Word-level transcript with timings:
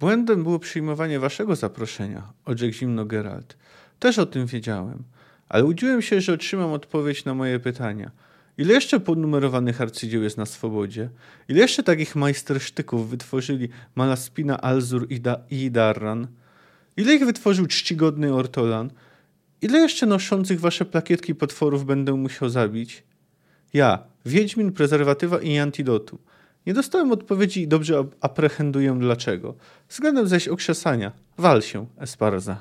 Błędem 0.00 0.42
było 0.42 0.58
przyjmowanie 0.58 1.20
waszego 1.20 1.56
zaproszenia, 1.56 2.32
odrzekł 2.44 2.74
zimno 2.74 3.04
Geralt. 3.04 3.56
Też 3.98 4.18
o 4.18 4.26
tym 4.26 4.46
wiedziałem, 4.46 5.02
ale 5.48 5.64
łudziłem 5.64 6.02
się, 6.02 6.20
że 6.20 6.32
otrzymam 6.32 6.72
odpowiedź 6.72 7.24
na 7.24 7.34
moje 7.34 7.58
pytania. 7.58 8.10
Ile 8.58 8.74
jeszcze 8.74 9.00
podnumerowanych 9.00 9.80
arcydzieł 9.80 10.22
jest 10.22 10.36
na 10.36 10.46
swobodzie? 10.46 11.10
Ile 11.48 11.60
jeszcze 11.60 11.82
takich 11.82 12.16
majstersztyków 12.16 13.10
wytworzyli 13.10 13.68
Malaspina, 13.94 14.60
Alzur 14.60 15.06
i, 15.10 15.20
da 15.20 15.40
i 15.50 15.70
Darran? 15.70 16.26
Ile 16.96 17.14
ich 17.14 17.24
wytworzył 17.24 17.66
czcigodny 17.66 18.34
Ortolan? 18.34 18.90
Ile 19.62 19.78
jeszcze 19.78 20.06
noszących 20.06 20.60
wasze 20.60 20.84
plakietki 20.84 21.34
potworów 21.34 21.84
będę 21.84 22.12
musiał 22.12 22.48
zabić? 22.48 23.02
Ja, 23.72 23.98
Wiedźmin, 24.26 24.72
prezerwatywa 24.72 25.40
i 25.40 25.58
antidotu. 25.58 26.18
Nie 26.66 26.74
dostałem 26.74 27.12
odpowiedzi 27.12 27.62
i 27.62 27.68
dobrze 27.68 28.04
aprehenduję 28.20 28.96
dlaczego. 28.98 29.54
Względem 29.88 30.28
zaś 30.28 30.48
okrzesania. 30.48 31.12
Wal 31.38 31.62
się, 31.62 31.86
Esparza. 31.98 32.56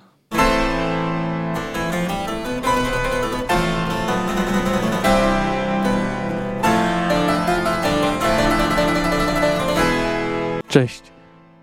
Cześć, 10.67 11.03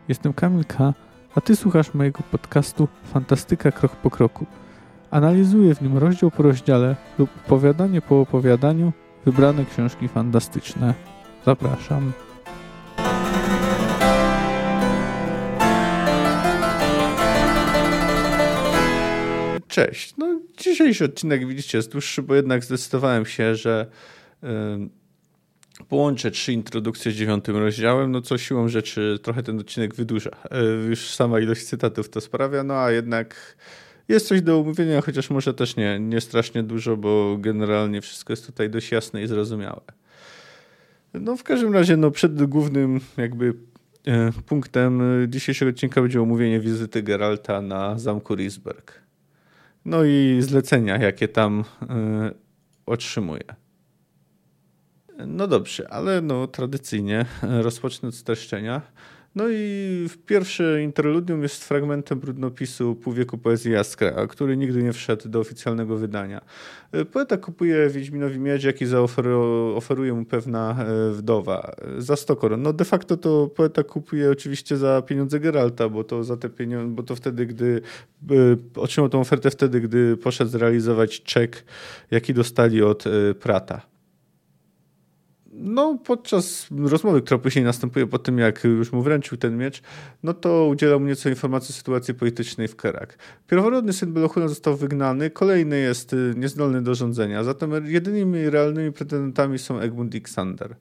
jestem 0.09 0.33
Kamil 0.33 0.65
K., 0.65 0.95
a 1.35 1.41
ty 1.41 1.57
słuchasz 1.57 1.95
mojego 1.95 2.23
podcastu 2.31 2.89
Fantastyka 3.05 3.73
Krok 3.73 3.97
po 3.97 4.11
Kroku. 4.11 4.47
Analizuję 5.11 5.75
w 5.75 5.83
nim 5.83 5.99
rozdział 5.99 6.31
po 6.31 6.43
rozdziale 6.43 6.97
lub 7.19 7.31
opowiadanie 7.47 8.01
po 8.01 8.21
opowiadaniu 8.21 8.93
wybrane 9.25 9.65
książki 9.65 10.09
fantastyczne. 10.09 10.95
Zapraszam. 11.45 12.13
Cześć. 19.77 20.15
No, 20.19 20.41
dzisiejszy 20.59 21.05
odcinek 21.05 21.49
widzicie 21.49 21.79
jest 21.79 21.93
dłuższy, 21.93 22.23
bo 22.23 22.35
jednak 22.35 22.65
zdecydowałem 22.65 23.27
się, 23.27 23.55
że 23.55 23.87
połączę 25.89 26.31
trzy 26.31 26.53
introdukcje 26.53 27.13
z 27.13 27.15
dziewiątym 27.15 27.57
rozdziałem, 27.57 28.13
no 28.13 28.21
co 28.21 28.39
siłą 28.39 28.69
rzeczy 28.69 29.19
trochę 29.23 29.43
ten 29.43 29.61
odcinek 29.61 29.95
wydłuża. 29.95 30.31
Yy, 30.51 30.89
już 30.89 31.15
sama 31.15 31.41
ilość 31.41 31.65
cytatów 31.65 32.09
to 32.09 32.21
sprawia, 32.21 32.63
no 32.63 32.75
a 32.75 32.91
jednak 32.91 33.57
jest 34.09 34.29
coś 34.29 34.43
do 34.43 34.61
omówienia, 34.61 35.01
chociaż 35.01 35.31
może 35.31 35.55
też 35.55 35.77
nie, 35.77 36.01
nie 36.01 36.21
strasznie 36.21 36.63
dużo, 36.63 36.97
bo 36.97 37.37
generalnie 37.41 38.01
wszystko 38.01 38.33
jest 38.33 38.47
tutaj 38.47 38.71
dość 38.71 38.93
jasne 38.93 39.23
i 39.23 39.27
zrozumiałe. 39.27 39.83
No 41.15 41.37
w 41.37 41.43
każdym 41.43 41.75
razie, 41.75 41.97
no 41.97 42.11
przed 42.11 42.45
głównym 42.45 43.01
jakby 43.17 43.55
e, 44.07 44.33
punktem 44.47 45.03
dzisiejszego 45.29 45.71
odcinka 45.71 46.03
będzie 46.03 46.23
omówienie 46.23 46.61
wizyty 46.61 47.03
Geralta 47.03 47.63
na 47.63 47.99
zamku 47.99 48.35
Risberg. 48.35 49.06
No 49.87 50.05
i 50.05 50.39
zlecenia, 50.41 50.99
jakie 50.99 51.29
tam 51.29 51.65
e, 51.83 52.31
otrzymuje. 52.87 53.45
No 55.27 55.47
dobrze, 55.47 55.91
ale 55.91 56.23
no 56.23 56.47
tradycyjnie 56.47 57.25
rozpocznę 57.43 58.09
od 58.09 58.15
streszczenia. 58.15 58.83
No 59.37 59.45
i 59.49 60.09
pierwsze 60.27 60.83
interludium 60.83 61.43
jest 61.43 61.65
fragmentem 61.65 62.21
brudnopisu 62.21 62.95
Półwieku 62.95 63.39
Poezji 63.39 63.73
Jaskra, 63.73 64.27
który 64.27 64.57
nigdy 64.57 64.83
nie 64.83 64.93
wszedł 64.93 65.29
do 65.29 65.41
oficjalnego 65.41 65.97
wydania. 65.97 66.41
E, 66.93 67.05
poeta 67.05 67.37
kupuje 67.37 67.89
Wiedźminowi 67.89 68.39
miecz, 68.39 68.65
jaki 68.65 68.87
zaoferuje 68.87 70.13
mu 70.13 70.25
pewna 70.25 70.77
e, 70.79 71.11
wdowa 71.13 71.73
za 71.99 72.17
100 72.17 72.37
koron. 72.37 72.63
No 72.63 72.73
de 72.73 72.85
facto 72.85 73.17
to 73.17 73.47
poeta 73.47 73.83
kupuje 73.83 74.31
oczywiście 74.31 74.77
za 74.77 75.03
pieniądze 75.03 75.41
Geralta, 75.41 75.89
bo 75.89 76.05
to 76.05 76.25
za 76.25 76.37
te 76.37 76.49
pieniądze, 76.49 76.95
bo 76.95 77.03
to 77.03 77.17
wtedy, 77.17 77.47
gdy 77.47 77.83
e, 78.31 78.35
otrzymał 78.81 79.09
tą 79.09 79.21
ofertę 79.21 79.51
wtedy, 79.51 79.81
gdy 79.81 80.17
poszedł 80.17 80.51
zrealizować 80.51 81.23
czek, 81.23 81.65
jaki 82.11 82.35
dostali 82.35 82.83
od 82.83 83.05
Prata 83.41 83.96
no, 85.59 85.99
podczas 86.05 86.67
rozmowy, 86.79 87.23
która 87.23 87.39
później 87.39 87.65
następuje 87.65 88.07
po 88.07 88.19
tym, 88.19 88.39
jak 88.39 88.65
już 88.65 88.93
mu 88.93 89.03
wręczył 89.03 89.39
ten 89.39 89.59
miecz, 89.59 89.83
no 90.23 90.35
to 90.35 90.67
udzielał 90.67 91.01
mu 91.01 91.07
nieco 91.07 91.29
informacji 91.29 91.73
o 91.73 91.77
sytuacji 91.77 92.15
politycznej 92.15 92.69
w 92.69 92.77
Kerak. 92.77 93.19
Pierworodny 93.47 93.93
syn 93.93 94.13
Belochuna 94.13 94.49
został 94.49 94.77
wygnany, 94.77 95.31
kolejny 95.31 95.79
jest 95.79 96.13
y, 96.13 96.35
niezdolny 96.37 96.83
do 96.83 96.95
rządzenia, 96.95 97.45
zatem 97.45 97.87
jedynymi 97.87 98.51
realnymi 98.51 98.93
pretendentami 98.93 99.59
są 99.59 99.79
Egmund 99.79 100.15
i 100.15 100.19
Xander. 100.19 100.77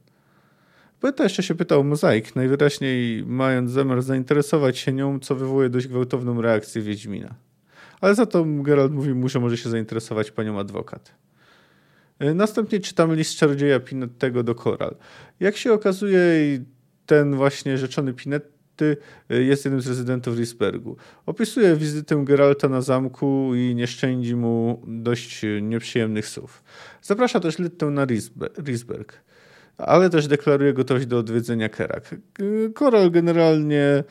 Poeta 0.99 1.23
jeszcze 1.23 1.43
się 1.43 1.55
pytał 1.55 1.79
o 1.79 1.83
mozaik, 1.83 2.35
najwyraźniej 2.35 3.23
mając 3.25 3.71
zamiar 3.71 4.01
zainteresować 4.01 4.77
się 4.77 4.93
nią, 4.93 5.19
co 5.19 5.35
wywołuje 5.35 5.69
dość 5.69 5.87
gwałtowną 5.87 6.41
reakcję 6.41 6.81
Wiedźmina. 6.81 7.35
Ale 8.01 8.15
za 8.15 8.25
to 8.25 8.45
Geralt 8.45 8.91
mówi 8.91 9.13
mu, 9.13 9.29
że 9.29 9.39
może 9.39 9.57
się 9.57 9.69
zainteresować 9.69 10.31
panią 10.31 10.59
adwokat. 10.59 11.24
E, 12.19 12.33
następnie 12.33 12.79
czytamy 12.79 13.15
list 13.15 13.35
czarodzieja 13.35 13.79
Pinettego 13.79 14.43
do 14.43 14.55
Koral. 14.55 14.95
Jak 15.39 15.57
się 15.57 15.73
okazuje, 15.73 16.19
ten 17.05 17.35
właśnie 17.35 17.77
rzeczony 17.77 18.13
Pinetty 18.13 18.97
e, 19.29 19.41
jest 19.41 19.65
jednym 19.65 19.81
z 19.81 19.87
rezydentów 19.87 20.37
Risbergu. 20.37 20.97
Opisuje 21.25 21.75
wizytę 21.75 22.23
Geralta 22.25 22.69
na 22.69 22.81
zamku 22.81 23.51
i 23.55 23.75
nie 23.75 23.87
szczędzi 23.87 24.35
mu 24.35 24.83
dość 24.87 25.45
nieprzyjemnych 25.61 26.27
słów. 26.27 26.63
Zaprasza 27.01 27.39
też 27.39 27.59
Littę 27.59 27.85
na 27.85 28.05
Risberg, 28.57 29.13
ale 29.77 30.09
też 30.09 30.27
deklaruje 30.27 30.73
gotowość 30.73 31.05
do 31.05 31.17
odwiedzenia 31.17 31.69
Kerak. 31.69 32.15
Koral 32.73 33.11
generalnie 33.11 34.03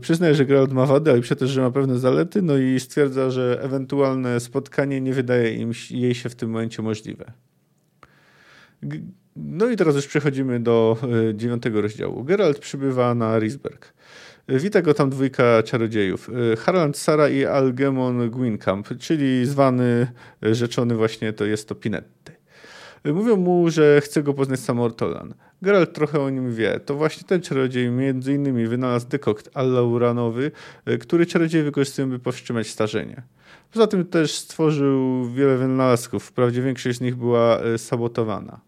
przyznaje, 0.00 0.34
że 0.34 0.46
Geralt 0.46 0.72
ma 0.72 0.86
wady, 0.86 1.10
ale 1.10 1.22
też, 1.22 1.50
że 1.50 1.60
ma 1.60 1.70
pewne 1.70 1.98
zalety, 1.98 2.42
no 2.42 2.58
i 2.58 2.80
stwierdza, 2.80 3.30
że 3.30 3.58
ewentualne 3.62 4.40
spotkanie 4.40 5.00
nie 5.00 5.12
wydaje 5.12 5.54
im, 5.54 5.72
jej 5.90 6.14
się 6.14 6.28
w 6.28 6.34
tym 6.34 6.50
momencie 6.50 6.82
możliwe. 6.82 7.32
No 9.36 9.70
i 9.70 9.76
teraz 9.76 9.96
już 9.96 10.06
przechodzimy 10.06 10.60
do 10.60 10.96
e, 11.30 11.34
dziewiątego 11.34 11.80
rozdziału. 11.80 12.24
Geralt 12.24 12.58
przybywa 12.58 13.14
na 13.14 13.38
Risberg. 13.38 13.92
E, 14.46 14.58
wita 14.58 14.82
go 14.82 14.94
tam 14.94 15.10
dwójka 15.10 15.62
czarodziejów. 15.62 16.30
Harald 16.58 16.96
Sara 16.96 17.28
i 17.28 17.44
Algemon 17.44 18.30
Gwynkamp, 18.30 18.88
czyli 18.98 19.46
zwany, 19.46 20.06
rzeczony 20.42 20.94
właśnie, 20.94 21.32
to 21.32 21.44
jest 21.44 21.68
to 21.68 21.74
Pinetty. 21.74 22.29
Mówią 23.04 23.36
mu, 23.36 23.70
że 23.70 24.00
chce 24.00 24.22
go 24.22 24.34
poznać 24.34 24.60
sam 24.60 24.80
Ortolan. 24.80 25.34
Geralt 25.62 25.92
trochę 25.92 26.20
o 26.20 26.30
nim 26.30 26.54
wie. 26.54 26.80
To 26.80 26.94
właśnie 26.94 27.28
ten 27.28 27.40
czarodziej 27.40 27.90
między 27.90 28.34
innymi 28.34 28.66
wynalazł 28.66 29.08
dekokt 29.08 29.50
allauranowy, 29.54 30.50
który 31.00 31.26
czarodzieje 31.26 31.64
wykorzystują, 31.64 32.10
by 32.10 32.18
powstrzymać 32.18 32.66
starzenie. 32.66 33.22
Poza 33.72 33.86
tym 33.86 34.04
też 34.04 34.34
stworzył 34.34 35.24
wiele 35.30 35.56
wynalazków. 35.56 36.24
Wprawdzie 36.24 36.62
większość 36.62 36.98
z 36.98 37.00
nich 37.00 37.16
była 37.16 37.60
sabotowana. 37.76 38.60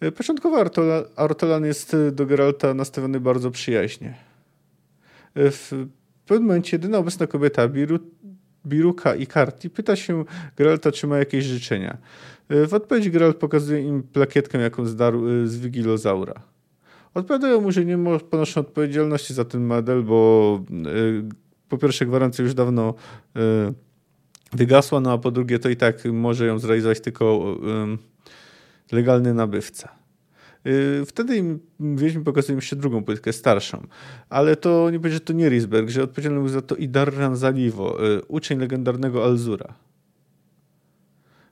E, 0.00 0.12
początkowo 0.12 0.64
Artolan 1.16 1.64
jest 1.64 1.96
do 2.12 2.26
Geralta 2.26 2.74
nastawiony 2.74 3.20
bardzo 3.20 3.50
przyjaźnie. 3.50 4.14
E, 5.34 5.50
w 5.50 5.72
pewnym 6.26 6.46
momencie 6.46 6.76
jedyna 6.76 6.98
obecna 6.98 7.26
kobieta, 7.26 7.68
Biru, 7.68 7.98
Biruka 8.66 9.14
i 9.14 9.26
Karti, 9.26 9.70
pyta 9.70 9.96
się 9.96 10.24
Geralta, 10.56 10.92
czy 10.92 11.06
ma 11.06 11.18
jakieś 11.18 11.44
życzenia. 11.44 11.96
E, 12.48 12.66
w 12.66 12.74
odpowiedzi 12.74 13.10
Geralt 13.10 13.36
pokazuje 13.36 13.80
im 13.80 14.02
plakietkę, 14.02 14.58
jaką 14.58 14.86
zdarł 14.86 15.24
z 15.44 15.56
Wigilozaura. 15.56 16.34
Odpowiadają 17.14 17.60
mu, 17.60 17.72
że 17.72 17.84
nie 17.84 17.98
ponoszą 18.30 18.60
odpowiedzialności 18.60 19.34
za 19.34 19.44
ten 19.44 19.64
model, 19.64 20.02
bo 20.02 20.60
po 21.68 21.78
pierwsze 21.78 22.06
gwarancja 22.06 22.44
już 22.44 22.54
dawno 22.54 22.94
wygasła, 24.52 25.00
no 25.00 25.12
a 25.12 25.18
po 25.18 25.30
drugie 25.30 25.58
to 25.58 25.68
i 25.68 25.76
tak 25.76 26.04
może 26.04 26.46
ją 26.46 26.58
zrealizować 26.58 27.00
tylko 27.00 27.56
legalny 28.92 29.34
nabywca. 29.34 29.88
Wtedy 31.06 31.36
im 31.36 31.58
Wiedźmin 31.80 32.24
pokazuje 32.24 32.56
jeszcze 32.56 32.76
drugą 32.76 33.04
płytkę, 33.04 33.32
starszą. 33.32 33.86
Ale 34.28 34.56
to 34.56 34.90
nie 34.90 34.98
będzie 34.98 35.20
to 35.20 35.32
nie 35.32 35.48
Risberg, 35.48 35.88
że 35.88 36.02
odpowiedzialny 36.02 36.38
był 36.38 36.48
za 36.48 36.62
to 36.62 36.76
i 36.76 36.88
Darran 36.88 37.36
Zalivo, 37.36 38.06
y, 38.06 38.24
uczeń 38.24 38.58
legendarnego 38.58 39.24
Alzura. 39.24 39.74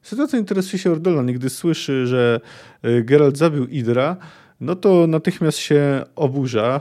Sytuacją 0.05 0.39
interesuje 0.39 0.79
się 0.79 0.93
Ordolan 0.93 1.27
gdy 1.27 1.51
słyszy, 1.51 2.07
że 2.07 2.41
y, 2.85 3.03
Geralt 3.05 3.37
zabił 3.37 3.67
Idra, 3.67 4.17
no 4.61 4.77
to 4.77 5.07
natychmiast 5.07 5.59
się 5.59 6.05
oburza 6.17 6.81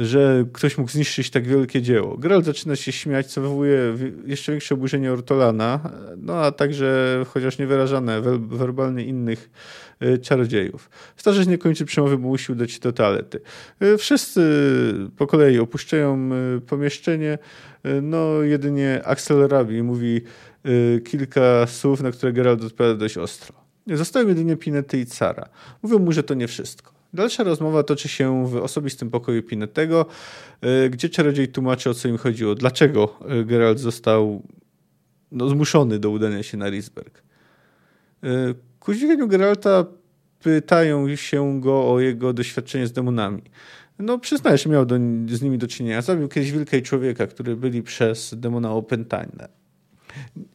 że 0.00 0.44
ktoś 0.52 0.78
mógł 0.78 0.90
zniszczyć 0.90 1.30
tak 1.30 1.46
wielkie 1.46 1.82
dzieło. 1.82 2.16
Geralt 2.16 2.44
zaczyna 2.44 2.76
się 2.76 2.92
śmiać, 2.92 3.26
co 3.26 3.40
wywołuje 3.40 3.96
jeszcze 4.26 4.52
większe 4.52 4.74
oburzenie 4.74 5.12
Ortolana, 5.12 5.90
no 6.16 6.34
a 6.34 6.52
także, 6.52 7.22
chociaż 7.28 7.58
niewyrażane, 7.58 8.20
werbalnie 8.38 9.04
innych 9.04 9.50
e, 10.00 10.18
czarodziejów. 10.18 10.90
Starzec 11.16 11.48
nie 11.48 11.58
kończy 11.58 11.84
przemowy, 11.84 12.18
bo 12.18 12.28
musi 12.28 12.52
udać 12.52 12.72
się 12.72 12.80
do 12.80 12.92
toalety. 12.92 13.40
E, 13.80 13.96
wszyscy 13.96 14.40
po 15.16 15.26
kolei 15.26 15.58
opuszczają 15.58 16.30
e, 16.56 16.60
pomieszczenie, 16.60 17.38
no 18.02 18.42
jedynie 18.42 19.00
Axel 19.04 19.48
Rabi 19.48 19.82
mówi 19.82 20.22
kilka 21.04 21.66
słów, 21.66 22.00
na 22.00 22.10
które 22.10 22.32
Geralt 22.32 22.64
odpowiada 22.64 22.96
dość 22.96 23.18
ostro. 23.18 23.54
Zostają 23.86 24.28
jedynie 24.28 24.56
Pinety 24.56 24.98
i 24.98 25.06
Cara. 25.06 25.48
Mówią 25.82 25.98
mu, 25.98 26.12
że 26.12 26.22
to 26.22 26.34
nie 26.34 26.48
wszystko 26.48 27.00
Dalsza 27.14 27.44
rozmowa 27.44 27.82
toczy 27.82 28.08
się 28.08 28.46
w 28.46 28.56
osobistym 28.56 29.10
pokoju 29.10 29.42
Pinetego, 29.42 30.06
e, 30.60 30.90
gdzie 30.90 31.08
czarodziej 31.08 31.48
tłumaczy 31.48 31.90
o 31.90 31.94
co 31.94 32.08
im 32.08 32.18
chodziło, 32.18 32.54
dlaczego 32.54 33.16
e, 33.28 33.44
Geralt 33.44 33.78
został 33.78 34.42
no, 35.32 35.48
zmuszony 35.48 35.98
do 35.98 36.10
udania 36.10 36.42
się 36.42 36.56
na 36.56 36.70
Risberg. 36.70 37.22
Ku 38.80 38.94
zdziwieniu 38.94 39.28
Geralta 39.28 39.86
pytają 40.42 41.16
się 41.16 41.60
go 41.60 41.92
o 41.92 42.00
jego 42.00 42.32
doświadczenie 42.32 42.86
z 42.86 42.92
demonami. 42.92 43.42
No 43.98 44.18
przyznaję, 44.18 44.58
że 44.58 44.70
miał 44.70 44.86
do, 44.86 44.96
z 45.26 45.42
nimi 45.42 45.58
do 45.58 45.66
czynienia. 45.66 46.02
Zabił 46.02 46.28
kiedyś 46.28 46.52
wilka 46.52 46.76
i 46.76 46.82
człowieka, 46.82 47.26
którzy 47.26 47.56
byli 47.56 47.82
przez 47.82 48.34
demona 48.36 48.72
opętane. 48.72 49.48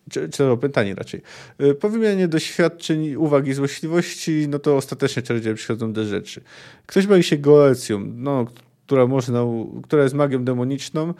Czy, 0.10 0.30
czy 0.30 0.46
opętani 0.46 0.96
raczej. 0.96 1.22
Y, 1.62 1.76
po 1.76 1.90
wymianie 1.90 2.28
doświadczeń, 2.28 3.16
uwagi 3.16 3.54
złośliwości, 3.54 4.48
no 4.50 4.60
to 4.60 4.78
ostatecznie 4.78 5.22
czarodzieje 5.22 5.56
przychodzą 5.56 5.94
do 5.94 6.06
rzeczy. 6.06 6.42
Ktoś 6.86 7.08
bawi 7.08 7.24
się 7.24 7.38
Goecją, 7.38 8.12
no, 8.16 8.46
która, 8.86 9.08
można, 9.08 9.46
która 9.84 10.04
jest 10.04 10.16
magią 10.16 10.44
demoniczną. 10.44 11.14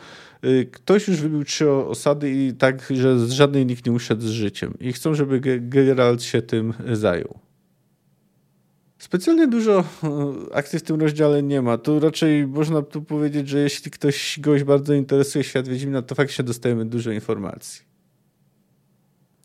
Y, 0.46 0.70
ktoś 0.72 1.08
już 1.08 1.18
wybił 1.18 1.44
trzy 1.44 1.72
osady 1.72 2.32
i 2.32 2.54
tak, 2.54 2.88
że 2.90 3.20
z 3.20 3.32
żadnej 3.32 3.66
nikt 3.66 3.86
nie 3.86 3.92
uszedł 3.92 4.22
z 4.22 4.30
życiem. 4.30 4.74
I 4.80 4.94
chcą, 4.94 5.14
żeby 5.14 5.60
Geralt 5.62 6.24
się 6.24 6.42
tym 6.42 6.74
zajął. 6.94 7.40
Specjalnie 9.06 9.48
dużo 9.48 9.84
e, 10.04 10.56
akcji 10.56 10.80
w 10.80 10.84
tym 10.84 11.02
rozdziale 11.02 11.44
nie 11.44 11.62
ma. 11.62 11.78
Tu 11.78 12.00
raczej 12.00 12.48
można 12.48 12.82
tu 12.82 13.02
powiedzieć, 13.02 13.50
że 13.50 13.60
jeśli 13.60 13.92
ktoś 13.92 14.40
goś 14.40 14.64
bardzo 14.64 14.94
interesuje 14.94 15.44
świat 15.44 15.68
Wiedźmina, 15.68 16.02
to 16.02 16.16
faktycznie 16.16 16.46
dostajemy 16.46 16.86
dużo 16.86 17.12
informacji. 17.12 17.85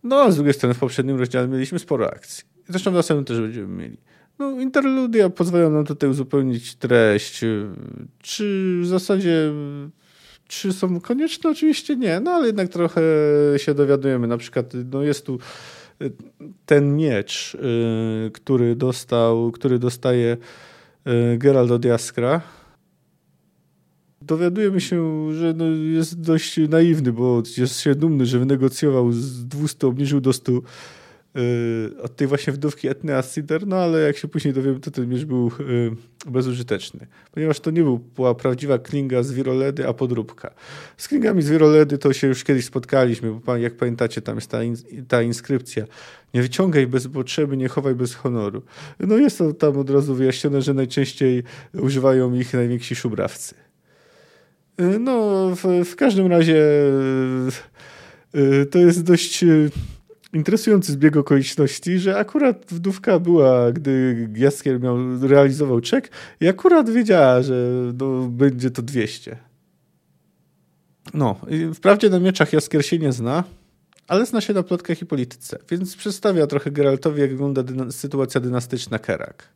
No, 0.02 0.16
a 0.16 0.30
z 0.30 0.34
drugiej 0.34 0.54
strony 0.54 0.74
w 0.74 0.78
poprzednim 0.78 1.18
rozdziale 1.18 1.48
mieliśmy 1.48 1.78
sporo 1.78 2.10
akcji. 2.10 2.44
Zresztą 2.68 2.90
w 2.90 2.94
następnym 2.94 3.24
też 3.24 3.40
będziemy 3.40 3.82
mieli. 3.82 3.96
No, 4.38 4.50
interludia 4.50 5.30
pozwalają 5.30 5.70
nam 5.70 5.84
tutaj 5.84 6.10
uzupełnić 6.10 6.74
treść. 6.74 7.40
Czy 8.18 8.78
w 8.82 8.86
zasadzie 8.86 9.52
czy 10.48 10.72
są 10.72 11.00
konieczne? 11.00 11.50
Oczywiście 11.50 11.96
nie, 11.96 12.20
no 12.20 12.30
ale 12.30 12.46
jednak 12.46 12.68
trochę 12.68 13.02
się 13.56 13.74
dowiadujemy. 13.74 14.26
Na 14.26 14.36
przykład 14.36 14.72
no 14.92 15.02
jest 15.02 15.26
tu 15.26 15.38
ten 16.66 16.96
miecz, 16.96 17.54
y, 17.54 18.30
który 18.30 18.76
dostał, 18.76 19.52
który 19.52 19.78
dostaje 19.78 20.36
y, 21.34 21.38
Geralt 21.38 21.70
od 21.70 21.84
Jaskra, 21.84 22.40
dowiadujemy 24.22 24.80
się, 24.80 25.28
że 25.34 25.54
no 25.56 25.64
jest 25.64 26.20
dość 26.20 26.56
naiwny, 26.68 27.12
bo 27.12 27.42
jest 27.58 27.80
się 27.80 27.94
dumny, 27.94 28.26
że 28.26 28.38
wynegocjował 28.38 29.12
z 29.12 29.46
200, 29.46 29.86
obniżył 29.86 30.20
do 30.20 30.32
100 30.32 30.52
Y, 31.36 32.02
od 32.02 32.16
tej 32.16 32.26
właśnie 32.26 32.52
wdówki 32.52 32.88
Cider, 33.34 33.66
no 33.66 33.76
ale 33.76 34.00
jak 34.00 34.16
się 34.16 34.28
później 34.28 34.54
dowiemy, 34.54 34.80
to 34.80 34.90
ten 34.90 35.08
miecz 35.08 35.24
był 35.24 35.50
y, 35.60 35.90
bezużyteczny, 36.26 37.06
ponieważ 37.32 37.60
to 37.60 37.70
nie 37.70 37.84
była 38.14 38.34
prawdziwa 38.34 38.78
klinga 38.78 39.22
z 39.22 39.32
Wiroledy, 39.32 39.88
a 39.88 39.92
podróbka. 39.92 40.54
Z 40.96 41.08
klingami 41.08 41.42
z 41.42 41.50
Wiroledy 41.50 41.98
to 41.98 42.12
się 42.12 42.26
już 42.26 42.44
kiedyś 42.44 42.64
spotkaliśmy, 42.64 43.32
bo 43.46 43.56
jak 43.56 43.76
pamiętacie, 43.76 44.22
tam 44.22 44.34
jest 44.34 44.50
ta, 44.50 44.62
in, 44.62 44.76
ta 45.08 45.22
inskrypcja. 45.22 45.84
Nie 46.34 46.42
wyciągaj 46.42 46.86
bez 46.86 47.08
potrzeby, 47.08 47.56
nie 47.56 47.68
chowaj 47.68 47.94
bez 47.94 48.14
honoru. 48.14 48.62
No 49.00 49.16
jest 49.16 49.38
to 49.38 49.52
tam 49.52 49.78
od 49.78 49.90
razu 49.90 50.14
wyjaśnione, 50.14 50.62
że 50.62 50.74
najczęściej 50.74 51.42
używają 51.74 52.34
ich 52.34 52.54
najwięksi 52.54 52.94
szubrawcy. 52.96 53.54
Y, 54.80 54.98
no, 54.98 55.46
w, 55.56 55.84
w 55.84 55.96
każdym 55.96 56.26
razie 56.26 56.64
to 58.70 58.78
jest 58.78 59.02
dość 59.02 59.44
interesujący 60.32 60.92
zbieg 60.92 61.16
okoliczności, 61.16 61.98
że 61.98 62.16
akurat 62.16 62.66
wdówka 62.68 63.18
była, 63.18 63.72
gdy 63.72 64.28
Jaskier 64.34 64.80
miał, 64.80 64.96
realizował 65.20 65.80
czek 65.80 66.10
i 66.40 66.48
akurat 66.48 66.90
wiedziała, 66.90 67.42
że 67.42 67.68
no, 67.98 68.28
będzie 68.28 68.70
to 68.70 68.82
200. 68.82 69.36
No, 71.14 71.40
wprawdzie 71.74 72.10
na 72.10 72.20
mieczach 72.20 72.52
Jaskier 72.52 72.86
się 72.86 72.98
nie 72.98 73.12
zna, 73.12 73.44
ale 74.08 74.26
zna 74.26 74.40
się 74.40 74.54
na 74.54 74.62
plotkach 74.62 75.02
i 75.02 75.06
polityce, 75.06 75.58
więc 75.70 75.96
przedstawia 75.96 76.46
trochę 76.46 76.70
Geraltowi, 76.70 77.20
jak 77.20 77.30
wygląda 77.30 77.62
dyna 77.62 77.92
sytuacja 77.92 78.40
dynastyczna 78.40 78.98
Kerak. 78.98 79.48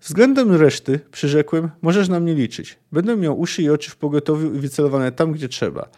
Względem 0.00 0.54
reszty, 0.54 1.00
przyrzekłem, 1.12 1.70
możesz 1.82 2.08
na 2.08 2.20
mnie 2.20 2.34
liczyć. 2.34 2.78
Będę 2.92 3.16
miał 3.16 3.40
uszy 3.40 3.62
i 3.62 3.70
oczy 3.70 3.90
w 3.90 3.96
pogotowiu 3.96 4.54
i 4.54 4.58
wycelowane 4.58 5.12
tam, 5.12 5.32
gdzie 5.32 5.48
trzeba. 5.48 5.88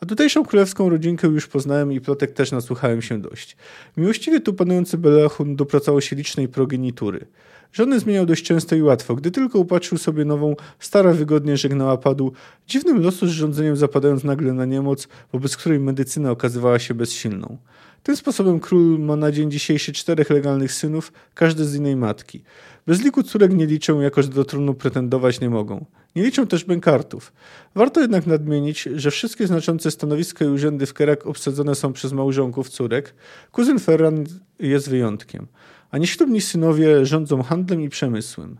A 0.00 0.06
tutejszą 0.06 0.44
królewską 0.44 0.88
rodzinkę 0.88 1.28
już 1.28 1.46
poznałem 1.46 1.92
i 1.92 2.00
plotek 2.00 2.32
też 2.32 2.52
nasłuchałem 2.52 3.02
się 3.02 3.22
dość. 3.22 3.56
Miłościwie 3.96 4.40
tu 4.40 4.54
panujący 4.54 4.98
Belechun 4.98 5.56
dopracował 5.56 6.00
się 6.00 6.16
licznej 6.16 6.48
progenitury. 6.48 7.26
Żony 7.72 8.00
zmieniał 8.00 8.26
dość 8.26 8.44
często 8.44 8.76
i 8.76 8.82
łatwo. 8.82 9.14
Gdy 9.14 9.30
tylko 9.30 9.58
upatrzył 9.58 9.98
sobie 9.98 10.24
nową, 10.24 10.56
stara 10.78 11.12
wygodnie 11.12 11.56
żegnała 11.56 11.96
padł, 11.96 12.32
dziwnym 12.66 13.02
losu 13.02 13.26
z 13.26 13.30
rządzeniem 13.30 13.76
zapadając 13.76 14.24
nagle 14.24 14.52
na 14.52 14.64
niemoc, 14.64 15.08
wobec 15.32 15.56
której 15.56 15.78
medycyna 15.78 16.30
okazywała 16.30 16.78
się 16.78 16.94
bezsilną. 16.94 17.58
Tym 18.02 18.16
sposobem 18.16 18.60
król 18.60 18.98
ma 18.98 19.16
na 19.16 19.32
dzień 19.32 19.50
dzisiejszy 19.50 19.92
czterech 19.92 20.30
legalnych 20.30 20.72
synów, 20.72 21.12
każdy 21.34 21.64
z 21.64 21.74
innej 21.74 21.96
matki. 21.96 22.42
Bez 22.86 23.02
liku 23.02 23.22
córek 23.22 23.52
nie 23.52 23.66
liczę, 23.66 23.92
jako 23.92 24.22
że 24.22 24.28
do 24.28 24.44
tronu 24.44 24.74
pretendować 24.74 25.40
nie 25.40 25.50
mogą. 25.50 25.84
Nie 26.16 26.22
liczą 26.22 26.46
też 26.46 26.64
bękartów. 26.64 27.32
Warto 27.74 28.00
jednak 28.00 28.26
nadmienić, 28.26 28.88
że 28.94 29.10
wszystkie 29.10 29.46
znaczące 29.46 29.90
stanowiska 29.90 30.44
i 30.44 30.48
urzędy 30.48 30.86
w 30.86 30.94
Kerak 30.94 31.26
obsadzone 31.26 31.74
są 31.74 31.92
przez 31.92 32.12
małżonków 32.12 32.68
córek. 32.68 33.14
Kuzyn 33.52 33.78
Ferran 33.78 34.24
jest 34.58 34.90
wyjątkiem. 34.90 35.46
A 35.90 35.98
nieślubni 35.98 36.40
synowie 36.40 37.06
rządzą 37.06 37.42
handlem 37.42 37.80
i 37.80 37.88
przemysłem. 37.88 38.56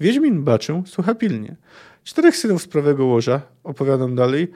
Wiedźmin 0.00 0.44
baczę 0.44 0.82
słucha 0.86 1.14
pilnie. 1.14 1.56
Czterech 2.04 2.36
synów 2.36 2.62
z 2.62 2.66
prawego 2.66 3.04
łoża, 3.06 3.42
opowiadam 3.64 4.14
dalej, 4.14 4.48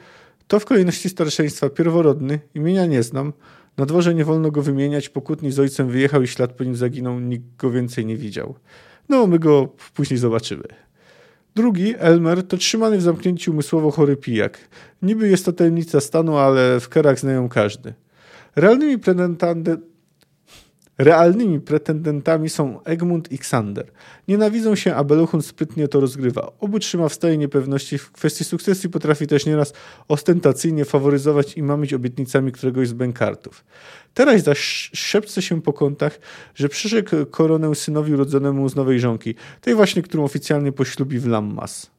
to 0.48 0.60
w 0.60 0.64
kolejności 0.64 1.08
starszeństwa 1.08 1.68
pierworodny, 1.68 2.40
imienia 2.54 2.86
nie 2.86 3.02
znam, 3.02 3.32
na 3.78 3.86
dworze 3.86 4.14
nie 4.14 4.24
wolno 4.24 4.50
go 4.50 4.62
wymieniać, 4.62 5.08
pokutni 5.08 5.52
z 5.52 5.58
ojcem 5.58 5.88
wyjechał 5.88 6.22
i 6.22 6.26
ślad 6.26 6.52
po 6.52 6.64
nim 6.64 6.76
zaginął, 6.76 7.20
nikt 7.20 7.56
go 7.56 7.70
więcej 7.70 8.06
nie 8.06 8.16
widział. 8.16 8.54
No, 9.08 9.26
my 9.26 9.38
go 9.38 9.68
później 9.94 10.18
zobaczymy. 10.18 10.64
Drugi, 11.54 11.94
Elmer, 11.98 12.46
to 12.46 12.56
trzymany 12.56 12.98
w 12.98 13.02
zamknięciu 13.02 13.52
umysłowo 13.52 13.90
chory 13.90 14.16
pijak. 14.16 14.58
Niby 15.02 15.28
jest 15.28 15.44
to 15.44 15.52
tajemnica 15.52 16.00
stanu, 16.00 16.36
ale 16.36 16.80
w 16.80 16.88
kerach 16.88 17.18
znają 17.18 17.48
każdy. 17.48 17.94
Realnymi 18.56 18.98
pretendentami 18.98 19.64
Realnymi 20.98 21.60
pretendentami 21.60 22.48
są 22.48 22.82
Egmont 22.84 23.32
i 23.32 23.34
Xander. 23.34 23.90
Nienawidzą 24.28 24.74
się, 24.74 24.94
a 24.94 25.04
Beluchun 25.04 25.42
sprytnie 25.42 25.88
to 25.88 26.00
rozgrywa. 26.00 26.52
Obu 26.60 26.78
trzyma 26.78 27.08
w 27.08 27.14
stanie 27.14 27.38
niepewności. 27.38 27.98
W 27.98 28.12
kwestii 28.12 28.44
sukcesji 28.44 28.90
potrafi 28.90 29.26
też 29.26 29.46
nieraz 29.46 29.72
ostentacyjnie 30.08 30.84
faworyzować 30.84 31.56
i 31.56 31.62
mamić 31.62 31.94
obietnicami 31.94 32.52
któregoś 32.52 32.88
z 32.88 32.92
bękartów. 32.92 33.64
Teraz 34.14 34.42
zaś 34.42 34.90
szepce 34.94 35.42
się 35.42 35.62
po 35.62 35.72
kątach, 35.72 36.20
że 36.54 36.68
przyrzekł 36.68 37.26
koronę 37.30 37.74
synowi 37.74 38.14
urodzonemu 38.14 38.68
z 38.68 38.76
nowej 38.76 39.00
żonki, 39.00 39.34
tej 39.60 39.74
właśnie, 39.74 40.02
którą 40.02 40.24
oficjalnie 40.24 40.72
poślubi 40.72 41.18
w 41.18 41.26
Lammas. 41.26 41.90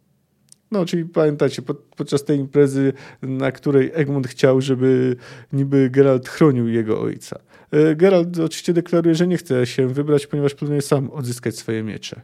No, 0.71 0.85
czyli 0.85 1.05
pamiętacie, 1.05 1.61
pod, 1.61 1.77
podczas 1.77 2.23
tej 2.23 2.39
imprezy, 2.39 2.93
na 3.21 3.51
której 3.51 3.91
Egmont 3.93 4.27
chciał, 4.27 4.61
żeby 4.61 5.15
niby 5.53 5.89
Geralt 5.89 6.29
chronił 6.29 6.67
jego 6.67 7.01
ojca. 7.01 7.39
E, 7.71 7.95
Geralt 7.95 8.39
oczywiście 8.39 8.73
deklaruje, 8.73 9.15
że 9.15 9.27
nie 9.27 9.37
chce 9.37 9.65
się 9.65 9.87
wybrać, 9.87 10.27
ponieważ 10.27 10.55
planuje 10.55 10.81
sam 10.81 11.11
odzyskać 11.11 11.55
swoje 11.55 11.83
miecze. 11.83 12.21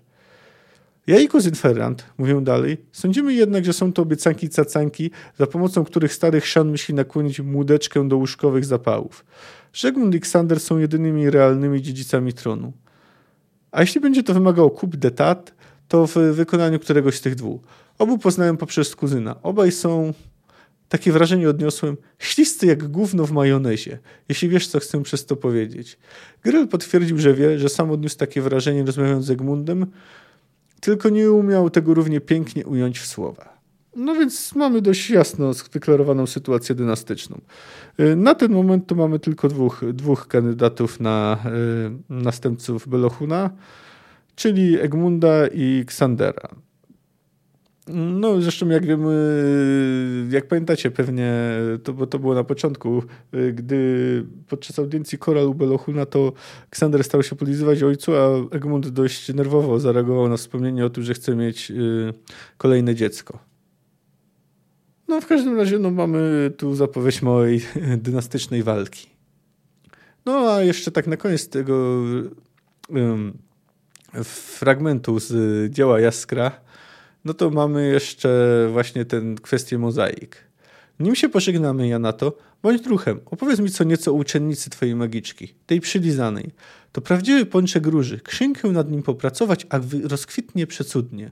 Ja 1.07 1.19
i 1.19 1.27
kuzyn 1.27 1.55
Ferrand, 1.55 2.05
mówię 2.17 2.41
dalej, 2.41 2.77
sądzimy 2.91 3.33
jednak, 3.33 3.65
że 3.65 3.73
są 3.73 3.93
to 3.93 4.01
obiecanki 4.01 4.49
cacanki, 4.49 5.11
za 5.39 5.47
pomocą 5.47 5.85
których 5.85 6.13
starych 6.13 6.47
szan 6.47 6.71
myśli 6.71 6.93
nakłonić 6.93 7.39
młodeczkę 7.39 8.07
do 8.07 8.17
łóżkowych 8.17 8.65
zapałów. 8.65 9.25
Żegmund 9.73 10.15
i 10.15 10.19
Ksander 10.19 10.59
są 10.59 10.77
jedynymi 10.77 11.29
realnymi 11.29 11.81
dziedzicami 11.81 12.33
tronu. 12.33 12.73
A 13.71 13.81
jeśli 13.81 14.01
będzie 14.01 14.23
to 14.23 14.33
wymagało 14.33 14.69
kup 14.69 14.95
detat, 14.95 15.53
to 15.87 16.07
w 16.07 16.13
wykonaniu 16.13 16.79
któregoś 16.79 17.15
z 17.15 17.21
tych 17.21 17.35
dwóch. 17.35 17.61
Obu 17.99 18.17
poznałem 18.17 18.57
poprzez 18.57 18.95
kuzyna. 18.95 19.35
Obaj 19.43 19.71
są, 19.71 20.13
takie 20.89 21.12
wrażenie 21.12 21.50
odniosłem, 21.50 21.98
śliscy 22.20 22.65
jak 22.65 22.88
gówno 22.88 23.25
w 23.25 23.32
majonezie, 23.32 24.00
jeśli 24.30 24.50
wiesz, 24.50 24.68
co 24.68 24.80
chcę 24.80 25.04
przez 25.04 25.25
to 25.25 25.36
powiedzieć. 25.36 25.98
Gryl 26.44 26.68
potwierdził, 26.68 27.18
że 27.18 27.34
wie, 27.34 27.60
że 27.60 27.70
sam 27.70 27.92
odniósł 27.92 28.18
takie 28.18 28.42
wrażenie 28.42 28.84
rozmawiając 28.84 29.25
z 29.25 29.30
Egmundem, 29.30 29.86
tylko 30.82 31.10
nie 31.10 31.32
umiał 31.32 31.70
tego 31.70 31.94
równie 31.94 32.22
pięknie 32.22 32.65
ująć 32.65 33.00
w 33.00 33.08
słowa. 33.08 33.56
No 33.96 34.15
więc 34.15 34.56
mamy 34.56 34.82
dość 34.82 35.10
jasno 35.10 35.54
zdeklarowaną 35.54 36.27
sytuację 36.27 36.75
dynastyczną. 36.75 37.42
Y, 38.00 38.15
na 38.15 38.36
ten 38.36 38.51
moment 38.51 38.88
to 38.88 38.96
mamy 38.96 39.20
tylko 39.20 39.48
dwóch, 39.48 39.82
dwóch 39.94 40.27
kandydatów 40.27 41.00
na 41.00 41.38
y, 42.10 42.13
następców 42.13 42.88
Belohuna, 42.88 43.50
czyli 44.36 44.80
Egmunda 44.80 45.48
i 45.48 45.84
Ksandera. 45.88 46.50
No, 47.94 48.42
zresztą 48.42 48.70
jak 48.70 48.86
wiemy, 48.86 50.27
jak 50.30 50.48
pamiętacie 50.48 50.92
pewnie, 50.92 51.34
to, 51.84 51.94
bo 51.94 52.08
to 52.08 52.20
było 52.20 52.36
na 52.36 52.44
początku, 52.44 53.04
gdy 53.54 54.25
podczas 54.48 54.80
audiencji 54.80 55.18
Koral 55.18 55.48
u 55.48 55.54
Belohuna, 55.54 56.06
to 56.06 56.34
Ksander 56.70 57.04
stał 57.04 57.24
się 57.24 57.36
podlizywać 57.36 57.84
ojcu, 57.84 58.12
a 58.15 58.56
Egmont 58.56 58.88
dość 58.88 59.34
nerwowo 59.34 59.80
zareagował 59.80 60.30
na 60.30 60.38
wspomnienie 60.38 60.86
o 60.86 60.89
tym, 60.89 61.04
że 61.04 61.13
chce 61.13 61.36
mieć 61.36 61.72
y, 61.72 62.13
kolejne 62.58 62.96
dziecko. 62.96 63.39
No 65.08 65.22
w 65.22 65.27
każdym 65.27 65.58
razie 65.58 65.80
no, 65.80 65.92
mamy 65.92 66.51
tu 66.58 66.75
zapowiedź 66.75 67.22
małej 67.22 67.62
dynastycznej 67.98 68.63
walki. 68.63 69.10
No 70.25 70.54
a 70.54 70.62
jeszcze 70.62 70.92
tak 70.92 71.08
na 71.08 71.18
koniec 71.18 71.50
tego 71.50 72.04
um, 72.89 73.34
fragmentu 74.24 75.20
z 75.20 75.34
dzieła 75.74 76.00
Jaskra, 76.00 76.51
no 77.25 77.34
to 77.34 77.50
mamy 77.50 77.88
jeszcze 77.88 78.70
właśnie 78.72 79.05
tę 79.05 79.22
kwestię 79.41 79.77
mozaik. 79.77 80.38
Nim 81.00 81.15
się 81.15 81.29
pożegnamy, 81.29 81.88
ja 81.88 82.00
na 82.00 82.13
to, 82.13 82.38
bądź 82.63 82.82
druhem, 82.82 83.20
opowiedz 83.25 83.60
mi 83.60 83.70
co 83.70 83.84
nieco 83.84 84.12
o 84.12 84.13
uczennicy 84.13 84.70
twojej 84.70 84.96
magiczki, 84.96 85.53
tej 85.65 85.82
przylizanej. 85.82 86.51
To 86.91 87.01
prawdziwy 87.01 87.46
pączek 87.46 87.88
róży, 87.88 88.20
księgę 88.20 88.70
nad 88.70 88.91
nim 88.91 89.03
popracować, 89.03 89.67
a 89.70 89.79
rozkwitnie 90.03 90.67
przecudnie. 90.67 91.32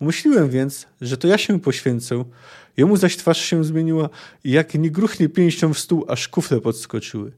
Umyśliłem 0.00 0.50
więc, 0.50 0.86
że 1.00 1.16
to 1.16 1.28
ja 1.28 1.38
się 1.38 1.60
poświęcę, 1.60 2.24
jemu 2.76 2.96
zaś 2.96 3.16
twarz 3.16 3.40
się 3.40 3.64
zmieniła 3.64 4.08
i 4.44 4.50
jak 4.50 4.74
nie 4.74 4.90
gruchnie 4.90 5.28
pięścią 5.28 5.74
w 5.74 5.78
stół, 5.78 6.04
aż 6.08 6.28
kufle 6.28 6.60
podskoczyły. 6.60 7.32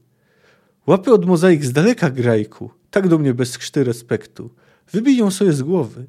Łapy 0.87 1.11
od 1.11 1.25
mozaik 1.25 1.65
z 1.65 1.71
daleka, 1.71 2.09
grajku, 2.09 2.71
tak 2.91 3.07
do 3.07 3.17
mnie 3.17 3.33
bez 3.33 3.57
krzty 3.57 3.83
respektu. 3.83 4.49
Wybij 4.91 5.17
ją 5.17 5.31
sobie 5.31 5.53
z 5.53 5.61
głowy. 5.61 6.05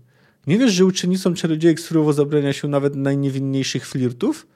Nie 0.46 0.58
wiesz, 0.58 0.72
że 0.72 0.84
uczennicom 0.84 1.34
czarodziejek 1.34 1.80
surowo 1.80 2.12
zabrania 2.12 2.52
się 2.52 2.68
nawet 2.68 2.96
najniewinniejszych 2.96 3.86
flirtów? 3.86 4.46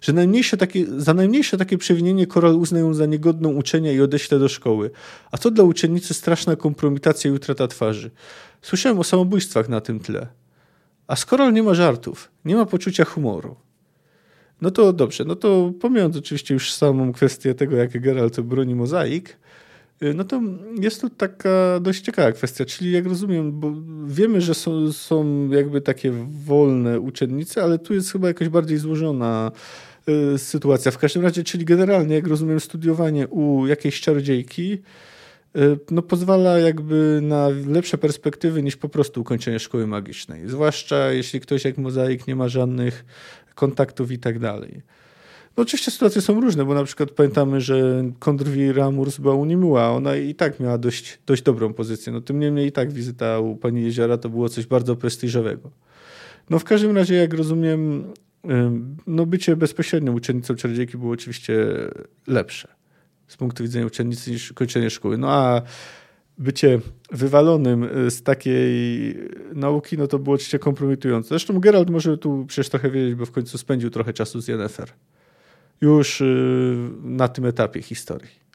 Że 0.00 0.12
najmniejsze 0.12 0.56
takie, 0.56 0.86
za 0.96 1.14
najmniejsze 1.14 1.56
takie 1.56 1.78
przewinienie 1.78 2.26
koral 2.26 2.54
uznają 2.54 2.94
za 2.94 3.06
niegodną 3.06 3.52
uczenia 3.52 3.92
i 3.92 4.00
odeślę 4.00 4.38
do 4.38 4.48
szkoły. 4.48 4.90
A 5.30 5.38
to 5.38 5.50
dla 5.50 5.64
uczennicy 5.64 6.14
straszna 6.14 6.56
kompromitacja 6.56 7.30
i 7.30 7.34
utrata 7.34 7.68
twarzy. 7.68 8.10
Słyszałem 8.62 8.98
o 8.98 9.04
samobójstwach 9.04 9.68
na 9.68 9.80
tym 9.80 10.00
tle. 10.00 10.26
A 11.06 11.16
skoro 11.16 11.50
nie 11.50 11.62
ma 11.62 11.74
żartów, 11.74 12.30
nie 12.44 12.56
ma 12.56 12.66
poczucia 12.66 13.04
humoru. 13.04 13.56
No 14.60 14.70
to 14.70 14.92
dobrze, 14.92 15.24
no 15.24 15.36
to 15.36 15.72
pomijając 15.80 16.16
oczywiście 16.16 16.54
już 16.54 16.72
samą 16.72 17.12
kwestię 17.12 17.54
tego, 17.54 17.76
jak 17.76 18.00
Geralt 18.00 18.40
broni 18.40 18.74
mozaik, 18.74 19.38
no 20.14 20.24
to 20.24 20.40
jest 20.80 21.00
to 21.00 21.10
taka 21.10 21.80
dość 21.80 22.00
ciekawa 22.00 22.32
kwestia, 22.32 22.64
czyli 22.64 22.92
jak 22.92 23.06
rozumiem, 23.06 23.60
bo 23.60 23.72
wiemy, 24.06 24.40
że 24.40 24.54
są, 24.54 24.92
są 24.92 25.48
jakby 25.50 25.80
takie 25.80 26.12
wolne 26.44 27.00
uczennice, 27.00 27.62
ale 27.62 27.78
tu 27.78 27.94
jest 27.94 28.12
chyba 28.12 28.28
jakaś 28.28 28.48
bardziej 28.48 28.78
złożona 28.78 29.52
y, 30.34 30.38
sytuacja. 30.38 30.90
W 30.90 30.98
każdym 30.98 31.22
razie, 31.22 31.44
czyli 31.44 31.64
generalnie, 31.64 32.14
jak 32.14 32.26
rozumiem, 32.26 32.60
studiowanie 32.60 33.28
u 33.28 33.66
jakiejś 33.66 34.00
czarodziejki 34.00 34.78
Y, 35.56 35.78
no, 35.90 36.02
pozwala 36.02 36.58
jakby 36.58 37.20
na 37.22 37.48
lepsze 37.66 37.98
perspektywy 37.98 38.62
niż 38.62 38.76
po 38.76 38.88
prostu 38.88 39.20
ukończenie 39.20 39.58
szkoły 39.58 39.86
magicznej. 39.86 40.48
Zwłaszcza 40.48 41.12
jeśli 41.12 41.40
ktoś 41.40 41.64
jak 41.64 41.78
mozaik 41.78 42.26
nie 42.26 42.36
ma 42.36 42.48
żadnych 42.48 43.04
kontaktów 43.54 44.12
i 44.12 44.18
tak 44.18 44.38
dalej. 44.38 44.82
No 45.58 45.62
oczywiście 45.62 45.90
sytuacje 45.90 46.22
są 46.22 46.40
różne, 46.40 46.64
bo 46.64 46.74
na 46.74 46.84
przykład 46.84 47.10
pamiętamy, 47.10 47.60
że 47.60 48.04
Kondrwi 48.18 48.72
Ramurs 48.72 49.18
była 49.18 49.34
u 49.34 49.44
Nimuła, 49.44 49.90
ona 49.90 50.16
i 50.16 50.34
tak 50.34 50.60
miała 50.60 50.78
dość, 50.78 51.18
dość 51.26 51.42
dobrą 51.42 51.74
pozycję. 51.74 52.12
No 52.12 52.20
tym 52.20 52.40
niemniej 52.40 52.66
i 52.66 52.72
tak 52.72 52.92
wizyta 52.92 53.38
u 53.38 53.56
pani 53.56 53.82
Jeziora 53.82 54.18
to 54.18 54.28
było 54.28 54.48
coś 54.48 54.66
bardzo 54.66 54.96
prestiżowego. 54.96 55.70
No 56.50 56.58
w 56.58 56.64
każdym 56.64 56.96
razie, 56.96 57.14
jak 57.14 57.34
rozumiem, 57.34 58.04
no 59.06 59.26
bycie 59.26 59.56
bezpośrednią 59.56 60.12
uczennicą 60.12 60.54
czarodziejki 60.54 60.98
było 60.98 61.12
oczywiście 61.12 61.66
lepsze 62.26 62.68
z 63.28 63.36
punktu 63.36 63.62
widzenia 63.62 63.86
uczennicy 63.86 64.30
niż 64.30 64.52
kończenie 64.52 64.90
szkoły. 64.90 65.18
No 65.18 65.30
a 65.30 65.62
bycie 66.38 66.80
wywalonym 67.12 67.84
y, 68.06 68.10
z 68.10 68.22
takiej 68.22 69.14
nauki, 69.54 69.98
no 69.98 70.06
to 70.06 70.18
było 70.18 70.34
oczywiście 70.34 70.58
kompromitujące. 70.58 71.28
Zresztą 71.28 71.60
Gerald 71.60 71.90
może 71.90 72.18
tu 72.18 72.44
przecież 72.48 72.68
trochę 72.68 72.90
wiedzieć, 72.90 73.14
bo 73.14 73.26
w 73.26 73.30
końcu 73.30 73.58
spędził 73.58 73.90
trochę 73.90 74.12
czasu 74.12 74.40
z 74.40 74.48
Yennefer. 74.48 74.92
Już 75.80 76.20
y, 76.20 76.90
na 77.02 77.28
tym 77.28 77.46
etapie 77.46 77.82
historii. 77.82 78.48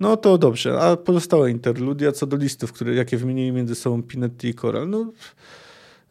No 0.00 0.16
to 0.16 0.38
dobrze, 0.38 0.80
a 0.80 0.96
pozostała 0.96 1.48
interludia 1.48 2.12
co 2.12 2.26
do 2.26 2.36
listów, 2.36 2.72
które, 2.72 2.94
jakie 2.94 3.16
wymienili 3.16 3.52
między 3.52 3.74
sobą 3.74 4.02
Pinetti 4.02 4.48
i 4.48 4.54
Coral. 4.54 4.90
No, 4.90 5.12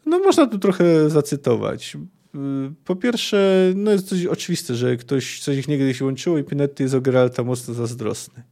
no 0.06 0.18
można 0.18 0.46
tu 0.46 0.58
trochę 0.58 1.10
zacytować. 1.10 1.96
Po 2.84 2.96
pierwsze, 2.96 3.72
no 3.76 3.90
jest 3.90 4.10
dość 4.10 4.26
oczywiste, 4.26 4.74
że 4.74 4.96
ktoś, 4.96 5.40
coś 5.40 5.56
ich 5.56 5.68
niegdyś 5.68 6.00
łączyło 6.00 6.38
i 6.38 6.44
Pinetti 6.44 6.82
jest 6.82 6.94
o 6.94 7.00
Geralta 7.00 7.42
mocno 7.42 7.74
zazdrosny. 7.74 8.42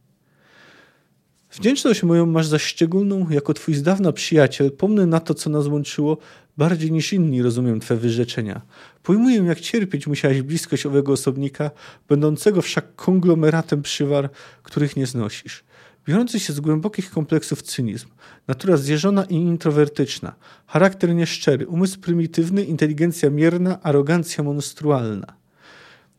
Wdzięczność 1.51 2.03
moją 2.03 2.25
masz 2.25 2.47
za 2.47 2.59
szczególną, 2.59 3.29
jako 3.29 3.53
twój 3.53 3.75
z 3.75 3.83
dawna 3.83 4.11
przyjaciel, 4.11 4.71
pomnę 4.71 5.05
na 5.05 5.19
to, 5.19 5.33
co 5.33 5.49
nas 5.49 5.67
łączyło, 5.67 6.17
bardziej 6.57 6.91
niż 6.91 7.13
inni 7.13 7.41
rozumiem 7.41 7.79
twe 7.79 7.95
wyrzeczenia. 7.95 8.61
Pojmuję, 9.03 9.43
jak 9.43 9.59
cierpieć 9.59 10.07
musiałeś 10.07 10.41
bliskość 10.41 10.85
owego 10.85 11.11
osobnika, 11.11 11.71
będącego 12.09 12.61
wszak 12.61 12.95
konglomeratem 12.95 13.81
przywar, 13.81 14.29
których 14.63 14.95
nie 14.95 15.05
znosisz 15.05 15.63
biorący 16.07 16.39
się 16.39 16.53
z 16.53 16.59
głębokich 16.59 17.11
kompleksów 17.11 17.61
cynizm, 17.61 18.07
natura 18.47 18.77
zjeżona 18.77 19.23
i 19.23 19.35
introwertyczna, 19.35 20.35
charakter 20.67 21.15
nieszczery, 21.15 21.67
umysł 21.67 21.99
prymitywny, 21.99 22.63
inteligencja 22.63 23.29
mierna, 23.29 23.81
arogancja 23.81 24.43
monstrualna. 24.43 25.27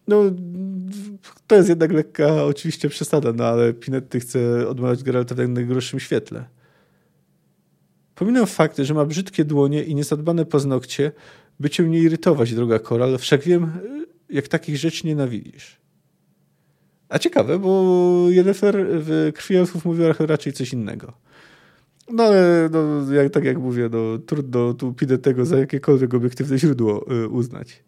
No, 0.09 0.23
to 1.47 1.57
jest 1.57 1.69
jednak 1.69 1.93
lekka 1.93 2.45
oczywiście 2.45 2.89
przesada, 2.89 3.33
no 3.33 3.45
ale 3.45 3.73
Pinetty 3.73 4.21
chce 4.21 4.69
odmawiać 4.69 5.03
Geralta 5.03 5.35
w 5.35 5.49
najgorszym 5.49 6.01
świetle. 6.01 6.45
Pominę 8.15 8.47
fakt, 8.47 8.79
że 8.79 8.95
ma 8.95 9.05
brzydkie 9.05 9.45
dłonie 9.45 9.83
i 9.85 9.95
niezadbane 9.95 10.45
paznokcie, 10.45 11.13
by 11.61 11.71
cię 11.71 11.83
nie 11.83 11.99
irytować, 11.99 12.55
droga 12.55 12.79
Koral, 12.79 13.19
wszak 13.19 13.43
wiem, 13.43 13.71
jak 14.31 14.49
takich 14.49 14.77
rzeczy 14.77 15.07
nienawidzisz. 15.07 15.81
A 17.09 17.19
ciekawe, 17.19 17.59
bo 17.59 18.27
Yennefer 18.29 18.87
w 18.89 19.33
Krwi 19.35 19.57
Elfów 19.57 19.85
mówiła 19.85 20.15
raczej 20.19 20.53
coś 20.53 20.73
innego. 20.73 21.13
No 22.11 22.25
ale 22.25 22.69
no, 22.73 23.13
jak, 23.13 23.33
tak 23.33 23.45
jak 23.45 23.59
mówię, 23.59 23.89
no, 23.93 24.19
trudno 24.19 24.75
tu 24.75 24.93
pidę 24.93 25.19
tego 25.19 25.45
za 25.45 25.59
jakiekolwiek 25.59 26.15
obiektywne 26.15 26.59
źródło 26.59 27.13
y, 27.13 27.29
uznać. 27.29 27.85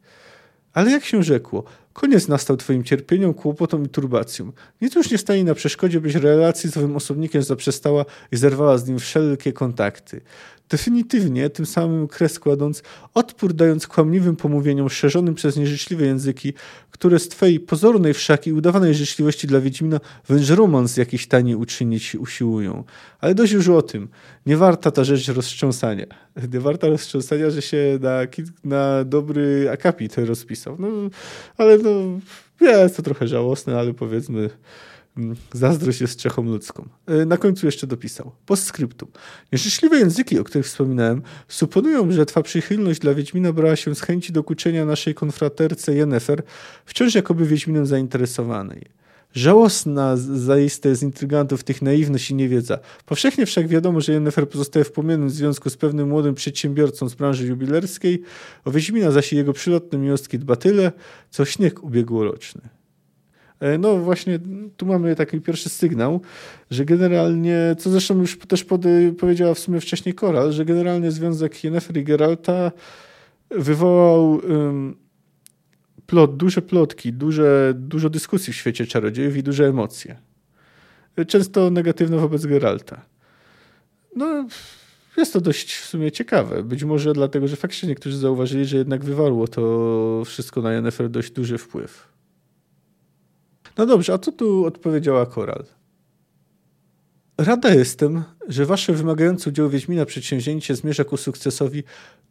Ale 0.72 0.90
jak 0.90 1.04
się 1.04 1.22
rzekło, 1.22 1.64
koniec 1.96 2.28
nastał 2.28 2.56
twoim 2.56 2.84
cierpieniom, 2.84 3.34
kłopotom 3.34 3.84
i 3.84 3.88
turbacjom. 3.88 4.52
Nic 4.80 4.94
już 4.94 5.10
nie 5.10 5.18
stanie 5.18 5.44
na 5.44 5.54
przeszkodzie, 5.54 6.00
byś 6.00 6.14
relacji 6.14 6.70
z 6.70 6.76
owym 6.76 6.96
osobnikiem 6.96 7.42
zaprzestała 7.42 8.04
i 8.32 8.36
zerwała 8.36 8.78
z 8.78 8.88
nim 8.88 8.98
wszelkie 8.98 9.52
kontakty 9.52 10.20
definitywnie 10.68 11.50
tym 11.50 11.66
samym 11.66 12.08
kres 12.08 12.38
kładąc 12.38 12.82
odpór 13.14 13.54
dając 13.54 13.86
kłamliwym 13.86 14.36
pomówieniom 14.36 14.90
szerzonym 14.90 15.34
przez 15.34 15.56
nieżyczliwe 15.56 16.06
języki, 16.06 16.52
które 16.90 17.18
z 17.18 17.28
twojej 17.28 17.60
pozornej 17.60 18.14
wszak 18.14 18.46
i 18.46 18.52
udawanej 18.52 18.94
życzliwości 18.94 19.46
dla 19.46 19.60
Wiedźmina 19.60 20.00
wręcz 20.28 20.50
romans 20.50 20.96
jakiś 20.96 21.26
tani 21.26 21.56
uczynić 21.56 22.14
usiłują. 22.14 22.84
Ale 23.20 23.34
dość 23.34 23.52
już 23.52 23.68
o 23.68 23.82
tym. 23.82 24.08
Nie 24.46 24.56
warta 24.56 24.90
ta 24.90 25.04
rzecz 25.04 25.28
roztrząsania. 25.28 26.06
Nie 26.52 26.60
warta 26.60 26.88
roztrząsania, 26.88 27.50
że 27.50 27.62
się 27.62 27.98
na, 28.00 28.20
na 28.64 29.04
dobry 29.04 29.70
akapit 29.72 30.16
rozpisał. 30.18 30.76
No, 30.78 30.88
ale 31.56 31.78
no, 32.60 32.68
jest 32.68 32.96
to 32.96 33.02
trochę 33.02 33.28
żałosne, 33.28 33.78
ale 33.78 33.94
powiedzmy 33.94 34.50
Mm, 35.16 35.36
zazdrość 35.52 36.00
jest 36.00 36.20
cechą 36.20 36.42
ludzką. 36.42 36.88
E, 37.06 37.26
na 37.26 37.36
końcu 37.36 37.66
jeszcze 37.66 37.86
dopisał. 37.86 38.32
Postscriptum. 38.46 39.08
Nieszczęśliwe 39.52 39.98
języki, 39.98 40.38
o 40.38 40.44
których 40.44 40.66
wspominałem, 40.66 41.22
suponują, 41.48 42.12
że 42.12 42.26
twa 42.26 42.42
przychylność 42.42 43.00
dla 43.00 43.14
Wiedźmina 43.14 43.52
brała 43.52 43.76
się 43.76 43.94
z 43.94 44.00
chęci 44.00 44.32
dokuczenia 44.32 44.86
naszej 44.86 45.14
konfraterce 45.14 45.94
Yennefer, 45.94 46.42
wciąż 46.84 47.14
jakoby 47.14 47.46
Wiedźminem 47.46 47.86
zainteresowanej. 47.86 48.86
Żałosna 49.34 50.16
zaiste 50.16 50.96
z 50.96 51.02
intrygantów 51.02 51.64
tych 51.64 51.82
naiwność 51.82 52.30
i 52.30 52.34
niewiedza. 52.34 52.78
Powszechnie 53.06 53.46
wszak 53.46 53.68
wiadomo, 53.68 54.00
że 54.00 54.12
Yennefer 54.12 54.48
pozostaje 54.48 54.84
w 54.84 54.92
płomiennym 54.92 55.30
związku 55.30 55.70
z 55.70 55.76
pewnym 55.76 56.08
młodym 56.08 56.34
przedsiębiorcą 56.34 57.08
z 57.08 57.14
branży 57.14 57.46
jubilerskiej, 57.46 58.22
o 58.64 58.70
Wiedźmina 58.70 59.10
zaś 59.10 59.32
jego 59.32 59.52
przylotne 59.52 59.98
miłostki 59.98 60.38
dba 60.38 60.56
tyle, 60.56 60.92
co 61.30 61.44
śnieg 61.44 61.84
ubiegłoroczny. 61.84 62.60
E, 63.60 63.78
no 63.78 63.96
właśnie, 63.96 64.38
tu 64.76 64.86
mamy 64.86 65.16
taki 65.16 65.40
pierwszy 65.40 65.68
sygnał, 65.68 66.20
że 66.70 66.84
generalnie, 66.84 67.76
co 67.78 67.90
zresztą 67.90 68.18
już 68.18 68.38
też 68.38 68.64
pod, 68.64 68.82
powiedziała 69.18 69.54
w 69.54 69.58
sumie 69.58 69.80
wcześniej 69.80 70.14
Koral, 70.14 70.52
że 70.52 70.64
generalnie 70.64 71.10
związek 71.10 71.64
Yennefer 71.64 71.96
i 71.96 72.04
Geralta 72.04 72.72
wywołał 73.50 74.40
plot, 76.06 76.36
duże 76.36 76.62
plotki, 76.62 77.12
duże, 77.12 77.72
dużo 77.76 78.10
dyskusji 78.10 78.52
w 78.52 78.56
świecie 78.56 78.86
czarodziejów 78.86 79.36
i 79.36 79.42
duże 79.42 79.66
emocje. 79.66 80.16
Często 81.26 81.70
negatywne 81.70 82.16
wobec 82.16 82.46
Geralta. 82.46 83.02
No, 84.16 84.48
jest 85.16 85.32
to 85.32 85.40
dość 85.40 85.74
w 85.74 85.84
sumie 85.84 86.12
ciekawe. 86.12 86.62
Być 86.62 86.84
może 86.84 87.12
dlatego, 87.12 87.48
że 87.48 87.56
faktycznie 87.56 87.88
niektórzy 87.88 88.18
zauważyli, 88.18 88.64
że 88.64 88.76
jednak 88.76 89.04
wywarło 89.04 89.48
to 89.48 90.22
wszystko 90.26 90.62
na 90.62 90.72
Yennefer 90.72 91.10
dość 91.10 91.30
duży 91.30 91.58
wpływ. 91.58 92.08
No 93.78 93.86
dobrze, 93.86 94.12
a 94.12 94.18
co 94.18 94.32
tu 94.32 94.66
odpowiedziała 94.66 95.26
Koral? 95.26 95.64
Rada 97.38 97.74
jestem, 97.74 98.24
że 98.48 98.66
wasze 98.66 98.92
wymagające 98.92 99.50
udziału 99.50 99.70
Wiedźmina 99.70 100.06
przedsięwzięcie 100.06 100.76
zmierza 100.76 101.04
ku 101.04 101.16
sukcesowi. 101.16 101.82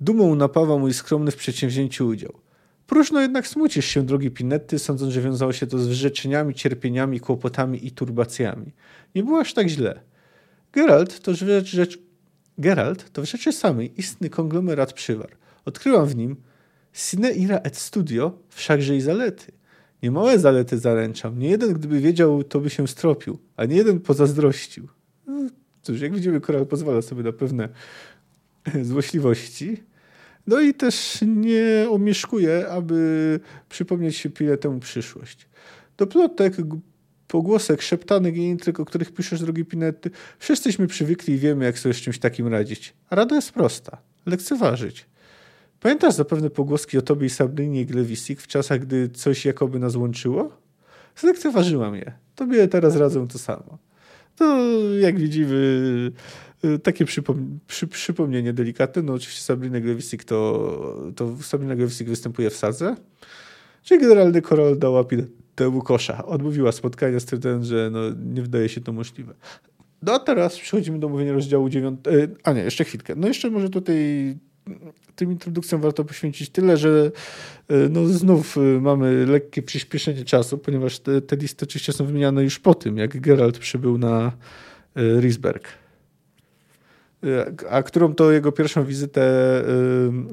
Dumą 0.01 0.35
napawa 0.35 0.77
mój 0.77 0.93
skromny 0.93 1.31
w 1.31 1.35
przedsięwzięciu 1.35 2.07
udział. 2.07 2.44
Próżno 2.87 3.21
jednak 3.21 3.47
smucisz 3.47 3.85
się, 3.85 4.05
drogi 4.05 4.31
Pinetty, 4.31 4.79
sądząc, 4.79 5.13
że 5.13 5.21
wiązało 5.21 5.53
się 5.53 5.67
to 5.67 5.79
z 5.79 5.87
wyrzeczeniami, 5.87 6.53
cierpieniami, 6.53 7.19
kłopotami 7.19 7.87
i 7.87 7.91
turbacjami. 7.91 8.73
Nie 9.15 9.23
było 9.23 9.39
aż 9.39 9.53
tak 9.53 9.67
źle. 9.67 10.01
Geralt 10.73 11.19
to 11.19 11.33
rzecz, 11.33 11.67
rzecz... 11.67 11.99
Geralt 12.57 13.11
to 13.11 13.21
w 13.21 13.25
rzeczy 13.25 13.51
samej 13.51 13.99
istny 13.99 14.29
konglomerat 14.29 14.93
przywar. 14.93 15.29
Odkryłam 15.65 16.05
w 16.05 16.15
nim 16.15 16.35
sine 16.93 17.31
ira 17.31 17.57
et 17.57 17.77
studio, 17.77 18.39
wszakże 18.49 18.95
i 18.95 19.01
zalety. 19.01 19.51
Niemałe 20.03 20.39
zalety 20.39 20.77
zaręczam. 20.77 21.39
Nie 21.39 21.49
jeden, 21.49 21.73
gdyby 21.73 21.99
wiedział, 21.99 22.43
to 22.43 22.59
by 22.59 22.69
się 22.69 22.87
stropił, 22.87 23.37
a 23.55 23.65
nie 23.65 23.75
jeden 23.75 23.99
pozazdrościł. 23.99 24.87
No, 25.27 25.49
cóż, 25.81 26.01
jak 26.01 26.13
widzimy, 26.13 26.41
Koral 26.41 26.65
pozwala 26.65 27.01
sobie 27.01 27.23
na 27.23 27.31
pewne 27.31 27.69
złośliwości. 28.81 29.83
No 30.47 30.61
i 30.61 30.73
też 30.73 31.19
nie 31.27 31.87
omieszkuje, 31.89 32.67
aby 32.69 33.39
przypomnieć 33.69 34.17
się 34.17 34.29
temu 34.61 34.79
przyszłość. 34.79 35.47
Do 35.97 36.07
plotek, 36.07 36.53
pogłosek, 37.27 37.81
szeptanek 37.81 38.37
i 38.37 38.41
intryg, 38.41 38.79
o 38.79 38.85
których 38.85 39.13
piszesz, 39.13 39.41
drogi 39.41 39.65
Pinetty, 39.65 40.11
wszyscyśmy 40.39 40.87
przywykli 40.87 41.33
i 41.33 41.37
wiemy, 41.37 41.65
jak 41.65 41.79
sobie 41.79 41.93
z 41.93 41.97
czymś 41.97 42.19
takim 42.19 42.47
radzić. 42.47 42.93
A 43.09 43.15
rada 43.15 43.35
jest 43.35 43.51
prosta. 43.51 43.97
Lekceważyć. 44.25 45.05
Pamiętasz 45.79 46.13
zapewne 46.13 46.49
pogłoski 46.49 46.97
o 46.97 47.01
tobie 47.01 47.27
i 47.27 47.29
Sabrinie 47.29 47.81
i 47.81 47.85
Glewisik 47.85 48.41
w 48.41 48.47
czasach, 48.47 48.79
gdy 48.79 49.09
coś 49.09 49.45
jakoby 49.45 49.79
nas 49.79 49.95
łączyło? 49.95 50.51
Zlekceważyłam 51.15 51.95
je. 51.95 52.13
Tobie 52.35 52.67
teraz 52.67 52.95
radzą 52.95 53.27
to 53.27 53.39
samo. 53.39 53.77
To, 54.35 54.59
jak 54.99 55.19
widzimy, 55.19 56.11
takie 56.83 57.05
przypom 57.05 57.59
przy, 57.67 57.87
przypomnienie 57.87 58.53
delikatne. 58.53 59.01
No 59.01 59.13
oczywiście 59.13 59.41
Sabrina 59.41 59.79
Glewisik 59.79 60.23
to, 60.23 61.11
to 61.15 61.37
Sabrina 61.41 61.75
Glewisik 61.75 62.09
występuje 62.09 62.49
w 62.49 62.55
Sadze. 62.55 62.95
Czyli 63.83 64.01
generalny 64.01 64.41
koral 64.41 64.79
dała 64.79 65.05
temu 65.55 65.81
kosza. 65.81 66.25
Odmówiła 66.25 66.71
spotkania, 66.71 67.19
stwierdzając, 67.19 67.65
że 67.65 67.89
no, 67.91 67.99
nie 68.33 68.41
wydaje 68.41 68.69
się 68.69 68.81
to 68.81 68.93
możliwe. 68.93 69.33
No 70.01 70.13
a 70.13 70.19
teraz 70.19 70.59
przechodzimy 70.59 70.99
do 70.99 71.09
mówienia 71.09 71.33
rozdziału 71.33 71.69
9. 71.69 71.99
Y, 72.07 72.35
a 72.43 72.53
nie, 72.53 72.61
jeszcze 72.61 72.83
chwilkę. 72.83 73.13
No 73.15 73.27
jeszcze 73.27 73.49
może 73.49 73.69
tutaj 73.69 73.95
tym 75.15 75.31
introdukcjom 75.31 75.81
warto 75.81 76.05
poświęcić 76.05 76.49
tyle, 76.49 76.77
że 76.77 77.11
y, 77.71 77.89
no 77.89 78.07
znów 78.07 78.55
mamy 78.81 79.25
lekkie 79.25 79.61
przyspieszenie 79.63 80.25
czasu, 80.25 80.57
ponieważ 80.57 80.99
te, 80.99 81.21
te 81.21 81.35
listy 81.35 81.65
oczywiście 81.65 81.93
są 81.93 82.05
wymieniane 82.05 82.43
już 82.43 82.59
po 82.59 82.73
tym, 82.75 82.97
jak 82.97 83.21
Geralt 83.21 83.57
przybył 83.57 83.97
na 83.97 84.31
Risberg 85.19 85.67
a 87.69 87.83
którą 87.83 88.15
to 88.15 88.31
jego 88.31 88.51
pierwszą 88.51 88.85
wizytę 88.85 89.21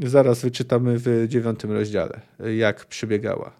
y, 0.02 0.08
zaraz 0.08 0.42
wyczytamy 0.42 0.94
w 0.98 1.24
dziewiątym 1.28 1.72
rozdziale, 1.72 2.20
jak 2.56 2.86
przebiegała. 2.86 3.52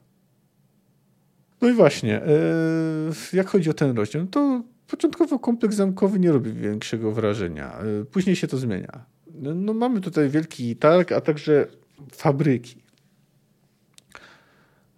No 1.60 1.68
i 1.68 1.72
właśnie, 1.72 2.22
y, 2.22 3.36
jak 3.36 3.48
chodzi 3.48 3.70
o 3.70 3.74
ten 3.74 3.96
rozdział, 3.96 4.26
to 4.26 4.62
początkowo 4.86 5.38
kompleks 5.38 5.76
zamkowy 5.76 6.18
nie 6.18 6.32
robi 6.32 6.52
większego 6.52 7.12
wrażenia. 7.12 7.78
Y, 8.02 8.04
później 8.04 8.36
się 8.36 8.46
to 8.46 8.56
zmienia. 8.56 9.04
No, 9.34 9.74
mamy 9.74 10.00
tutaj 10.00 10.28
wielki 10.30 10.76
targ, 10.76 11.12
a 11.12 11.20
także 11.20 11.66
fabryki. 12.12 12.81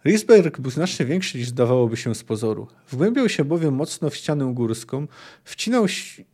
Risberg 0.04 0.60
był 0.60 0.70
znacznie 0.70 1.06
większy 1.06 1.38
niż 1.38 1.48
zdawałoby 1.48 1.96
się 1.96 2.14
z 2.14 2.24
pozoru. 2.24 2.66
Wgłębiał 2.90 3.28
się 3.28 3.44
bowiem 3.44 3.74
mocno 3.74 4.10
w 4.10 4.16
ścianę 4.16 4.52
górską, 4.54 5.06
wcinał 5.44 5.88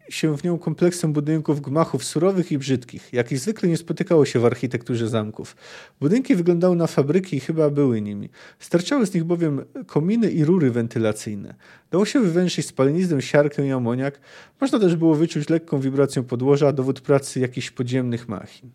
się 0.09 0.37
w 0.37 0.45
nią 0.45 0.59
kompleksem 0.59 1.13
budynków 1.13 1.61
gmachów 1.61 2.05
surowych 2.05 2.53
i 2.53 2.59
brzydkich, 2.59 3.13
jakich 3.13 3.39
zwykle 3.39 3.69
nie 3.69 3.77
spotykało 3.77 4.25
się 4.25 4.39
w 4.39 4.45
architekturze 4.45 5.09
zamków. 5.09 5.57
Budynki 6.01 6.35
wyglądały 6.35 6.77
na 6.77 6.87
fabryki 6.87 7.37
i 7.37 7.41
chyba 7.41 7.71
były 7.71 8.01
nimi. 8.01 8.29
Sterczały 8.59 9.07
z 9.07 9.15
nich 9.15 9.25
bowiem 9.25 9.65
kominy 9.87 10.31
i 10.31 10.45
rury 10.45 10.71
wentylacyjne. 10.71 11.55
Dało 11.91 12.05
się 12.05 12.21
wywęszyć 12.21 12.67
spaleniznę, 12.67 13.23
siarkę 13.23 13.67
i 13.67 13.71
amoniak. 13.71 14.21
Można 14.61 14.79
też 14.79 14.97
było 14.97 15.15
wyczuć 15.15 15.49
lekką 15.49 15.81
wibracją 15.81 16.25
podłoża, 16.25 16.73
dowód 16.73 17.01
pracy 17.01 17.41
jakichś 17.41 17.71
podziemnych 17.71 18.29
machin. 18.29 18.71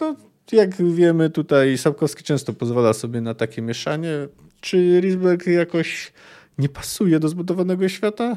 No, 0.00 0.16
jak 0.52 0.82
wiemy, 0.82 1.30
tutaj 1.30 1.78
Sapkowski 1.78 2.24
często 2.24 2.52
pozwala 2.52 2.92
sobie 2.92 3.20
na 3.20 3.34
takie 3.34 3.62
mieszanie. 3.62 4.28
Czy 4.60 5.00
Risberg 5.00 5.46
jakoś 5.46 6.12
nie 6.58 6.68
pasuje 6.68 7.20
do 7.20 7.28
zbudowanego 7.28 7.88
świata? 7.88 8.36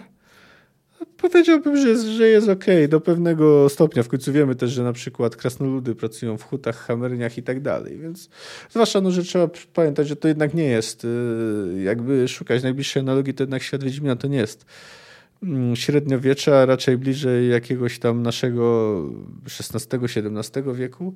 Powiedziałbym, 1.17 1.77
że 1.77 1.89
jest, 1.89 2.05
że 2.05 2.27
jest 2.27 2.49
ok 2.49 2.65
do 2.89 3.01
pewnego 3.01 3.69
stopnia. 3.69 4.03
W 4.03 4.07
końcu 4.07 4.33
wiemy 4.33 4.55
też, 4.55 4.71
że 4.71 4.83
na 4.83 4.93
przykład 4.93 5.35
krasnoludy 5.35 5.95
pracują 5.95 6.37
w 6.37 6.43
hutach, 6.43 6.77
hamerniach 6.77 7.37
i 7.37 7.43
tak 7.43 7.61
dalej, 7.61 7.97
więc 7.97 8.29
zwłaszcza, 8.69 9.01
no, 9.01 9.11
że 9.11 9.23
trzeba 9.23 9.49
pamiętać, 9.73 10.07
że 10.07 10.15
to 10.15 10.27
jednak 10.27 10.53
nie 10.53 10.63
jest, 10.63 11.05
y, 11.05 11.81
jakby 11.83 12.27
szukać 12.27 12.63
najbliższej 12.63 12.99
analogii, 12.99 13.33
to 13.33 13.43
jednak 13.43 13.63
świat 13.63 13.83
Wiedźmina 13.83 14.15
to 14.15 14.27
nie 14.27 14.37
jest 14.37 14.65
mm, 15.43 15.75
średniowiecza, 15.75 16.65
raczej 16.65 16.97
bliżej 16.97 17.49
jakiegoś 17.49 17.99
tam 17.99 18.23
naszego 18.23 18.95
XVI-XVII 19.45 20.73
wieku. 20.73 21.15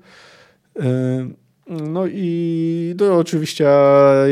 No 1.68 2.08
i 2.08 2.96
no 3.00 3.18
oczywiście 3.18 3.68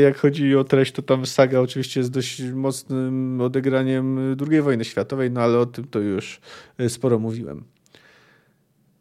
jak 0.02 0.18
chodzi 0.18 0.56
o 0.56 0.64
treść, 0.64 0.92
to 0.92 1.02
tam 1.02 1.26
saga 1.26 1.60
oczywiście 1.60 2.00
jest 2.00 2.10
dość 2.10 2.42
mocnym 2.42 3.40
odegraniem 3.40 4.36
II 4.50 4.60
wojny 4.62 4.84
światowej, 4.84 5.30
no 5.30 5.40
ale 5.40 5.58
o 5.58 5.66
tym 5.66 5.84
to 5.84 5.98
już 5.98 6.40
e, 6.78 6.88
sporo 6.88 7.18
mówiłem. 7.18 7.64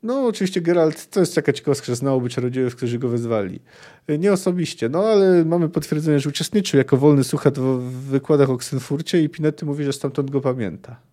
No 0.03 0.25
oczywiście 0.25 0.61
Geralt 0.61 1.09
to 1.09 1.19
jest 1.19 1.35
taka 1.35 1.53
ciekawostka, 1.53 1.85
że 1.85 1.95
znałoby 1.95 2.29
czarodziejów, 2.29 2.75
którzy 2.75 2.99
go 2.99 3.09
wezwali. 3.09 3.59
E, 4.07 4.17
nie 4.17 4.33
osobiście, 4.33 4.89
no 4.89 5.03
ale 5.03 5.45
mamy 5.45 5.69
potwierdzenie, 5.69 6.19
że 6.19 6.29
uczestniczył 6.29 6.77
jako 6.77 6.97
wolny 6.97 7.23
słuchat 7.23 7.59
w 7.59 7.81
wykładach 7.91 8.49
o 8.49 8.57
Ksenfurcie 8.57 9.23
i 9.23 9.29
Pinety 9.29 9.65
mówi, 9.65 9.83
że 9.83 9.93
stamtąd 9.93 10.31
go 10.31 10.41
pamięta. 10.41 11.10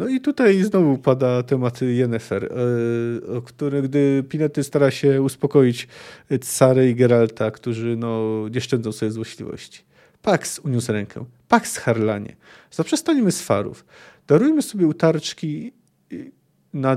No 0.00 0.08
i 0.08 0.20
tutaj 0.20 0.62
znowu 0.62 0.98
pada 0.98 1.42
temat 1.42 1.80
Yennefer, 1.82 2.44
e, 2.44 3.36
o 3.36 3.42
który, 3.42 3.82
gdy 3.82 4.24
Pinety 4.28 4.64
stara 4.64 4.90
się 4.90 5.22
uspokoić 5.22 5.88
Cary 6.58 6.90
i 6.90 6.94
Geralta, 6.94 7.50
którzy 7.50 7.96
no, 7.96 8.48
nie 8.48 8.60
szczędzą 8.60 8.92
sobie 8.92 9.12
złośliwości. 9.12 9.82
Pax 10.22 10.58
uniósł 10.58 10.92
rękę. 10.92 11.24
Pax 11.48 11.76
Harlanie. 11.76 12.36
Zaprzestańmy 12.70 13.32
swarów. 13.32 13.84
Darujmy 14.26 14.62
sobie 14.62 14.86
utarczki 14.86 15.72
na 16.74 16.96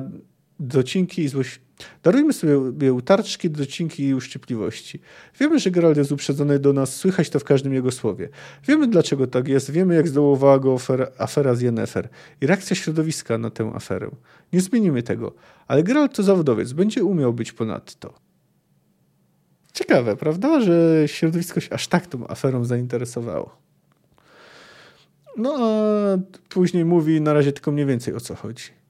docinki 0.67 1.21
i 1.21 1.27
złość, 1.27 1.59
Darujmy 2.03 2.33
sobie 2.33 2.93
utarczki, 2.93 3.49
docinki 3.49 4.03
i 4.03 4.13
uszczypliwości. 4.13 4.99
Wiemy, 5.39 5.59
że 5.59 5.71
Geralt 5.71 5.97
jest 5.97 6.11
uprzedzony 6.11 6.59
do 6.59 6.73
nas, 6.73 6.95
słychać 6.95 7.29
to 7.29 7.39
w 7.39 7.43
każdym 7.43 7.73
jego 7.73 7.91
słowie. 7.91 8.29
Wiemy, 8.67 8.87
dlaczego 8.87 9.27
tak 9.27 9.47
jest, 9.47 9.71
wiemy, 9.71 9.95
jak 9.95 10.07
zdołowała 10.07 10.59
go 10.59 10.73
afera, 10.73 11.07
afera 11.17 11.55
z 11.55 11.61
Yennefer 11.61 12.09
i 12.41 12.47
reakcja 12.47 12.75
środowiska 12.75 13.37
na 13.37 13.49
tę 13.49 13.71
aferę. 13.75 14.09
Nie 14.53 14.61
zmienimy 14.61 15.03
tego, 15.03 15.33
ale 15.67 15.83
Geralt 15.83 16.15
to 16.15 16.23
zawodowiec, 16.23 16.73
będzie 16.73 17.03
umiał 17.03 17.33
być 17.33 17.51
ponadto. 17.51 18.13
Ciekawe, 19.73 20.15
prawda, 20.15 20.61
że 20.61 21.03
środowisko 21.05 21.59
się 21.59 21.73
aż 21.73 21.87
tak 21.87 22.07
tą 22.07 22.27
aferą 22.27 22.65
zainteresowało. 22.65 23.57
No 25.37 25.55
a 25.59 25.67
później 26.49 26.85
mówi 26.85 27.21
na 27.21 27.33
razie 27.33 27.51
tylko 27.51 27.71
mniej 27.71 27.85
więcej 27.85 28.15
o 28.15 28.19
co 28.19 28.35
chodzi. 28.35 28.82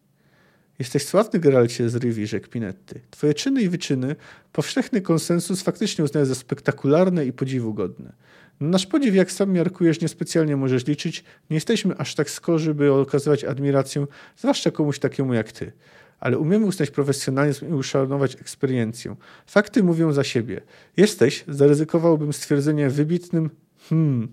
Jesteś 0.84 1.06
sławny, 1.06 1.39
Geralcie 1.39 1.89
z 1.89 1.96
Rivi, 1.96 2.28
rzekł 2.28 2.48
Pinetty. 2.48 3.00
Twoje 3.12 3.34
czyny 3.34 3.62
i 3.62 3.69
wyczyny, 3.69 4.15
powszechny 4.52 5.02
konsensus 5.02 5.62
faktycznie 5.62 6.04
uznaje 6.04 6.26
za 6.26 6.36
spektakularne 6.36 7.26
i 7.26 7.34
podziwu-godne. 7.34 8.13
Na 8.60 8.67
nasz 8.67 8.86
podziw, 8.86 9.15
jak 9.15 9.32
sam 9.32 9.52
miarkujesz, 9.52 10.02
niespecjalnie 10.02 10.56
możesz 10.56 10.88
liczyć. 10.88 11.24
Nie 11.50 11.56
jesteśmy 11.56 11.98
aż 11.98 12.15
tak 12.15 12.30
skorzy, 12.30 12.74
by 12.74 12.93
okazywać 12.93 13.43
admirację, 13.43 14.08
zwłaszcza 14.38 14.72
komuś 14.72 15.00
takiemu 15.00 15.34
jak 15.34 15.52
ty. 15.52 15.72
Ale 16.19 16.38
umiemy 16.38 16.65
uznać 16.65 16.91
profesjonalizm 16.91 17.69
i 17.69 17.74
uszanować 17.74 18.36
eksperiencję. 18.36 19.15
Fakty 19.46 19.84
mówią 19.84 20.12
za 20.12 20.24
siebie. 20.24 20.62
Jesteś, 20.98 21.43
zaryzykowałbym 21.48 22.34
stwierdzenie, 22.34 22.89
wybitnym 22.89 23.50
hmm, 23.89 24.28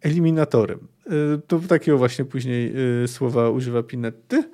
eliminatorem. 0.00 0.88
Y, 1.06 1.40
to 1.46 1.58
takiego 1.58 1.98
właśnie 1.98 2.24
później 2.24 2.72
y, 3.04 3.08
słowa 3.08 3.50
używa 3.50 3.82
Pinetty. 3.82 4.44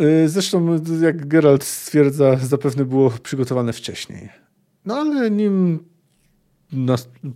Y, 0.00 0.28
zresztą, 0.28 0.78
jak 1.02 1.26
Geralt 1.26 1.64
stwierdza, 1.64 2.36
zapewne 2.36 2.84
było 2.84 3.10
przygotowane 3.22 3.72
wcześniej. 3.72 4.28
No 4.84 4.94
ale 4.94 5.30
nim 5.30 5.84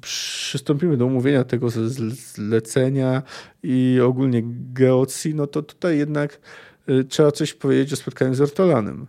przystąpimy 0.00 0.96
do 0.96 1.06
umówienia 1.06 1.44
tego 1.44 1.68
zlecenia 2.10 3.22
i 3.62 4.00
ogólnie 4.02 4.42
geocji, 4.72 5.34
no 5.34 5.46
to 5.46 5.62
tutaj 5.62 5.98
jednak 5.98 6.40
y, 6.88 7.04
trzeba 7.04 7.32
coś 7.32 7.54
powiedzieć 7.54 7.92
o 7.92 7.96
spotkaniu 7.96 8.34
z 8.34 8.40
Ortolanem. 8.40 9.06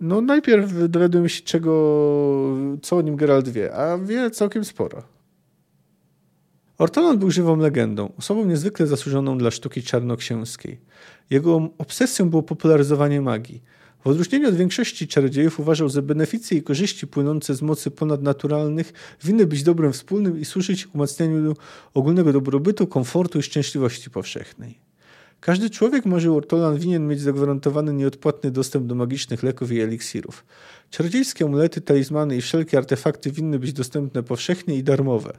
No 0.00 0.20
najpierw 0.20 0.88
dowiadujemy 0.88 1.28
się 1.28 1.42
czego, 1.42 1.70
co 2.82 2.96
o 2.96 3.02
nim 3.02 3.16
Geralt 3.16 3.48
wie, 3.48 3.74
a 3.74 3.98
wie 3.98 4.30
całkiem 4.30 4.64
sporo. 4.64 5.15
Ortolan 6.78 7.18
był 7.18 7.30
żywą 7.30 7.56
legendą, 7.56 8.12
osobą 8.18 8.44
niezwykle 8.44 8.86
zasłużoną 8.86 9.38
dla 9.38 9.50
sztuki 9.50 9.82
czarnoksięskiej. 9.82 10.80
Jego 11.30 11.70
obsesją 11.78 12.30
było 12.30 12.42
popularyzowanie 12.42 13.20
magii. 13.20 13.62
W 14.04 14.06
odróżnieniu 14.06 14.48
od 14.48 14.56
większości 14.56 15.08
czarodziejów 15.08 15.60
uważał, 15.60 15.88
że 15.88 16.02
beneficje 16.02 16.58
i 16.58 16.62
korzyści 16.62 17.06
płynące 17.06 17.54
z 17.54 17.62
mocy 17.62 17.90
ponadnaturalnych 17.90 18.92
winny 19.24 19.46
być 19.46 19.62
dobrem 19.62 19.92
wspólnym 19.92 20.40
i 20.40 20.44
służyć 20.44 20.94
umacnianiu 20.94 21.54
ogólnego 21.94 22.32
dobrobytu, 22.32 22.86
komfortu 22.86 23.38
i 23.38 23.42
szczęśliwości 23.42 24.10
powszechnej. 24.10 24.78
Każdy 25.40 25.70
człowiek 25.70 26.06
marzył 26.06 26.36
Ortolan 26.36 26.78
winien 26.78 27.08
mieć 27.08 27.20
zagwarantowany 27.20 27.92
nieodpłatny 27.92 28.50
dostęp 28.50 28.86
do 28.86 28.94
magicznych 28.94 29.42
leków 29.42 29.72
i 29.72 29.80
eliksirów. 29.80 30.44
Czarodziejskie 30.90 31.44
amulety, 31.44 31.80
talizmany 31.80 32.36
i 32.36 32.40
wszelkie 32.40 32.78
artefakty 32.78 33.30
winny 33.30 33.58
być 33.58 33.72
dostępne 33.72 34.22
powszechnie 34.22 34.76
i 34.76 34.82
darmowe. 34.82 35.38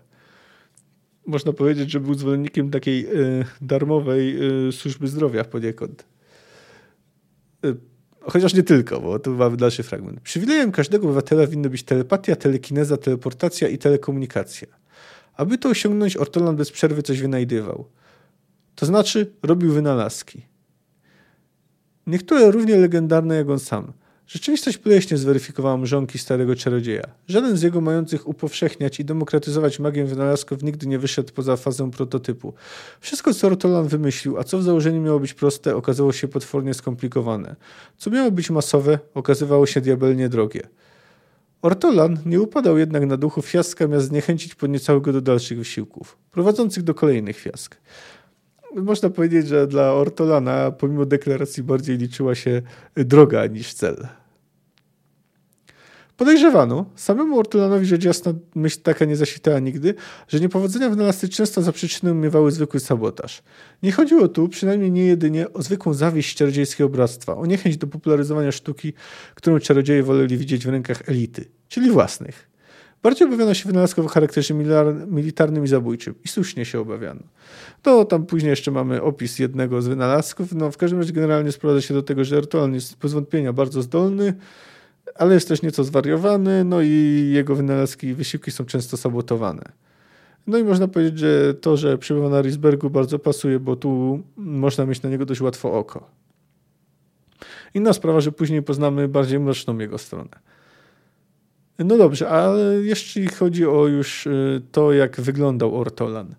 Można 1.27 1.53
powiedzieć, 1.53 1.91
że 1.91 1.99
był 1.99 2.13
zwolennikiem 2.13 2.71
takiej 2.71 3.07
y, 3.07 3.45
darmowej 3.61 4.37
y, 4.67 4.71
służby 4.71 5.07
zdrowia 5.07 5.43
poniekąd. 5.43 6.05
Y, 7.65 7.75
chociaż 8.21 8.53
nie 8.53 8.63
tylko, 8.63 9.01
bo 9.01 9.19
tu 9.19 9.31
mamy 9.31 9.57
dalszy 9.57 9.83
fragment. 9.83 10.19
Przywilejem 10.19 10.71
każdego 10.71 11.05
obywatela 11.05 11.47
winny 11.47 11.69
być 11.69 11.83
telepatia, 11.83 12.35
telekineza, 12.35 12.97
teleportacja 12.97 13.67
i 13.67 13.77
telekomunikacja. 13.77 14.67
Aby 15.33 15.57
to 15.57 15.69
osiągnąć, 15.69 16.17
Ortolan 16.17 16.55
bez 16.55 16.71
przerwy 16.71 17.03
coś 17.03 17.21
wynajdywał. 17.21 17.85
To 18.75 18.85
znaczy 18.85 19.31
robił 19.43 19.73
wynalazki. 19.73 20.41
Niektóre 22.07 22.51
równie 22.51 22.75
legendarne 22.75 23.35
jak 23.35 23.49
on 23.49 23.59
sam. 23.59 23.93
Rzeczywistość 24.27 24.77
boleśnie 24.77 25.17
zweryfikowała 25.17 25.77
mrzonki 25.77 26.19
starego 26.19 26.55
czarodzieja. 26.55 27.03
Żaden 27.27 27.57
z 27.57 27.61
jego 27.61 27.81
mających 27.81 28.27
upowszechniać 28.27 28.99
i 28.99 29.05
demokratyzować 29.05 29.79
magię 29.79 30.05
wynalazków 30.05 30.63
nigdy 30.63 30.87
nie 30.87 30.99
wyszedł 30.99 31.33
poza 31.33 31.57
fazę 31.57 31.91
prototypu. 31.91 32.53
Wszystko, 32.99 33.33
co 33.33 33.47
Ortolan 33.47 33.87
wymyślił, 33.87 34.37
a 34.37 34.43
co 34.43 34.57
w 34.57 34.63
założeniu 34.63 35.01
miało 35.01 35.19
być 35.19 35.33
proste, 35.33 35.75
okazało 35.75 36.13
się 36.13 36.27
potwornie 36.27 36.73
skomplikowane. 36.73 37.55
Co 37.97 38.09
miało 38.09 38.31
być 38.31 38.49
masowe, 38.49 38.99
okazywało 39.13 39.65
się 39.65 39.81
diabelnie 39.81 40.29
drogie. 40.29 40.67
Ortolan 41.61 42.17
nie 42.25 42.41
upadał 42.41 42.77
jednak 42.77 43.05
na 43.05 43.17
duchu 43.17 43.41
fiaska, 43.41 43.87
miast 43.87 44.07
zniechęcić 44.07 44.55
podniecały 44.55 45.01
go 45.01 45.13
do 45.13 45.21
dalszych 45.21 45.57
wysiłków, 45.57 46.17
prowadzących 46.31 46.83
do 46.83 46.93
kolejnych 46.93 47.37
fiask 47.37 47.77
można 48.75 49.10
powiedzieć, 49.10 49.47
że 49.47 49.67
dla 49.67 49.93
Ortolana 49.93 50.71
pomimo 50.71 51.06
deklaracji 51.06 51.63
bardziej 51.63 51.97
liczyła 51.97 52.36
się 52.36 52.62
droga 52.95 53.45
niż 53.45 53.73
cel. 53.73 54.08
Podejrzewano, 56.17 56.86
samemu 56.95 57.39
Ortolanowi 57.39 57.86
rzecz 57.86 58.03
jasna 58.03 58.34
myśl 58.56 58.80
taka 58.84 59.06
nie 59.06 59.15
zasitała 59.15 59.60
nigdy, 59.60 59.93
że 60.27 60.39
niepowodzenia 60.39 60.89
wynalazcy 60.89 61.30
często 61.30 61.62
za 61.62 61.71
przyczynę 61.71 62.13
miewały 62.13 62.51
zwykły 62.51 62.80
sabotaż. 62.80 63.43
Nie 63.84 63.91
chodziło 63.91 64.27
tu, 64.27 64.49
przynajmniej 64.49 64.91
nie 64.91 65.06
jedynie, 65.06 65.53
o 65.53 65.62
zwykłą 65.62 65.93
zawieść 65.93 66.38
czarodziejskiego 66.38 66.89
bractwa, 66.89 67.36
o 67.36 67.45
niechęć 67.45 67.77
do 67.77 67.88
popularyzowania 67.88 68.51
sztuki, 68.51 68.93
którą 69.36 69.60
czarodzieje 69.60 70.03
woleli 70.03 70.38
widzieć 70.38 70.65
w 70.65 70.69
rękach 70.69 71.10
elity, 71.10 71.45
czyli 71.67 71.91
własnych. 71.91 72.46
Bardziej 73.03 73.27
obawiano 73.27 73.53
się 73.53 73.67
wynalazków 73.67 74.05
o 74.05 74.10
charakterze 74.10 74.53
militarnym 75.07 75.63
i 75.63 75.67
zabójczym. 75.67 76.15
I 76.25 76.27
słusznie 76.27 76.65
się 76.65 76.79
obawiano. 76.79 77.21
To 77.81 78.05
tam 78.05 78.25
później 78.25 78.49
jeszcze 78.49 78.71
mamy 78.71 79.01
opis 79.01 79.39
jednego 79.39 79.81
z 79.81 79.88
wynalazków. 79.88 80.53
No, 80.55 80.71
w 80.71 80.77
każdym 80.77 80.99
razie 80.99 81.13
generalnie 81.13 81.51
sprowadza 81.51 81.81
się 81.81 81.93
do 81.93 82.03
tego, 82.03 82.23
że 82.23 82.38
Ertolan 82.38 82.73
jest 82.73 82.97
bez 82.97 83.13
wątpienia 83.13 83.53
bardzo 83.53 83.81
zdolny, 83.81 84.33
ale 85.15 85.33
jest 85.33 85.47
też 85.47 85.62
nieco 85.62 85.83
zwariowany, 85.83 86.63
no 86.63 86.81
i 86.81 87.29
jego 87.33 87.55
wynalazki 87.55 88.07
i 88.07 88.13
wysiłki 88.13 88.51
są 88.51 88.65
często 88.65 88.97
sabotowane. 88.97 89.63
No 90.47 90.57
i 90.57 90.63
można 90.63 90.88
powiedzieć, 90.88 91.19
że 91.19 91.53
to, 91.53 91.77
że 91.77 91.97
przybywa 91.97 92.29
na 92.29 92.41
Risbergu 92.41 92.89
bardzo 92.89 93.19
pasuje, 93.19 93.60
bo 93.60 93.75
tu 93.75 94.23
można 94.38 94.86
mieć 94.86 95.01
na 95.01 95.10
niego 95.10 95.25
dość 95.25 95.41
łatwo 95.41 95.73
oko. 95.73 96.10
Inna 97.73 97.93
sprawa, 97.93 98.21
że 98.21 98.31
później 98.31 98.63
poznamy 98.63 99.07
bardziej 99.07 99.39
mroczną 99.39 99.77
jego 99.77 99.97
stronę. 99.97 100.29
No 101.79 101.97
dobrze, 101.97 102.29
ale 102.29 102.73
jeśli 102.83 103.27
chodzi 103.27 103.65
o 103.65 103.87
już 103.87 104.27
y, 104.27 104.61
to, 104.71 104.93
jak 104.93 105.21
wyglądał 105.21 105.79
Ortolan. 105.79 106.35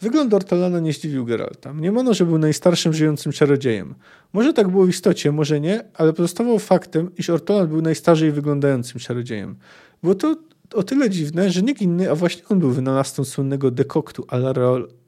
Wygląd 0.00 0.34
Ortolana 0.34 0.80
nie 0.80 0.92
zdziwił 0.92 1.24
Geralta. 1.24 1.72
Mniemano, 1.74 2.14
że 2.14 2.26
był 2.26 2.38
najstarszym 2.38 2.92
żyjącym 2.92 3.32
czarodziejem. 3.32 3.94
Może 4.32 4.52
tak 4.52 4.68
było 4.68 4.86
w 4.86 4.88
istocie, 4.88 5.32
może 5.32 5.60
nie, 5.60 5.84
ale 5.94 6.12
pozostawał 6.12 6.58
faktem, 6.58 7.10
iż 7.16 7.30
Ortolan 7.30 7.68
był 7.68 7.82
najstarzej 7.82 8.32
wyglądającym 8.32 9.00
czarodziejem. 9.00 9.56
Było 10.02 10.14
to 10.14 10.36
o 10.74 10.82
tyle 10.82 11.10
dziwne, 11.10 11.50
że 11.50 11.62
nikt 11.62 11.82
inny, 11.82 12.10
a 12.10 12.14
właśnie 12.14 12.42
on 12.48 12.58
był 12.58 12.70
wynalazcą 12.70 13.24
słynnego 13.24 13.70
dekoktu 13.70 14.26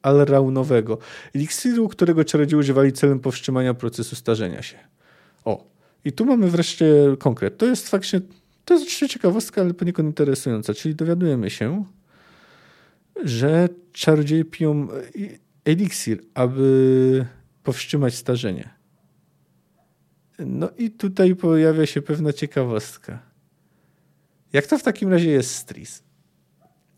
alraunowego, 0.02 0.98
eliksiru, 1.34 1.88
którego 1.88 2.24
czarodzieje 2.24 2.60
używali 2.60 2.92
celem 2.92 3.20
powstrzymania 3.20 3.74
procesu 3.74 4.16
starzenia 4.16 4.62
się. 4.62 4.76
O, 5.44 5.64
i 6.04 6.12
tu 6.12 6.24
mamy 6.24 6.50
wreszcie 6.50 6.94
konkret. 7.18 7.58
To 7.58 7.66
jest 7.66 7.88
faktycznie 7.88 8.20
to 8.70 8.74
jest 8.74 8.86
oczywiście 8.86 9.08
ciekawostka, 9.08 9.60
ale 9.60 9.74
poniekąd 9.74 10.08
interesująca. 10.08 10.74
Czyli 10.74 10.94
dowiadujemy 10.94 11.50
się, 11.50 11.84
że 13.24 13.68
czarodzieje 13.92 14.44
piją 14.44 14.88
eliksir, 15.64 16.22
aby 16.34 17.26
powstrzymać 17.62 18.14
starzenie. 18.14 18.70
No 20.38 20.68
i 20.78 20.90
tutaj 20.90 21.36
pojawia 21.36 21.86
się 21.86 22.02
pewna 22.02 22.32
ciekawostka. 22.32 23.22
Jak 24.52 24.66
to 24.66 24.78
w 24.78 24.82
takim 24.82 25.10
razie 25.10 25.30
jest 25.30 25.68
Tris? 25.68 26.02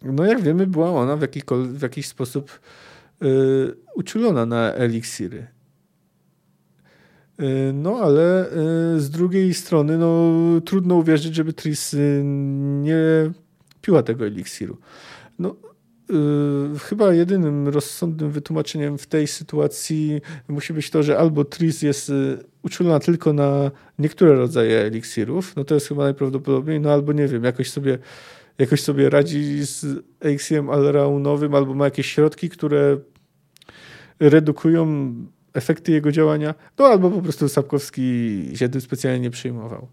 No 0.02 0.24
jak 0.24 0.42
wiemy, 0.42 0.66
była 0.66 0.90
ona 0.90 1.16
w, 1.16 1.26
w 1.52 1.82
jakiś 1.82 2.06
sposób 2.06 2.60
yy, 3.20 3.76
uczulona 3.94 4.46
na 4.46 4.72
eliksiry. 4.72 5.46
Y, 7.42 7.72
no 7.72 7.98
ale 7.98 8.46
y, 8.96 9.00
z 9.00 9.10
drugiej 9.10 9.54
strony 9.54 9.98
no, 9.98 10.32
trudno 10.60 10.94
uwierzyć, 10.96 11.34
żeby 11.34 11.52
Tris 11.52 11.94
y, 11.94 12.22
nie 12.24 13.30
piła 13.80 14.02
tego 14.02 14.26
eliksiru. 14.26 14.78
No, 15.38 15.56
Yy, 16.12 16.78
chyba 16.78 17.14
jedynym 17.14 17.68
rozsądnym 17.68 18.30
wytłumaczeniem 18.30 18.98
w 18.98 19.06
tej 19.06 19.26
sytuacji 19.26 20.20
musi 20.48 20.72
być 20.72 20.90
to, 20.90 21.02
że 21.02 21.18
albo 21.18 21.44
Tris 21.44 21.82
jest 21.82 22.12
uczulona 22.62 23.00
tylko 23.00 23.32
na 23.32 23.70
niektóre 23.98 24.34
rodzaje 24.34 24.80
eliksirów, 24.80 25.56
no 25.56 25.64
to 25.64 25.74
jest 25.74 25.88
chyba 25.88 26.02
najprawdopodobniej, 26.04 26.80
no 26.80 26.92
albo 26.92 27.12
nie 27.12 27.28
wiem, 27.28 27.44
jakoś 27.44 27.70
sobie, 27.70 27.98
jakoś 28.58 28.80
sobie 28.80 29.10
radzi 29.10 29.66
z 29.66 29.86
eliksirem 30.20 30.70
alraunowym, 30.70 31.54
albo 31.54 31.74
ma 31.74 31.84
jakieś 31.84 32.06
środki, 32.06 32.48
które 32.48 32.98
redukują 34.20 35.14
efekty 35.54 35.92
jego 35.92 36.12
działania, 36.12 36.54
no 36.78 36.84
albo 36.86 37.10
po 37.10 37.22
prostu 37.22 37.48
Sapkowski 37.48 38.42
się 38.54 38.68
tym 38.68 38.80
specjalnie 38.80 39.20
nie 39.20 39.30
przejmował. 39.30 39.88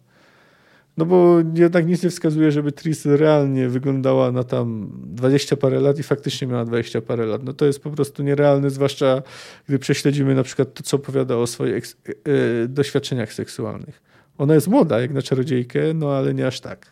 No 0.99 1.05
bo 1.05 1.37
jednak 1.55 1.87
nic 1.87 2.03
nie 2.03 2.09
wskazuje, 2.09 2.51
żeby 2.51 2.71
Tris 2.71 3.05
realnie 3.05 3.69
wyglądała 3.69 4.31
na 4.31 4.43
tam 4.43 4.91
20 5.03 5.55
parę 5.55 5.79
lat 5.79 5.99
i 5.99 6.03
faktycznie 6.03 6.47
miała 6.47 6.65
20 6.65 7.01
parę 7.01 7.25
lat. 7.25 7.43
No 7.43 7.53
to 7.53 7.65
jest 7.65 7.83
po 7.83 7.89
prostu 7.89 8.23
nierealne, 8.23 8.69
zwłaszcza 8.69 9.21
gdy 9.67 9.79
prześledzimy 9.79 10.35
na 10.35 10.43
przykład 10.43 10.73
to, 10.73 10.83
co 10.83 10.97
opowiada 10.97 11.37
o 11.37 11.47
swoich 11.47 11.85
yy, 12.07 12.67
doświadczeniach 12.67 13.33
seksualnych. 13.33 14.01
Ona 14.37 14.53
jest 14.53 14.67
młoda 14.67 15.01
jak 15.01 15.11
na 15.11 15.21
czarodziejkę, 15.21 15.93
no 15.93 16.11
ale 16.11 16.33
nie 16.33 16.47
aż 16.47 16.59
tak. 16.59 16.91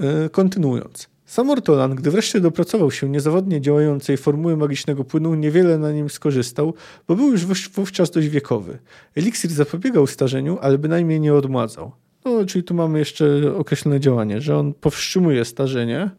Yy, 0.00 0.30
kontynuując. 0.30 1.11
Sam 1.32 1.50
Ortolan, 1.50 1.94
gdy 1.94 2.10
wreszcie 2.10 2.40
dopracował 2.40 2.90
się 2.90 3.08
niezawodnie 3.08 3.60
działającej 3.60 4.16
formuły 4.16 4.56
magicznego 4.56 5.04
płynu, 5.04 5.34
niewiele 5.34 5.78
na 5.78 5.92
nim 5.92 6.10
skorzystał, 6.10 6.74
bo 7.08 7.16
był 7.16 7.30
już 7.30 7.46
wówczas 7.68 8.10
dość 8.10 8.28
wiekowy. 8.28 8.78
Eliksir 9.16 9.50
zapobiegał 9.50 10.06
starzeniu, 10.06 10.58
ale 10.60 10.78
bynajmniej 10.78 11.20
nie 11.20 11.34
odmładzał. 11.34 11.92
No, 12.24 12.46
czyli 12.46 12.64
tu 12.64 12.74
mamy 12.74 12.98
jeszcze 12.98 13.54
określone 13.56 14.00
działanie, 14.00 14.40
że 14.40 14.56
on 14.56 14.74
powstrzymuje 14.74 15.44
starzenie. 15.44 16.10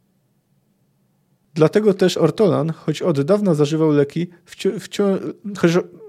Dlatego 1.54 1.93
też 1.93 2.17
Ortolan, 2.17 2.69
choć 2.69 3.02
od 3.02 3.21
dawna 3.21 3.54
zażywał 3.54 3.91
leki, 3.91 4.28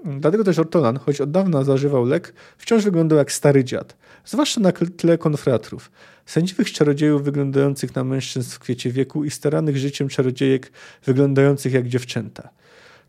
dlatego 0.05 0.43
też 0.43 0.59
Ortolan, 0.59 0.97
choć 0.97 1.21
od 1.21 1.31
dawna 1.31 1.63
zażywał 1.63 2.05
lek, 2.05 2.33
wciąż 2.57 2.83
wyglądał 2.83 3.17
jak 3.17 3.31
stary 3.31 3.63
dziad, 3.63 3.97
zwłaszcza 4.25 4.61
na 4.61 4.71
tle 4.71 5.17
konfratrów 5.17 5.91
sędziwych 6.25 6.71
czarodziejów 6.71 7.23
wyglądających 7.23 7.95
na 7.95 8.03
mężczyzn 8.03 8.51
w 8.51 8.59
kwiecie 8.59 8.91
wieku 8.91 9.23
i 9.23 9.31
staranych 9.31 9.77
życiem 9.77 10.09
czarodziejek 10.09 10.71
wyglądających 11.05 11.73
jak 11.73 11.87
dziewczęta. 11.87 12.49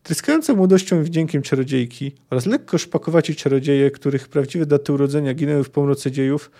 Tryskające 0.03 0.53
młodością 0.53 1.01
i 1.01 1.03
wdziękiem 1.03 1.41
czarodziejki 1.41 2.15
oraz 2.29 2.45
lekko 2.45 2.77
szpakowaci 2.77 3.35
czarodzieje, 3.35 3.91
których 3.91 4.27
prawdziwe 4.27 4.65
daty 4.65 4.93
urodzenia 4.93 5.33
ginęły 5.33 5.63
w 5.63 5.69
pomroce 5.69 6.11
dziejów, 6.11 6.51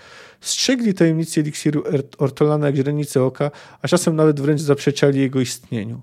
strzegli 0.41 0.93
tajemnicy 0.93 1.41
eliksiru 1.41 1.83
Ortolana 2.17 2.67
jak 2.67 2.75
źrenice 2.75 3.23
oka, 3.23 3.51
a 3.81 3.87
czasem 3.87 4.15
nawet 4.15 4.39
wręcz 4.39 4.61
zaprzeczali 4.61 5.19
jego 5.19 5.41
istnieniu. 5.41 6.01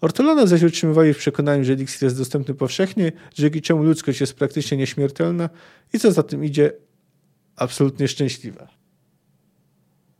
Ortolana 0.00 0.46
zaś 0.46 0.62
utrzymywali 0.62 1.14
w 1.14 1.18
przekonaniu, 1.18 1.64
że 1.64 1.72
eliksir 1.72 2.02
jest 2.02 2.18
dostępny 2.18 2.54
powszechnie, 2.54 3.12
dzięki 3.34 3.62
czemu 3.62 3.82
ludzkość 3.82 4.20
jest 4.20 4.34
praktycznie 4.34 4.76
nieśmiertelna 4.76 5.50
i 5.92 5.98
co 5.98 6.12
za 6.12 6.22
tym 6.22 6.44
idzie, 6.44 6.72
absolutnie 7.56 8.08
szczęśliwa. 8.08 8.75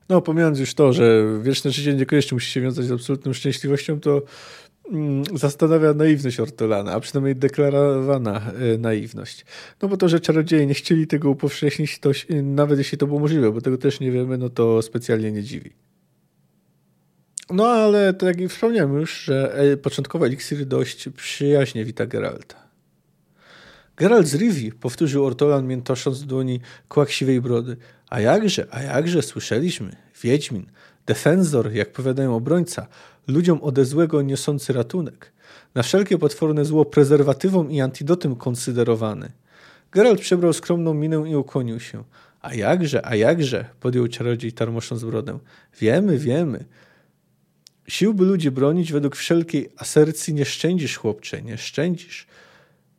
No, 0.09 0.21
pomijając 0.23 0.59
już 0.59 0.75
to, 0.75 0.93
że 0.93 1.25
wieczne 1.43 1.71
życie 1.71 1.95
niekoniecznie 1.95 2.35
musi 2.35 2.51
się 2.51 2.61
wiązać 2.61 2.85
z 2.85 2.93
absolutną 2.93 3.33
szczęśliwością, 3.33 4.01
to 4.01 4.23
mm, 4.93 5.25
zastanawia 5.35 5.95
naiwność 5.95 6.41
Ortolana, 6.41 6.93
a 6.93 7.01
przynajmniej 7.01 7.37
deklarowana 7.37 8.53
y, 8.75 8.79
naiwność. 8.79 9.45
No 9.83 9.89
bo 9.89 9.97
to, 9.97 10.09
że 10.09 10.21
czarodzieje 10.21 10.67
nie 10.67 10.75
chcieli 10.75 11.07
tego 11.07 11.31
upowszechnić, 11.31 11.99
to 11.99 12.11
nawet 12.43 12.79
jeśli 12.79 12.99
to 12.99 13.07
było 13.07 13.21
możliwe, 13.21 13.53
bo 13.53 13.61
tego 13.61 13.79
też 13.79 14.01
nie 14.01 14.11
wiemy, 14.13 14.39
no 14.39 14.49
to 14.49 14.83
specjalnie 14.83 15.33
nie 15.33 15.43
dziwi. 15.43 15.71
No 17.51 17.67
ale 17.67 18.15
tak 18.15 18.41
jak 18.41 18.51
wspomniałem 18.51 18.95
już, 18.95 19.21
że 19.21 19.55
e, 19.55 19.77
początkowo 19.77 20.27
eliksir 20.27 20.67
dość 20.67 21.09
przyjaźnie 21.09 21.85
wita 21.85 22.07
Geralta. 22.07 22.67
Geralt 23.97 24.27
z 24.27 24.35
Rivi, 24.35 24.73
powtórzył 24.73 25.27
Ortolan 25.27 25.67
miętosząc 25.67 26.23
w 26.23 26.27
dłoni 26.27 26.61
kłak 26.89 27.11
siwej 27.11 27.41
brody. 27.41 27.77
A 28.11 28.21
jakże, 28.21 28.67
a 28.71 28.83
jakże, 28.83 29.23
słyszeliśmy. 29.23 29.97
Wiedźmin, 30.23 30.67
defensor, 31.07 31.73
jak 31.73 31.93
powiadają 31.93 32.37
obrońca, 32.37 32.87
ludziom 33.27 33.59
ode 33.63 33.85
złego 33.85 34.23
niosący 34.23 34.73
ratunek. 34.73 35.33
Na 35.75 35.83
wszelkie 35.83 36.19
potworne 36.19 36.65
zło 36.65 36.85
prezerwatywą 36.85 37.69
i 37.69 37.81
antidotem 37.81 38.37
konsyderowany. 38.37 39.33
Geralt 39.93 40.21
przebrał 40.21 40.53
skromną 40.53 40.95
minę 40.95 41.31
i 41.31 41.37
ukłonił 41.37 41.81
się. 41.81 42.05
A 42.41 42.55
jakże, 42.55 43.07
a 43.07 43.17
jakże, 43.17 43.65
podjął 43.81 44.09
czarodziej 44.09 44.53
tarmosząc 44.53 45.05
brodę. 45.05 45.39
Wiemy, 45.81 46.19
wiemy. 46.19 46.65
Sił 47.89 48.15
by 48.15 48.25
ludzi 48.25 48.51
bronić 48.51 48.93
według 48.93 49.17
wszelkiej 49.17 49.69
asercji 49.77 50.35
nie 50.35 50.45
szczędzisz, 50.45 50.97
chłopcze, 50.97 51.43
nie 51.43 51.59
szczędzisz. 51.59 52.27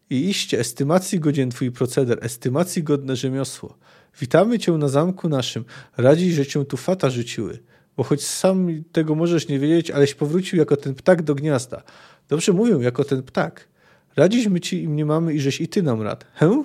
I 0.10 0.30
iście, 0.30 0.60
estymacji 0.60 1.20
godzien 1.20 1.50
twój 1.50 1.72
proceder, 1.72 2.20
estymacji 2.22 2.84
godne 2.84 3.16
rzemiosło. 3.16 3.78
Witamy 4.20 4.60
cię 4.60 4.72
na 4.72 4.88
zamku 4.88 5.30
naszym, 5.30 5.66
radzi, 5.98 6.34
że 6.34 6.46
cię 6.46 6.66
tu 6.66 6.78
fata 6.78 7.10
rzuciły. 7.10 7.60
Bo 7.98 8.04
choć 8.04 8.26
sam 8.26 8.84
tego 8.92 9.16
możesz 9.16 9.48
nie 9.48 9.60
wiedzieć, 9.60 9.92
aleś 9.92 10.14
powrócił 10.14 10.60
jako 10.60 10.78
ten 10.78 10.96
ptak 10.96 11.22
do 11.22 11.36
gniazda. 11.36 11.84
Dobrze 12.30 12.54
mówią, 12.54 12.80
jako 12.80 13.04
ten 13.04 13.24
ptak. 13.24 13.68
Radziśmy 14.16 14.60
ci 14.60 14.84
i 14.84 14.90
mnie 14.90 15.06
mamy 15.06 15.34
i 15.34 15.40
żeś 15.40 15.62
i 15.62 15.68
ty 15.68 15.84
nam 15.84 16.02
rad. 16.02 16.26
Hę? 16.34 16.64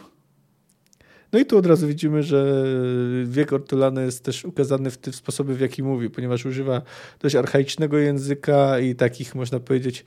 No 1.32 1.38
i 1.38 1.46
tu 1.46 1.58
od 1.58 1.66
razu 1.66 1.86
widzimy, 1.86 2.22
że 2.22 2.64
wiek 3.24 3.52
Ortolana 3.52 4.02
jest 4.02 4.24
też 4.24 4.44
ukazany 4.44 4.90
w 4.90 4.98
tym 4.98 5.12
sposobie, 5.12 5.54
w 5.54 5.60
jaki 5.60 5.82
mówi, 5.82 6.10
ponieważ 6.10 6.46
używa 6.46 6.82
dość 7.20 7.34
archaicznego 7.34 7.98
języka 7.98 8.78
i 8.78 8.94
takich, 8.94 9.34
można 9.34 9.60
powiedzieć, 9.60 10.04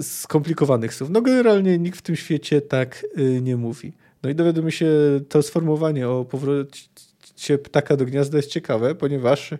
skomplikowanych 0.00 0.94
słów. 0.94 1.10
No 1.10 1.22
generalnie 1.22 1.78
nikt 1.78 1.98
w 1.98 2.02
tym 2.02 2.16
świecie 2.16 2.60
tak 2.60 3.06
y, 3.18 3.40
nie 3.42 3.56
mówi. 3.56 3.92
No 4.24 4.30
i 4.30 4.34
dowiadujemy 4.34 4.72
się, 4.72 4.86
to 5.28 5.42
sformułowanie 5.42 6.08
o 6.08 6.24
powrocie 6.24 7.58
ptaka 7.64 7.96
do 7.96 8.04
gniazda 8.04 8.36
jest 8.36 8.50
ciekawe, 8.50 8.94
ponieważ, 8.94 9.54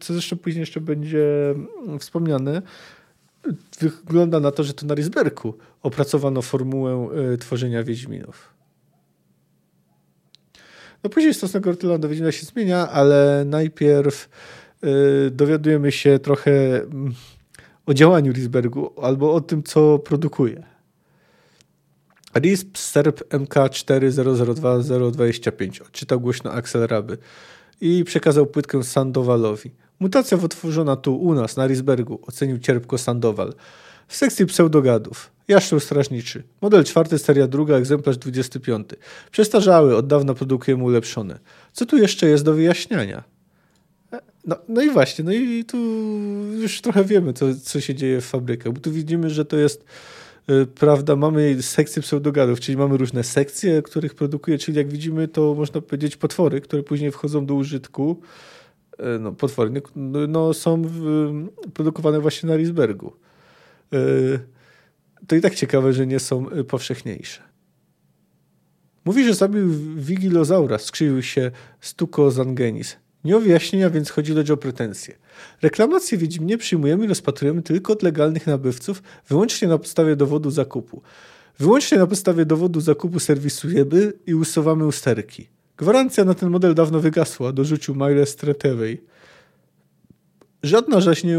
co 0.00 0.12
zresztą 0.12 0.36
później 0.36 0.60
jeszcze 0.60 0.80
będzie 0.80 1.54
wspomniane, 1.98 2.62
wygląda 3.80 4.40
na 4.40 4.50
to, 4.50 4.64
że 4.64 4.74
to 4.74 4.86
na 4.86 4.94
Risberku 4.94 5.54
opracowano 5.82 6.42
formułę 6.42 7.08
y, 7.34 7.38
tworzenia 7.38 7.82
Wiedźminów. 7.82 8.54
No 11.04 11.10
później 11.10 11.34
stosunek 11.34 11.66
Ortyla 11.66 11.98
do 11.98 12.08
Wiedźmina 12.08 12.32
się 12.32 12.46
zmienia, 12.46 12.88
ale 12.88 13.44
najpierw 13.46 14.28
y, 15.26 15.30
dowiadujemy 15.30 15.92
się 15.92 16.18
trochę 16.18 16.82
mm, 16.82 17.14
o 17.86 17.94
działaniu 17.94 18.32
Risbergu 18.32 19.00
albo 19.02 19.34
o 19.34 19.40
tym, 19.40 19.62
co 19.62 19.98
produkuje. 19.98 20.69
RISP 22.34 22.78
SERP 22.78 23.28
MK4002-025 23.28 25.82
odczytał 25.82 26.20
głośno 26.20 26.52
Axel 26.52 26.86
Raby 26.86 27.18
i 27.80 28.04
przekazał 28.04 28.46
płytkę 28.46 28.84
Sandowalowi. 28.84 29.70
Mutacja 30.00 30.36
wytworzona 30.36 30.96
tu 30.96 31.16
u 31.16 31.34
nas 31.34 31.56
na 31.56 31.66
Risbergu, 31.66 32.18
ocenił 32.22 32.58
cierpko 32.58 32.98
Sandowal. 32.98 33.54
W 34.08 34.16
sekcji 34.16 34.46
pseudogadów. 34.46 35.30
Jaszczur 35.48 35.80
strażniczy. 35.80 36.42
Model 36.60 36.84
czwarty, 36.84 37.18
seria 37.18 37.46
druga, 37.46 37.76
egzemplarz 37.76 38.18
25. 38.18 38.88
Przestarzały, 39.30 39.96
od 39.96 40.06
dawna 40.06 40.34
produkujemy 40.34 40.84
ulepszone. 40.84 41.38
Co 41.72 41.86
tu 41.86 41.96
jeszcze 41.96 42.26
jest 42.26 42.44
do 42.44 42.54
wyjaśniania? 42.54 43.24
No, 44.46 44.56
no 44.68 44.82
i 44.82 44.90
właśnie, 44.90 45.24
no 45.24 45.32
i 45.32 45.64
tu 45.64 45.78
już 46.60 46.80
trochę 46.80 47.04
wiemy, 47.04 47.32
co, 47.32 47.46
co 47.62 47.80
się 47.80 47.94
dzieje 47.94 48.20
w 48.20 48.24
fabrykach, 48.24 48.72
bo 48.72 48.80
tu 48.80 48.92
widzimy, 48.92 49.30
że 49.30 49.44
to 49.44 49.56
jest 49.56 49.84
prawda, 50.74 51.16
mamy 51.16 51.62
sekcje 51.62 52.02
pseudogadów, 52.02 52.60
czyli 52.60 52.78
mamy 52.78 52.96
różne 52.96 53.24
sekcje, 53.24 53.82
których 53.82 54.14
produkuje, 54.14 54.58
czyli 54.58 54.78
jak 54.78 54.88
widzimy, 54.88 55.28
to 55.28 55.54
można 55.54 55.80
powiedzieć 55.80 56.16
potwory, 56.16 56.60
które 56.60 56.82
później 56.82 57.10
wchodzą 57.10 57.46
do 57.46 57.54
użytku, 57.54 58.20
y, 58.92 59.18
no 59.20 59.32
potwory, 59.32 59.82
no 60.28 60.54
są 60.54 60.82
w, 60.82 61.30
produkowane 61.74 62.20
właśnie 62.20 62.48
na 62.48 62.56
Risbergu. 62.56 63.12
Y, 63.94 64.40
to 65.26 65.36
i 65.36 65.40
tak 65.40 65.54
ciekawe, 65.54 65.92
że 65.92 66.06
nie 66.06 66.18
są 66.18 66.46
powszechniejsze. 66.68 67.42
Mówi, 69.04 69.24
że 69.24 69.34
zabił 69.34 69.68
Wigilozaura, 69.96 70.78
skrzywił 70.78 71.22
się 71.22 71.50
Stuko 71.80 72.30
Zangenis. 72.30 72.96
Nie 73.24 73.36
o 73.36 73.40
wyjaśnienia, 73.40 73.90
więc 73.90 74.10
chodzi 74.10 74.34
lecz 74.34 74.50
o 74.50 74.56
pretensje. 74.56 75.14
Reklamacje 75.62 76.18
Wiedźminie 76.18 76.58
przyjmujemy 76.58 77.04
i 77.04 77.08
rozpatrujemy 77.08 77.62
tylko 77.62 77.92
od 77.92 78.02
legalnych 78.02 78.46
nabywców, 78.46 79.02
wyłącznie 79.28 79.68
na 79.68 79.78
podstawie 79.78 80.16
dowodu 80.16 80.50
zakupu. 80.50 81.02
Wyłącznie 81.58 81.98
na 81.98 82.06
podstawie 82.06 82.44
dowodu 82.44 82.80
zakupu 82.80 83.20
serwisujemy 83.20 84.12
i 84.26 84.34
usuwamy 84.34 84.86
usterki. 84.86 85.48
Gwarancja 85.76 86.24
na 86.24 86.34
ten 86.34 86.50
model 86.50 86.74
dawno 86.74 87.00
wygasła, 87.00 87.52
dorzucił 87.52 87.94
Miles 87.94 88.36
Tretewej. 88.36 89.02
Żadna, 90.62 90.98
nie 91.24 91.38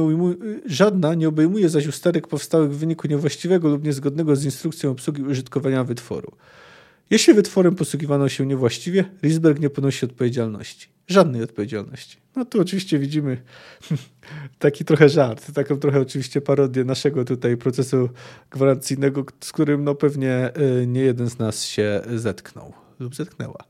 żadna 0.66 1.14
nie 1.14 1.28
obejmuje 1.28 1.70
zaś 1.70 1.88
usterek 1.88 2.28
powstałych 2.28 2.72
w 2.72 2.78
wyniku 2.78 3.08
niewłaściwego 3.08 3.70
lub 3.70 3.84
niezgodnego 3.84 4.36
z 4.36 4.46
instrukcją 4.46 4.92
obsługi 4.92 5.24
użytkowania 5.24 5.84
wytworu. 5.84 6.32
Jeśli 7.12 7.34
wytworem 7.34 7.76
posługiwano 7.76 8.30
się 8.30 8.46
niewłaściwie, 8.46 9.06
Risberg 9.24 9.60
nie 9.60 9.70
ponosi 9.70 10.06
odpowiedzialności. 10.06 10.88
Żadnej 11.08 11.44
odpowiedzialności. 11.44 12.18
No 12.36 12.46
tu 12.46 12.62
oczywiście 12.62 13.00
widzimy 13.00 13.42
taki 14.60 14.86
trochę 14.86 15.10
żart, 15.10 15.54
taką 15.54 15.80
trochę 15.80 16.00
oczywiście 16.00 16.42
parodię 16.42 16.84
naszego 16.84 17.26
tutaj 17.26 17.58
procesu 17.58 18.10
gwarancyjnego, 18.52 19.26
z 19.44 19.52
którym 19.52 19.84
no 19.84 19.96
pewnie 19.96 20.52
y, 20.82 20.88
nie 20.88 21.02
jeden 21.02 21.30
z 21.30 21.40
nas 21.40 21.64
się 21.64 22.02
zetknął 22.16 22.74
lub 23.00 23.16
zetknęła. 23.16 23.64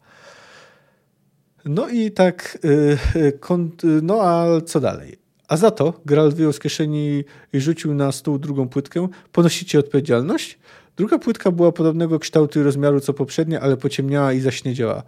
No 1.65 1.89
i 1.89 2.11
tak, 2.11 2.57
y, 2.65 2.97
y, 3.15 4.01
no 4.01 4.21
a 4.21 4.61
co 4.61 4.79
dalej? 4.79 5.21
A 5.47 5.57
za 5.57 5.71
to 5.71 6.01
Geralt 6.05 6.35
wyjął 6.35 6.53
z 6.53 6.59
kieszeni 6.59 7.23
i 7.53 7.59
rzucił 7.59 7.93
na 7.93 8.11
stół 8.11 8.39
drugą 8.39 8.69
płytkę. 8.69 9.07
Ponosicie 9.31 9.79
odpowiedzialność? 9.79 10.59
Druga 10.97 11.19
płytka 11.19 11.51
była 11.51 11.71
podobnego 11.71 12.19
kształtu 12.19 12.59
i 12.59 12.63
rozmiaru 12.63 12.99
co 12.99 13.13
poprzednia, 13.13 13.59
ale 13.59 13.77
pociemniała 13.77 14.33
i 14.33 14.39
zaśniedziała. 14.39 15.03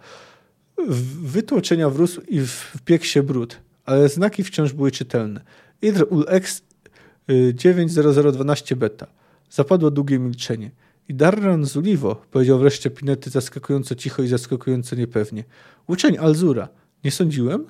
Wytłoczenia 1.22 1.90
wrósł 1.90 2.20
i 2.28 2.40
wpiekł 2.46 3.04
się 3.04 3.22
brud, 3.22 3.60
ale 3.84 4.08
znaki 4.08 4.44
wciąż 4.44 4.72
były 4.72 4.90
czytelne. 4.90 5.40
Idr 5.82 6.06
ul 6.10 6.24
ex 6.28 6.62
90012 7.54 8.76
beta. 8.76 9.06
Zapadło 9.50 9.90
długie 9.90 10.18
milczenie. 10.18 10.70
I 11.08 11.14
Darran 11.14 11.64
Zulivo, 11.64 12.14
powiedział 12.30 12.58
wreszcie 12.58 12.90
Pinety 12.90 13.30
zaskakująco 13.30 13.94
cicho 13.94 14.22
i 14.22 14.28
zaskakująco 14.28 14.96
niepewnie. 14.96 15.44
Uczeń 15.86 16.18
Alzura. 16.18 16.68
Nie 17.04 17.10
sądziłem? 17.10 17.66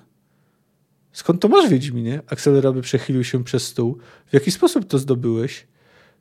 Skąd 1.13 1.43
to 1.43 1.49
masz, 1.49 1.71
Wiedźminie? 1.71 2.23
Akseleraby 2.27 2.83
przechylił 2.83 3.25
się 3.25 3.45
przez 3.45 3.67
stół. 3.67 3.99
W 4.27 4.35
jaki 4.35 4.51
sposób 4.51 4.85
to 4.85 4.99
zdobyłeś? 4.99 5.67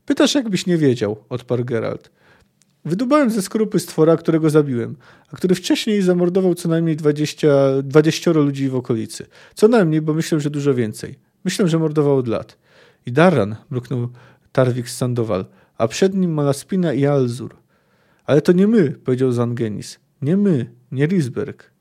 Pytasz, 0.06 0.36
jakbyś 0.36 0.66
nie 0.66 0.78
wiedział, 0.78 1.24
odparł 1.30 1.66
Geralt. 1.66 2.12
Wydubałem 2.86 3.30
ze 3.30 3.42
skorupy 3.42 3.80
stwora, 3.80 4.18
którego 4.18 4.50
zabiłem, 4.50 4.96
a 5.32 5.36
który 5.36 5.56
wcześniej 5.56 6.02
zamordował 6.02 6.56
co 6.56 6.70
najmniej 6.70 6.96
20, 6.96 7.48
20 7.84 8.32
ludzi 8.32 8.70
w 8.70 8.76
okolicy. 8.76 9.26
Co 9.54 9.68
najmniej, 9.68 10.02
bo 10.02 10.14
myślę, 10.14 10.40
że 10.40 10.50
dużo 10.50 10.74
więcej. 10.74 11.20
Myślę, 11.46 11.68
że 11.68 11.80
mordował 11.80 12.18
od 12.18 12.28
lat. 12.28 12.58
I 13.06 13.12
Darran, 13.12 13.56
mruknął 13.70 14.10
Tarwik 14.52 14.90
z 14.90 14.98
Sandoval, 14.98 15.46
a 15.78 15.88
przed 15.88 16.16
nim 16.16 16.34
Malaspina 16.34 16.94
i 16.94 17.06
Alzur. 17.06 17.56
Ale 18.26 18.42
to 18.42 18.52
nie 18.52 18.68
my, 18.68 18.92
powiedział 18.92 19.32
Zangenis. 19.32 20.00
Nie 20.22 20.38
my, 20.38 20.72
nie 20.92 21.06
Risberg. 21.08 21.72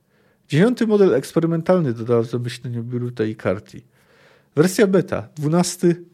Dziewiąty 0.49 0.87
model 0.87 1.15
eksperymentalny 1.15 1.93
dodał 1.93 2.23
w 2.23 2.31
zamyśleniu 2.31 2.83
Biruta 2.85 3.25
i 3.25 3.37
Karti. 3.37 3.85
Wersja 4.57 4.87
beta, 4.87 5.29
dwunasty 5.37 6.05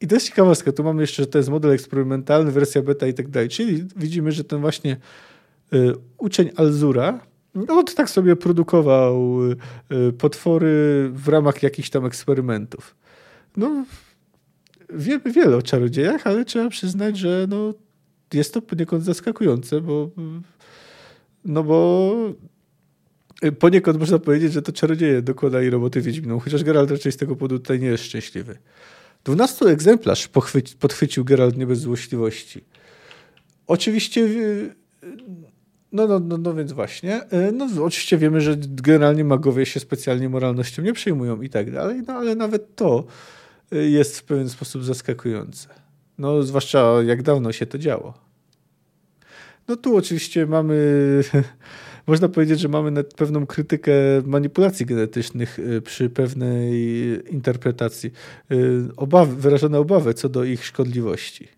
I 0.00 0.06
to 0.06 0.14
jest 0.14 0.26
ciekawostka. 0.26 0.72
Tu 0.72 0.84
mamy 0.84 1.02
jeszcze, 1.02 1.22
że 1.22 1.26
to 1.26 1.38
jest 1.38 1.50
model 1.50 1.70
eksperymentalny, 1.70 2.52
wersja 2.52 2.82
beta 2.82 3.06
i 3.06 3.14
tak 3.14 3.28
dalej. 3.28 3.48
Czyli 3.48 3.84
widzimy, 3.96 4.32
że 4.32 4.44
ten 4.44 4.60
właśnie 4.60 4.96
y, 5.72 5.92
uczeń 6.18 6.50
Alzura 6.56 7.20
no, 7.54 7.82
to 7.82 7.94
tak 7.94 8.10
sobie 8.10 8.36
produkował 8.36 9.40
y, 9.50 10.12
potwory 10.12 11.10
w 11.12 11.28
ramach 11.28 11.62
jakichś 11.62 11.90
tam 11.90 12.06
eksperymentów. 12.06 12.96
No, 13.56 13.84
wiemy 14.90 15.32
wiele 15.32 15.56
o 15.56 15.62
czarodziejach, 15.62 16.26
ale 16.26 16.44
trzeba 16.44 16.68
przyznać, 16.68 17.18
że 17.18 17.46
no, 17.48 17.74
jest 18.34 18.54
to 18.54 18.62
poniekąd 18.62 19.04
zaskakujące, 19.04 19.80
bo 19.80 20.10
no 21.44 21.64
bo 21.64 22.14
poniekąd 23.58 23.98
można 23.98 24.18
powiedzieć, 24.18 24.52
że 24.52 24.62
to 24.62 24.72
czarodzieje 24.72 25.22
dokładali 25.22 25.70
roboty 25.70 26.00
Wiedźminą, 26.00 26.40
chociaż 26.40 26.64
Geralt 26.64 26.90
raczej 26.90 27.12
z 27.12 27.16
tego 27.16 27.36
powodu 27.36 27.58
tutaj 27.58 27.80
nie 27.80 27.86
jest 27.86 28.04
szczęśliwy. 28.04 28.58
12 29.24 29.66
egzemplarz 29.66 30.28
podchwycił 30.78 31.24
Geralt 31.24 31.56
nie 31.56 31.66
bez 31.66 31.78
złośliwości. 31.78 32.64
Oczywiście 33.66 34.28
no, 35.92 36.06
no, 36.06 36.20
no, 36.20 36.38
no 36.38 36.54
więc 36.54 36.72
właśnie. 36.72 37.20
No, 37.52 37.84
oczywiście 37.84 38.18
wiemy, 38.18 38.40
że 38.40 38.56
generalnie 38.58 39.24
magowie 39.24 39.66
się 39.66 39.80
specjalnie 39.80 40.28
moralnością 40.28 40.82
nie 40.82 40.92
przejmują 40.92 41.42
i 41.42 41.48
tak 41.50 41.70
dalej, 41.70 42.02
no 42.06 42.14
ale 42.14 42.34
nawet 42.34 42.76
to 42.76 43.04
jest 43.70 44.18
w 44.18 44.24
pewien 44.24 44.48
sposób 44.48 44.84
zaskakujące. 44.84 45.68
No, 46.18 46.42
zwłaszcza 46.42 47.02
jak 47.06 47.22
dawno 47.22 47.52
się 47.52 47.66
to 47.66 47.78
działo. 47.78 48.14
No 49.68 49.76
tu 49.76 49.96
oczywiście 49.96 50.46
mamy, 50.46 51.20
można 52.08 52.28
powiedzieć, 52.28 52.60
że 52.60 52.68
mamy 52.68 53.04
pewną 53.04 53.46
krytykę 53.46 53.92
manipulacji 54.24 54.86
genetycznych 54.86 55.58
y, 55.58 55.82
przy 55.82 56.10
pewnej 56.10 56.72
interpretacji. 57.34 58.12
Y, 58.52 58.88
obawy, 58.96 59.36
wyrażone 59.36 59.78
obawy 59.78 60.14
co 60.14 60.28
do 60.28 60.44
ich 60.44 60.64
szkodliwości. 60.64 61.48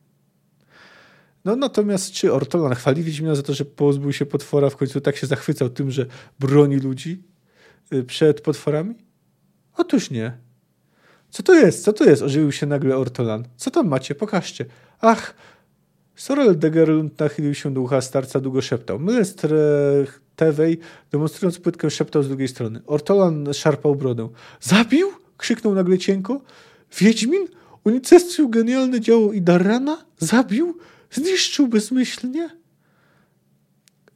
No 1.44 1.56
natomiast 1.56 2.12
czy 2.12 2.32
Ortolan 2.32 2.74
chwali 2.74 3.02
Wiedźmina 3.02 3.34
za 3.34 3.42
to, 3.42 3.54
że 3.54 3.64
pozbył 3.64 4.12
się 4.12 4.26
potwora, 4.26 4.70
w 4.70 4.76
końcu 4.76 5.00
tak 5.00 5.16
się 5.16 5.26
zachwycał 5.26 5.70
tym, 5.70 5.90
że 5.90 6.06
broni 6.38 6.76
ludzi 6.76 7.22
y, 7.92 8.04
przed 8.04 8.40
potworami? 8.40 8.94
Otóż 9.76 10.10
nie. 10.10 10.38
Co 11.30 11.42
to 11.42 11.54
jest? 11.54 11.84
Co 11.84 11.92
to 11.92 12.04
jest? 12.04 12.22
Ożywił 12.22 12.52
się 12.52 12.66
nagle 12.66 12.96
Ortolan. 12.96 13.44
Co 13.56 13.70
tam 13.70 13.88
macie? 13.88 14.14
Pokażcie. 14.14 14.64
Ach! 15.00 15.34
Sorel 16.20 16.59
Degerlund 16.59 17.20
nachylił 17.20 17.54
się 17.54 17.74
do 17.74 17.80
ucha 17.80 18.00
starca, 18.00 18.40
długo 18.40 18.62
szeptał. 18.62 18.98
Mylestr 18.98 19.54
Tewej, 20.37 20.78
demonstrując 21.12 21.59
płytkę, 21.59 21.90
szeptał 21.90 22.22
z 22.22 22.28
drugiej 22.28 22.48
strony. 22.48 22.80
Ortolan 22.87 23.54
szarpał 23.54 23.96
brodę. 23.96 24.28
Zabił? 24.61 25.09
Krzyknął 25.37 25.74
nagle 25.74 25.98
cienko. 25.98 26.40
Wiedźmin? 26.98 27.46
Unicestwił 27.85 28.48
genialne 28.48 29.00
dzieło 29.00 29.33
Idarrana? 29.33 30.04
Zabił? 30.18 30.78
Zniszczył 31.11 31.68
bezmyślnie? 31.68 32.50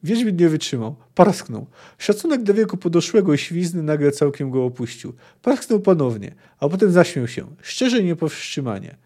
Wiedźmin 0.03 0.37
nie 0.37 0.49
wytrzymał. 0.49 0.97
Parsknął. 1.15 1.67
Szacunek 1.99 2.43
do 2.43 2.55
wieku 2.55 2.77
podoszłego 2.77 3.35
i 3.35 3.39
świzny 3.39 3.83
nagle 3.83 4.13
całkiem 4.13 4.51
go 4.51 4.65
opuścił. 4.65 5.13
Parsknął 5.43 5.81
ponownie, 5.81 6.35
a 6.61 6.69
potem 6.69 6.93
zaśmiał 6.93 7.29
się. 7.29 7.47
Szczerze 7.63 7.99
i 8.01 8.05
niepowstrzymanie. 8.05 8.97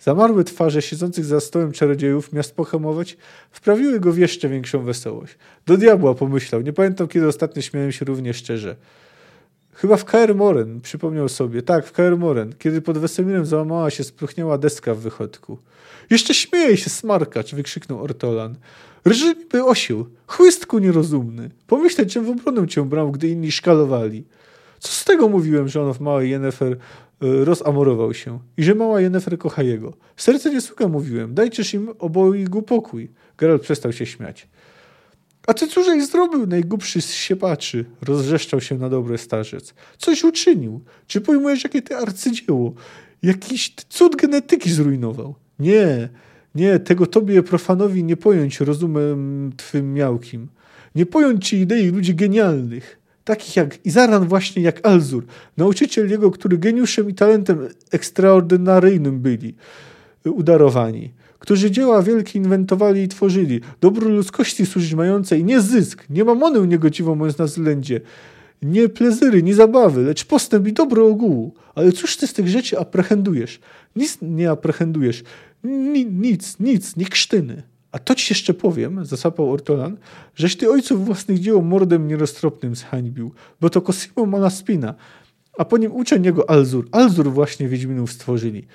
Zamarłe 0.00 0.44
twarze 0.44 0.82
siedzących 0.82 1.24
za 1.24 1.40
stołem 1.40 1.72
czarodziejów, 1.72 2.32
miast 2.32 2.54
pohamować, 2.54 3.16
wprawiły 3.50 4.00
go 4.00 4.12
w 4.12 4.18
jeszcze 4.18 4.48
większą 4.48 4.82
wesołość. 4.82 5.38
Do 5.66 5.76
diabła 5.76 6.14
pomyślał. 6.14 6.60
Nie 6.60 6.72
pamiętam, 6.72 7.08
kiedy 7.08 7.26
ostatnio 7.26 7.62
śmiałem 7.62 7.92
się 7.92 8.04
równie 8.04 8.34
szczerze. 8.34 8.76
Chyba 9.72 9.96
w 9.96 10.04
Kaer 10.04 10.34
Moren, 10.34 10.80
przypomniał 10.80 11.28
sobie. 11.28 11.62
Tak, 11.62 11.86
w 11.86 11.92
Kaer 11.92 12.16
Moren, 12.16 12.52
kiedy 12.58 12.82
pod 12.82 12.98
Wesemirem 12.98 13.46
załamała 13.46 13.90
się 13.90 14.04
spruchniała 14.04 14.58
deska 14.58 14.94
w 14.94 14.98
wychodku. 14.98 15.58
Jeszcze 16.10 16.34
śmieje 16.34 16.76
się 16.76 16.90
smarkacz, 16.90 17.54
wykrzyknął 17.54 18.02
Ortolan. 18.02 18.56
Rży 19.08 19.34
by 19.52 19.64
osił, 19.64 20.06
chłystku 20.26 20.78
nierozumny. 20.78 21.50
Pomyśleć, 21.66 22.12
czym 22.12 22.24
w 22.24 22.30
obronę 22.30 22.68
cię 22.68 22.84
brał, 22.84 23.12
gdy 23.12 23.28
inni 23.28 23.52
szkalowali. 23.52 24.24
Co 24.78 24.92
z 24.92 25.04
tego 25.04 25.28
mówiłem, 25.28 25.68
że 25.68 25.82
on 25.82 25.94
w 25.94 26.00
małej 26.00 26.30
Jennefer 26.30 26.76
rozamorował 27.20 28.14
się 28.14 28.38
i 28.56 28.62
że 28.62 28.74
mała 28.74 29.00
Jennefer 29.00 29.38
kocha 29.38 29.62
jego. 29.62 29.92
Serce 30.16 30.50
nie 30.50 30.60
słucha, 30.60 30.88
mówiłem. 30.88 31.34
Dajcież 31.34 31.74
im 31.74 31.88
obojgu 31.98 32.62
pokój. 32.62 33.10
Geralt 33.38 33.62
przestał 33.62 33.92
się 33.92 34.06
śmiać. 34.06 34.48
A 35.46 35.54
ty 35.54 35.66
cóżeś 35.66 36.06
zrobił, 36.06 36.46
najgłupszy 36.46 37.02
z 37.02 37.12
siepaczy? 37.12 37.84
Rozrzeszczał 38.02 38.60
się 38.60 38.78
na 38.78 38.88
dobre 38.88 39.18
starzec. 39.18 39.74
Coś 39.98 40.24
uczynił. 40.24 40.80
Czy 41.06 41.20
pojmujesz, 41.20 41.64
jakie 41.64 41.82
ty 41.82 41.96
arcydzieło? 41.96 42.74
Jakiś 43.22 43.74
cud 43.88 44.16
genetyki 44.16 44.70
zrujnował. 44.70 45.34
Nie, 45.58 46.08
nie, 46.54 46.78
tego 46.78 47.06
tobie 47.06 47.42
profanowi 47.42 48.04
nie 48.04 48.16
pojąć 48.16 48.60
rozumem 48.60 49.52
twym 49.56 49.94
miałkim. 49.94 50.48
Nie 50.94 51.06
pojąć 51.06 51.48
ci 51.48 51.56
idei 51.56 51.90
ludzi 51.90 52.14
genialnych, 52.14 52.97
takich 53.28 53.56
jak 53.56 53.86
Izaran 53.86 54.28
właśnie 54.28 54.62
jak 54.62 54.86
Alzur, 54.86 55.24
nauczyciel 55.56 56.10
jego, 56.10 56.30
który 56.30 56.58
geniuszem 56.58 57.10
i 57.10 57.14
talentem 57.14 57.68
ekstraordynaryjnym 57.90 59.20
byli 59.20 59.54
udarowani, 60.24 61.12
którzy 61.38 61.70
dzieła 61.70 62.02
wielkie 62.02 62.38
inwentowali 62.38 63.02
i 63.02 63.08
tworzyli, 63.08 63.60
dobro 63.80 64.08
ludzkości 64.08 64.66
służyć 64.66 64.94
mającej 64.94 65.44
nie 65.44 65.60
zysk, 65.60 66.04
nie 66.10 66.24
mamonę 66.24 66.66
niegodziwą 66.66 67.14
mając 67.14 67.38
na 67.38 67.44
względzie, 67.44 68.00
nie 68.62 68.88
plezyry, 68.88 69.42
nie 69.42 69.54
zabawy, 69.54 70.02
lecz 70.02 70.24
postęp 70.24 70.68
i 70.68 70.72
dobro 70.72 71.06
ogółu. 71.06 71.54
Ale 71.74 71.92
cóż 71.92 72.16
ty 72.16 72.26
z 72.26 72.32
tych 72.32 72.48
rzeczy 72.48 72.78
aprehendujesz? 72.78 73.60
Nic 73.96 74.18
nie 74.22 74.50
aprehendujesz. 74.50 75.22
Ni, 75.64 76.06
nic, 76.06 76.60
nic, 76.60 76.96
nie 76.96 77.06
krztyny. 77.06 77.62
A 77.92 77.98
to 77.98 78.14
ci 78.14 78.32
jeszcze 78.32 78.54
powiem, 78.54 79.04
zasapał 79.04 79.52
Ortolan, 79.52 79.96
żeś 80.34 80.56
ty 80.56 80.70
ojców 80.70 81.06
własnych 81.06 81.38
dzieł 81.38 81.62
mordem 81.62 82.08
nieroztropnym 82.08 82.76
zhańbił, 82.76 83.32
bo 83.60 83.70
to 83.70 83.80
Cosimo 83.80 84.26
Malaspina, 84.26 84.94
a 85.58 85.64
po 85.64 85.78
nim 85.78 85.92
uczeń 85.92 86.24
jego 86.24 86.50
Alzur. 86.50 86.88
Alzur 86.92 87.32
właśnie 87.32 87.68
Wiedźminów 87.68 88.12
stworzyli. 88.12 88.66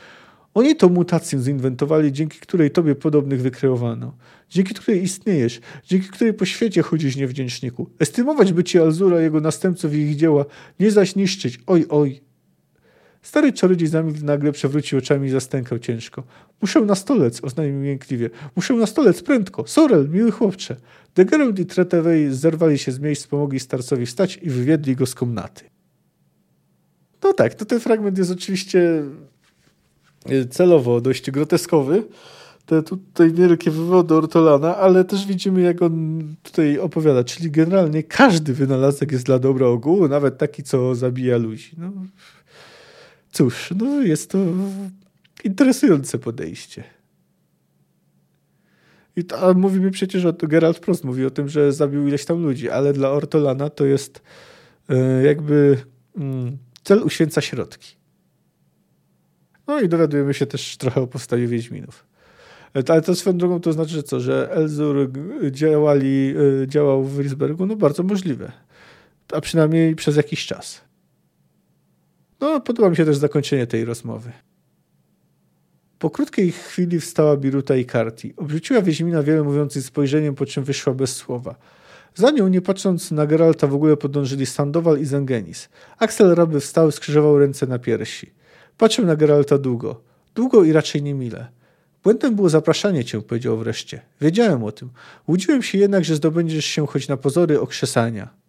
Oni 0.54 0.76
to 0.76 0.90
mutację 0.90 1.40
zinwentowali, 1.40 2.12
dzięki 2.12 2.40
której 2.40 2.72
tobie 2.72 2.96
podobnych 2.96 3.42
wykreowano. 3.42 4.18
Dzięki 4.50 4.74
której 4.74 5.04
istniejesz, 5.04 5.62
dzięki 5.86 6.08
której 6.08 6.34
po 6.34 6.46
świecie 6.46 6.82
chodzisz 6.82 7.16
niewdzięczniku. 7.16 7.90
Estymować 8.00 8.54
by 8.54 8.64
ci 8.64 8.80
Alzura, 8.80 9.22
jego 9.22 9.42
następców 9.42 9.94
i 9.94 9.98
ich 9.98 10.16
dzieła, 10.16 10.46
nie 10.80 10.92
zaś 10.92 11.16
niszczyć. 11.16 11.60
Oj, 11.68 11.86
oj, 11.90 12.22
Stary 13.24 13.54
czarodziej 13.54 13.88
zamilkł 13.88 14.26
nagle, 14.26 14.52
przewrócił 14.52 14.98
oczami 14.98 15.28
i 15.28 15.32
zastękał 15.32 15.80
ciężko. 15.80 16.24
Muszę 16.62 16.82
na 16.82 16.96
stolec, 16.96 17.44
oznajmił 17.44 17.80
miękliwie. 17.80 18.30
Muszę 18.56 18.74
na 18.74 18.86
stolec, 18.86 19.24
prędko. 19.24 19.68
Sorel, 19.68 20.10
miły 20.10 20.32
chłopcze. 20.32 20.76
De 21.16 21.26
Geralt 21.26 21.60
i 21.60 21.66
Tretewej 21.66 22.34
zerwali 22.34 22.78
się 22.78 22.92
z 22.92 23.00
miejsc, 23.00 23.28
pomogli 23.28 23.60
starcowi 23.60 24.06
wstać 24.06 24.40
i 24.42 24.50
wywiedli 24.50 24.96
go 24.96 25.06
z 25.06 25.16
komnaty. 25.16 25.64
No 27.24 27.34
tak, 27.34 27.54
to 27.54 27.66
ten 27.66 27.80
fragment 27.80 28.18
jest 28.18 28.32
oczywiście 28.32 29.04
e, 30.26 30.46
celowo 30.46 31.02
dość 31.02 31.32
groteskowy. 31.32 32.04
Te 32.66 32.84
tutaj 32.84 33.32
wielkie 33.32 33.72
wywody 33.72 34.16
Ortolana, 34.16 34.78
ale 34.78 35.04
też 35.04 35.26
widzimy, 35.26 35.62
jak 35.62 35.82
on 35.82 36.24
tutaj 36.44 36.80
opowiada. 36.80 37.24
Czyli 37.24 37.52
generalnie 37.52 38.04
każdy 38.04 38.54
wynalazek 38.54 39.12
jest 39.12 39.26
dla 39.26 39.40
dobra 39.40 39.68
ogółu, 39.68 40.08
nawet 40.08 40.38
taki, 40.38 40.64
co 40.64 40.96
zabija 40.96 41.38
ludzi. 41.38 41.76
No, 41.78 41.92
Cóż, 43.34 43.74
no 43.76 44.02
jest 44.02 44.32
to 44.32 44.38
interesujące 45.44 46.20
podejście. 46.20 46.84
I 49.16 49.24
to, 49.24 49.50
a 49.50 49.54
mówimy 49.54 49.92
przecież 49.92 50.26
o 50.26 50.34
Geralt 50.34 50.80
Prost 50.80 51.04
mówi 51.04 51.26
o 51.26 51.30
tym, 51.30 51.50
że 51.50 51.72
zabił 51.72 52.08
ileś 52.08 52.26
tam 52.26 52.44
ludzi, 52.44 52.70
ale 52.70 52.94
dla 52.94 53.10
Ortolana 53.10 53.70
to 53.70 53.86
jest 53.86 54.22
e, 54.90 55.24
jakby 55.24 55.78
mm, 56.18 56.58
cel 56.84 57.04
uświęca 57.04 57.42
środki. 57.42 57.96
No 59.68 59.82
i 59.82 59.90
dowiadujemy 59.90 60.34
się 60.34 60.46
też 60.46 60.78
trochę 60.78 61.02
o 61.02 61.08
powstaniu 61.08 61.48
Wiedźminów. 61.48 62.06
E, 62.76 62.92
ale 62.92 63.02
to 63.02 63.16
swoją 63.16 63.38
drogą 63.38 63.60
to 63.60 63.74
znaczy, 63.74 63.92
że 63.92 64.04
co, 64.04 64.20
że 64.20 64.52
Elzur 64.52 65.12
działali, 65.52 66.36
e, 66.64 66.68
działał 66.68 67.04
w 67.04 67.20
Risbergu? 67.20 67.66
No 67.66 67.76
bardzo 67.76 68.04
możliwe. 68.04 68.52
A 69.34 69.42
przynajmniej 69.42 69.96
przez 69.96 70.16
jakiś 70.16 70.46
czas. 70.46 70.93
No, 72.44 72.62
podoba 72.62 72.90
mi 72.90 72.96
się 72.96 73.06
też 73.06 73.18
zakończenie 73.18 73.68
tej 73.68 73.86
rozmowy. 73.86 74.32
Po 76.00 76.10
krótkiej 76.10 76.52
chwili 76.52 77.00
wstała 77.00 77.38
Biruta 77.38 77.76
i 77.76 77.86
Karti. 77.86 78.34
Obrzuciła 78.38 78.82
Wiedźmina 78.82 79.24
wiele 79.24 79.44
mówiącym 79.44 79.82
spojrzeniem, 79.82 80.36
po 80.36 80.46
czym 80.46 80.64
wyszła 80.64 80.94
bez 80.94 81.16
słowa. 81.16 81.56
Za 82.16 82.32
nią, 82.32 82.48
nie 82.48 82.62
patrząc 82.62 83.12
na 83.12 83.26
Geralta, 83.26 83.68
w 83.68 83.74
ogóle 83.74 83.98
podążyli 83.98 84.46
Sandoval 84.46 85.00
i 85.00 85.06
Zengenis. 85.06 85.70
Axel 86.00 86.36
Raby 86.36 86.60
wstał, 86.60 86.92
skrzyżował 86.92 87.40
ręce 87.40 87.68
na 87.68 87.80
piersi. 87.80 88.32
Patrzył 88.78 89.06
na 89.06 89.16
Geralta 89.16 89.58
długo. 89.58 90.02
Długo 90.36 90.64
i 90.64 90.72
raczej 90.72 91.04
niemile. 91.04 91.48
Błędem 92.04 92.36
było 92.36 92.50
zapraszanie 92.50 93.06
cię, 93.06 93.22
powiedział 93.22 93.58
wreszcie. 93.58 94.02
Wiedziałem 94.22 94.64
o 94.64 94.72
tym. 94.72 94.90
Łudziłem 95.28 95.64
się 95.64 95.78
jednak, 95.78 96.06
że 96.06 96.16
zdobędziesz 96.16 96.66
się 96.66 96.88
choć 96.88 97.08
na 97.08 97.18
pozory 97.18 97.60
okrzesania. 97.60 98.43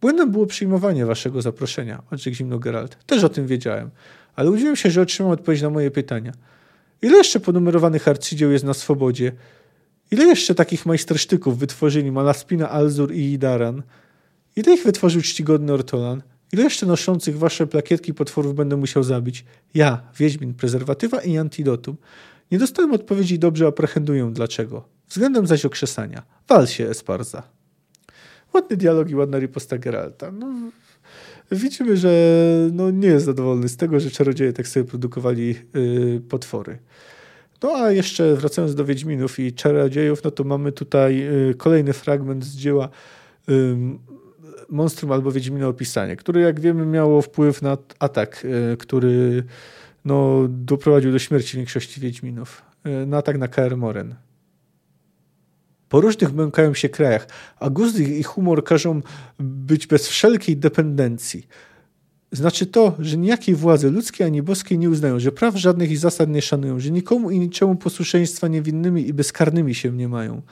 Błędem 0.00 0.30
było 0.30 0.46
przyjmowanie 0.46 1.06
waszego 1.06 1.42
zaproszenia, 1.42 2.02
odrzekł 2.10 2.36
zimno 2.36 2.58
Geralt. 2.58 3.04
Też 3.04 3.24
o 3.24 3.28
tym 3.28 3.46
wiedziałem, 3.46 3.90
ale 4.34 4.50
łudziłem 4.50 4.76
się, 4.76 4.90
że 4.90 5.00
otrzymam 5.00 5.32
odpowiedź 5.32 5.62
na 5.62 5.70
moje 5.70 5.90
pytania. 5.90 6.32
Ile 7.02 7.16
jeszcze 7.16 7.40
ponumerowanych 7.40 8.08
arcydzieł 8.08 8.50
jest 8.50 8.64
na 8.64 8.74
swobodzie? 8.74 9.32
Ile 10.10 10.24
jeszcze 10.24 10.54
takich 10.54 10.86
majstersztyków 10.86 11.58
wytworzyli 11.58 12.12
Malaspina, 12.12 12.70
Alzur 12.70 13.12
i 13.14 13.32
Idaran? 13.32 13.82
Ile 14.56 14.74
ich 14.74 14.84
wytworzył 14.84 15.22
czcigodny 15.22 15.72
Ortolan? 15.72 16.22
Ile 16.52 16.62
jeszcze 16.62 16.86
noszących 16.86 17.38
wasze 17.38 17.66
plakietki 17.66 18.14
potworów 18.14 18.54
będę 18.54 18.76
musiał 18.76 19.02
zabić? 19.02 19.44
Ja, 19.74 20.02
Wiedźmin, 20.18 20.54
prezerwatywa 20.54 21.20
i 21.20 21.38
antidotum. 21.38 21.96
Nie 22.50 22.58
dostałem 22.58 22.92
odpowiedzi 22.92 23.38
dobrze, 23.38 23.66
a 23.66 23.72
prehenduję 23.72 24.30
dlaczego. 24.32 24.88
Względem 25.08 25.46
zaś 25.46 25.64
okrzesania. 25.64 26.22
Wal 26.48 26.66
się, 26.66 26.88
Esparza. 26.88 27.55
Ładny 28.56 28.76
dialog 28.76 29.10
i 29.10 29.14
ładna 29.14 29.38
riposta 29.38 29.78
Geralta. 29.78 30.32
No, 30.32 30.46
widzimy, 31.50 31.96
że 31.96 32.10
no, 32.72 32.90
nie 32.90 33.08
jest 33.08 33.26
zadowolony 33.26 33.68
z 33.68 33.76
tego, 33.76 34.00
że 34.00 34.10
czarodzieje 34.10 34.52
tak 34.52 34.68
sobie 34.68 34.84
produkowali 34.84 35.54
yy, 35.74 36.20
potwory. 36.28 36.78
No 37.62 37.72
a 37.76 37.90
jeszcze 37.90 38.34
wracając 38.34 38.74
do 38.74 38.84
Wiedźminów 38.84 39.38
i 39.38 39.52
czarodziejów, 39.52 40.24
no 40.24 40.30
to 40.30 40.44
mamy 40.44 40.72
tutaj 40.72 41.16
yy, 41.16 41.54
kolejny 41.54 41.92
fragment 41.92 42.44
z 42.44 42.56
dzieła 42.56 42.88
yy, 43.48 43.76
Monstrum 44.68 45.12
albo 45.12 45.32
Wiedźmino 45.32 45.68
opisanie, 45.68 46.16
które 46.16 46.40
jak 46.40 46.60
wiemy 46.60 46.86
miało 46.86 47.22
wpływ 47.22 47.62
na 47.62 47.78
atak, 47.98 48.44
y, 48.72 48.76
który 48.76 49.44
no, 50.04 50.46
doprowadził 50.48 51.12
do 51.12 51.18
śmierci 51.18 51.56
większości 51.56 52.00
Wiedźminów. 52.00 52.62
Y, 53.02 53.06
na 53.06 53.16
atak 53.16 53.38
na 53.38 53.48
KR 53.48 53.76
Moren. 53.76 54.14
Po 55.88 56.00
różnych 56.00 56.30
błąkają 56.30 56.74
się 56.74 56.88
krajach, 56.88 57.28
a 57.60 57.70
gust 57.70 57.98
i 57.98 58.22
humor 58.22 58.64
każą 58.64 59.00
być 59.38 59.86
bez 59.86 60.08
wszelkiej 60.08 60.56
dependencji. 60.56 61.46
Znaczy 62.32 62.66
to, 62.66 62.94
że 62.98 63.16
nijakiej 63.16 63.54
władzy 63.54 63.90
ludzkiej 63.90 64.26
ani 64.26 64.42
boskiej 64.42 64.78
nie 64.78 64.90
uznają, 64.90 65.20
że 65.20 65.32
praw 65.32 65.56
żadnych 65.56 65.90
i 65.90 65.96
zasad 65.96 66.28
nie 66.30 66.42
szanują, 66.42 66.80
że 66.80 66.90
nikomu 66.90 67.30
i 67.30 67.38
niczemu 67.38 67.76
posłuszeństwa 67.76 68.48
niewinnymi 68.48 69.08
i 69.08 69.12
bezkarnymi 69.12 69.74
się 69.74 69.92
nie 69.92 70.08
mają. 70.08 70.42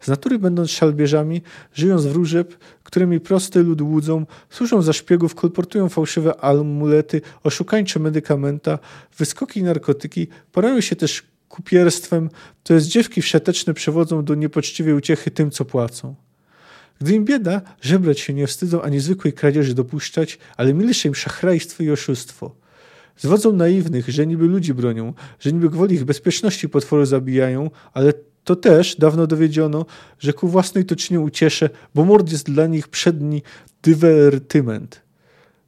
Z 0.00 0.08
natury 0.08 0.38
będąc 0.38 0.70
szalbierzami, 0.70 1.42
żyją 1.72 1.98
z 1.98 2.06
wróżeb, 2.06 2.56
którymi 2.82 3.20
prosty 3.20 3.62
lud 3.62 3.80
łudzą, 3.80 4.26
służą 4.50 4.82
za 4.82 4.92
szpiegów, 4.92 5.34
kolportują 5.34 5.88
fałszywe 5.88 6.44
amulety, 6.44 7.20
oszukańcze 7.42 8.00
medykamenta, 8.00 8.78
wyskoki 9.18 9.62
narkotyki, 9.62 10.28
porają 10.52 10.80
się 10.80 10.96
też 10.96 11.22
kupierstwem, 11.54 12.30
to 12.62 12.74
jest 12.74 12.86
dziewki 12.86 13.22
wszeteczne 13.22 13.74
przewodzą 13.74 14.24
do 14.24 14.34
niepoczciwej 14.34 14.94
uciechy 14.94 15.30
tym, 15.30 15.50
co 15.50 15.64
płacą. 15.64 16.14
Gdy 17.00 17.14
im 17.14 17.24
bieda, 17.24 17.60
żebrać 17.80 18.20
się 18.20 18.34
nie 18.34 18.46
wstydzą 18.46 18.82
ani 18.82 19.00
zwykłej 19.00 19.32
kradzieży 19.32 19.74
dopuszczać, 19.74 20.38
ale 20.56 20.74
milsze 20.74 21.08
im 21.08 21.14
szachrajstwo 21.14 21.82
i 21.82 21.90
oszustwo. 21.90 22.54
Zwodzą 23.16 23.52
naiwnych, 23.52 24.08
że 24.08 24.26
niby 24.26 24.44
ludzi 24.46 24.74
bronią, 24.74 25.14
że 25.40 25.52
niby 25.52 25.70
gwoli 25.70 25.94
ich 25.94 26.04
bezpieczności 26.04 26.68
potwory 26.68 27.06
zabijają, 27.06 27.70
ale 27.92 28.12
to 28.44 28.56
też 28.56 28.96
dawno 28.96 29.26
dowiedziono, 29.26 29.86
że 30.18 30.32
ku 30.32 30.48
własnej 30.48 30.84
to 30.84 30.96
czynią 30.96 31.20
ucieszę, 31.20 31.70
bo 31.94 32.04
mord 32.04 32.32
jest 32.32 32.46
dla 32.46 32.66
nich 32.66 32.88
przedni 32.88 33.42
dywertyment. 33.82 35.03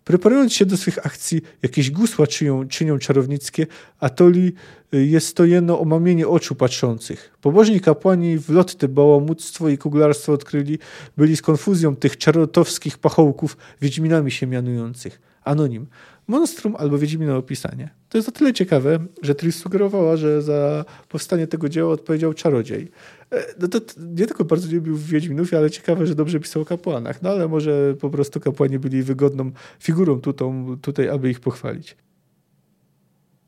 Preparując 0.06 0.52
się 0.52 0.66
do 0.66 0.76
swych 0.76 1.06
akcji, 1.06 1.42
jakieś 1.62 1.90
gusła 1.90 2.26
czynią, 2.26 2.68
czynią 2.68 2.98
czarownickie, 2.98 3.66
a 4.00 4.08
toli 4.08 4.52
y, 4.94 5.06
jest 5.06 5.36
to 5.36 5.44
jedno 5.44 5.80
omamienie 5.80 6.28
oczu 6.28 6.54
patrzących. 6.54 7.36
Pobożni 7.40 7.80
kapłani 7.80 8.38
w 8.38 8.50
lotty 8.50 8.88
bałamuctwo 8.88 9.68
i 9.68 9.78
kuglarstwo 9.78 10.32
odkryli, 10.32 10.78
byli 11.16 11.36
z 11.36 11.42
konfuzją 11.42 11.96
tych 11.96 12.16
czarotowskich 12.16 12.98
pachołków 12.98 13.56
wiedźminami 13.80 14.30
się 14.30 14.46
mianujących. 14.46 15.20
Anonim. 15.44 15.86
Monstrum 16.28 16.76
albo 16.78 16.98
Wiedźmina 16.98 17.36
opisanie. 17.36 17.90
To 18.08 18.18
jest 18.18 18.28
o 18.28 18.32
tyle 18.32 18.52
ciekawe, 18.52 18.98
że 19.22 19.34
Tris 19.34 19.56
sugerowała, 19.56 20.16
że 20.16 20.42
za 20.42 20.84
powstanie 21.08 21.46
tego 21.46 21.68
dzieła 21.68 21.92
odpowiedział 21.92 22.34
czarodziej. 22.34 22.90
E, 23.32 23.44
no 23.60 23.68
to 23.68 23.80
nie 24.16 24.26
tylko 24.26 24.44
bardzo 24.44 24.74
lubił 24.74 24.96
Wiedźminów, 24.96 25.54
ale 25.54 25.70
ciekawe, 25.70 26.06
że 26.06 26.14
dobrze 26.14 26.40
pisał 26.40 26.62
o 26.62 26.64
kapłanach. 26.64 27.22
No 27.22 27.30
ale 27.30 27.48
może 27.48 27.94
po 28.00 28.10
prostu 28.10 28.40
kapłani 28.40 28.78
byli 28.78 29.02
wygodną 29.02 29.50
figurą 29.78 30.20
tutą, 30.20 30.76
tutaj, 30.82 31.08
aby 31.08 31.30
ich 31.30 31.40
pochwalić. 31.40 31.96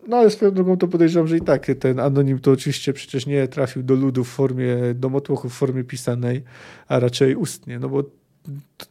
No 0.08 0.16
ale 0.16 0.30
swoją 0.30 0.50
drogą 0.50 0.76
to 0.76 0.88
podejrzewam, 0.88 1.28
że 1.28 1.36
i 1.36 1.40
tak 1.40 1.66
ten 1.80 2.00
anonim 2.00 2.38
to 2.38 2.50
oczywiście 2.50 2.92
przecież 2.92 3.26
nie 3.26 3.48
trafił 3.48 3.82
do 3.82 3.94
ludu 3.94 4.24
w 4.24 4.28
formie, 4.28 4.76
do 4.94 5.08
motłochu 5.08 5.48
w 5.48 5.52
formie 5.52 5.84
pisanej, 5.84 6.42
a 6.88 6.98
raczej 6.98 7.36
ustnie, 7.36 7.78
no 7.78 7.88
bo 7.88 8.04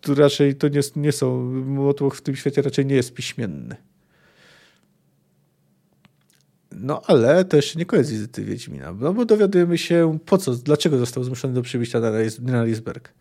to 0.01 0.15
raczej 0.15 0.55
to 0.55 0.67
nie, 0.67 0.81
nie 0.95 1.11
są, 1.11 1.41
motłoch 1.65 2.15
w 2.15 2.21
tym 2.21 2.35
świecie 2.35 2.61
raczej 2.61 2.85
nie 2.85 2.95
jest 2.95 3.13
piśmienny. 3.13 3.75
No 6.81 7.01
ale 7.07 7.45
to 7.45 7.55
jeszcze 7.55 7.79
nie 7.79 7.85
koniec 7.85 8.09
wizyty 8.09 8.43
Wiedźmina, 8.43 8.93
no 8.99 9.13
bo 9.13 9.25
dowiadujemy 9.25 9.77
się 9.77 10.17
po 10.25 10.37
co, 10.37 10.55
dlaczego 10.55 10.97
został 10.97 11.23
zmuszony 11.23 11.53
do 11.53 11.61
przybycia 11.61 11.99
na, 11.99 12.11
na 12.41 12.63
Lisberg. 12.63 13.13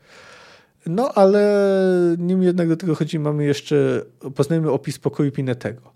No 0.87 1.13
ale 1.15 1.67
nim 2.19 2.43
jednak 2.43 2.69
do 2.69 2.77
tego 2.77 2.95
chodzi, 2.95 3.19
mamy 3.19 3.45
jeszcze, 3.45 4.03
poznajemy 4.35 4.71
opis 4.71 4.99
pokoju 4.99 5.33
Pinetego. 5.33 5.96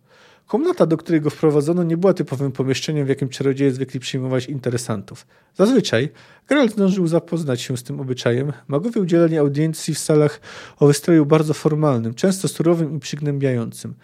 Komnata, 0.50 0.86
do 0.86 0.96
której 0.96 1.20
go 1.20 1.30
wprowadzono, 1.30 1.82
nie 1.82 1.96
była 1.96 2.14
typowym 2.14 2.52
pomieszczeniem, 2.52 3.06
w 3.06 3.08
jakim 3.08 3.28
czarodzieje 3.28 3.72
zwykli 3.72 4.00
przyjmować 4.00 4.46
interesantów. 4.46 5.26
Zazwyczaj 5.54 6.08
Geralt 6.48 6.72
zdążył 6.72 7.06
zapoznać 7.06 7.60
się 7.60 7.76
z 7.76 7.82
tym 7.82 8.00
obyczajem. 8.00 8.52
Magowie 8.68 9.00
udzielali 9.00 9.38
audiencji 9.38 9.94
w 9.94 9.98
salach 9.98 10.40
o 10.78 10.86
wystroju 10.86 11.26
bardzo 11.26 11.54
formalnym, 11.54 12.14
często 12.14 12.48
surowym 12.48 12.96
i 12.96 13.00
przygnębiającym. 13.00 13.94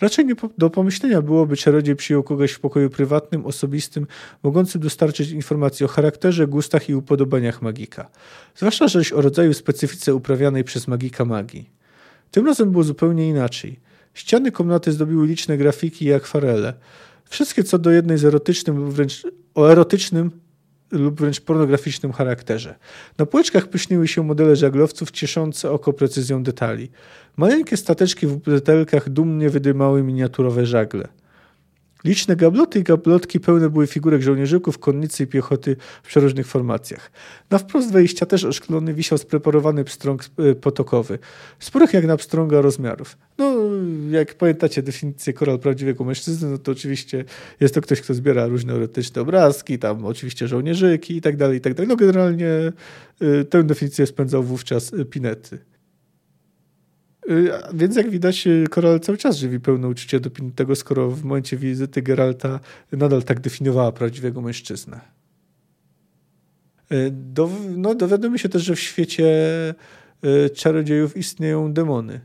Raczej 0.00 0.26
nie 0.26 0.34
do 0.58 0.70
pomyślenia 0.70 1.22
byłoby, 1.22 1.56
czarodziej 1.56 1.96
przyjął 1.96 2.22
kogoś 2.22 2.52
w 2.52 2.60
pokoju 2.60 2.90
prywatnym, 2.90 3.46
osobistym, 3.46 4.06
mogącym 4.42 4.80
dostarczyć 4.80 5.30
informacji 5.30 5.84
o 5.84 5.88
charakterze, 5.88 6.46
gustach 6.46 6.88
i 6.88 6.94
upodobaniach 6.94 7.62
magika. 7.62 8.10
Zwłaszcza 8.56 8.88
zaś 8.88 9.12
o 9.12 9.20
rodzaju 9.20 9.54
specyfice 9.54 10.14
uprawianej 10.14 10.64
przez 10.64 10.88
magika 10.88 11.24
magii. 11.24 11.70
Tym 12.30 12.46
razem 12.46 12.70
było 12.70 12.84
zupełnie 12.84 13.28
inaczej. 13.28 13.93
Ściany 14.14 14.52
komnaty 14.52 14.92
zdobiły 14.92 15.26
liczne 15.26 15.56
grafiki 15.56 16.04
i 16.04 16.12
akwarele. 16.12 16.74
Wszystkie 17.24 17.64
co 17.64 17.78
do 17.78 17.90
jednej 17.90 18.18
z 18.18 18.24
erotycznym 18.24 18.90
wręcz 18.90 19.22
o 19.54 19.72
erotycznym 19.72 20.30
lub 20.90 21.20
wręcz 21.20 21.40
pornograficznym 21.40 22.12
charakterze. 22.12 22.74
Na 23.18 23.26
półeczkach 23.26 23.68
pyszniły 23.68 24.08
się 24.08 24.22
modele 24.22 24.56
żaglowców 24.56 25.10
cieszące 25.10 25.70
oko 25.70 25.92
precyzją 25.92 26.42
detali. 26.42 26.90
Maleńkie 27.36 27.76
stateczki 27.76 28.26
w 28.26 28.36
butelkach 28.36 29.10
dumnie 29.10 29.50
wydymały 29.50 30.02
miniaturowe 30.02 30.66
żagle. 30.66 31.08
Liczne 32.04 32.36
gabloty 32.36 32.78
i 32.78 32.82
gablotki 32.82 33.40
pełne 33.40 33.70
były 33.70 33.86
figurek 33.86 34.22
żołnierzyków, 34.22 34.78
konnicy 34.78 35.22
i 35.22 35.26
piechoty 35.26 35.76
w 36.02 36.06
przeróżnych 36.06 36.46
formacjach. 36.46 37.10
Na 37.50 37.58
wprost 37.58 37.92
wejścia 37.92 38.26
też 38.26 38.44
oszklony 38.44 38.94
wisiał 38.94 39.18
spreparowany 39.18 39.84
pstrąg 39.84 40.24
e, 40.38 40.54
potokowy, 40.54 41.18
sporych 41.58 41.92
jak 41.92 42.06
na 42.06 42.16
pstrąga 42.16 42.60
rozmiarów. 42.60 43.16
No, 43.38 43.54
jak 44.10 44.34
pamiętacie 44.34 44.82
definicję 44.82 45.32
koral 45.32 45.58
prawdziwego 45.58 46.04
mężczyzny, 46.04 46.50
no 46.50 46.58
to 46.58 46.72
oczywiście 46.72 47.24
jest 47.60 47.74
to 47.74 47.80
ktoś, 47.80 48.00
kto 48.00 48.14
zbiera 48.14 48.46
różne 48.46 48.74
erotyczne 48.74 49.22
obrazki, 49.22 49.78
tam 49.78 50.04
oczywiście 50.04 50.48
żołnierzyki 50.48 51.16
i 51.16 51.20
tak 51.20 51.36
dalej, 51.36 51.58
i 51.58 51.60
tak 51.60 51.74
dalej. 51.74 51.88
No 51.88 51.96
generalnie 51.96 52.72
y, 53.22 53.44
tę 53.44 53.64
definicję 53.64 54.06
spędzał 54.06 54.42
wówczas 54.42 54.94
e, 54.94 55.04
Pinety. 55.04 55.73
Y, 57.30 57.50
więc 57.74 57.96
jak 57.96 58.10
widać, 58.10 58.46
y, 58.46 58.64
Koral 58.70 59.00
cały 59.00 59.18
czas 59.18 59.36
żywi 59.36 59.60
pełne 59.60 59.88
uczucie 59.88 60.20
do 60.20 60.30
tego, 60.54 60.76
skoro 60.76 61.10
w 61.10 61.24
momencie 61.24 61.56
wizyty 61.56 62.02
Geralta 62.02 62.60
nadal 62.92 63.22
tak 63.22 63.40
definiowała 63.40 63.92
prawdziwego 63.92 64.40
mężczyznę. 64.40 65.00
Y, 66.92 67.10
do, 67.10 67.50
no, 67.76 67.94
dowiadujemy 67.94 68.38
się 68.38 68.48
też, 68.48 68.62
że 68.62 68.76
w 68.76 68.80
świecie 68.80 69.24
czarodziejów 70.54 71.16
istnieją 71.16 71.72
demony. 71.72 72.20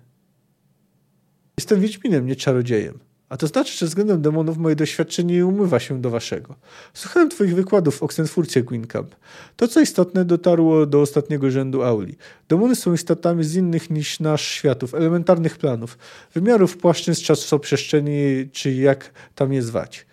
Jestem 1.58 1.82
Wiedźminem, 1.82 2.26
nie 2.26 2.36
czarodziejem. 2.36 3.00
A 3.30 3.38
to 3.38 3.48
znaczy, 3.48 3.78
że 3.78 3.86
względem 3.86 4.22
demonów 4.22 4.58
moje 4.58 4.76
doświadczenie 4.76 5.36
nie 5.36 5.46
umywa 5.46 5.80
się 5.80 6.02
do 6.02 6.10
waszego. 6.10 6.56
Słuchałem 6.94 7.30
twoich 7.30 7.56
wykładów 7.56 7.98
w 7.98 8.04
Oxenfurcie, 8.04 8.64
Gwynkamp. 8.64 9.16
To, 9.56 9.68
co 9.68 9.82
istotne, 9.82 10.26
dotarło 10.26 10.86
do 10.86 11.02
ostatniego 11.02 11.52
rzędu 11.52 11.84
auli. 11.84 12.16
Demony 12.50 12.76
są 12.76 12.94
istotami 12.94 13.44
z 13.44 13.56
innych 13.56 13.90
niż 13.90 14.20
nasz 14.20 14.48
światów, 14.48 14.94
elementarnych 14.94 15.58
planów, 15.58 15.98
wymiarów 16.34 16.78
płaszczyzn 16.78 17.24
czasoprzestrzeni, 17.24 18.50
czy 18.52 18.74
jak 18.74 19.12
tam 19.36 19.54
je 19.54 19.62
zwać. 19.62 20.09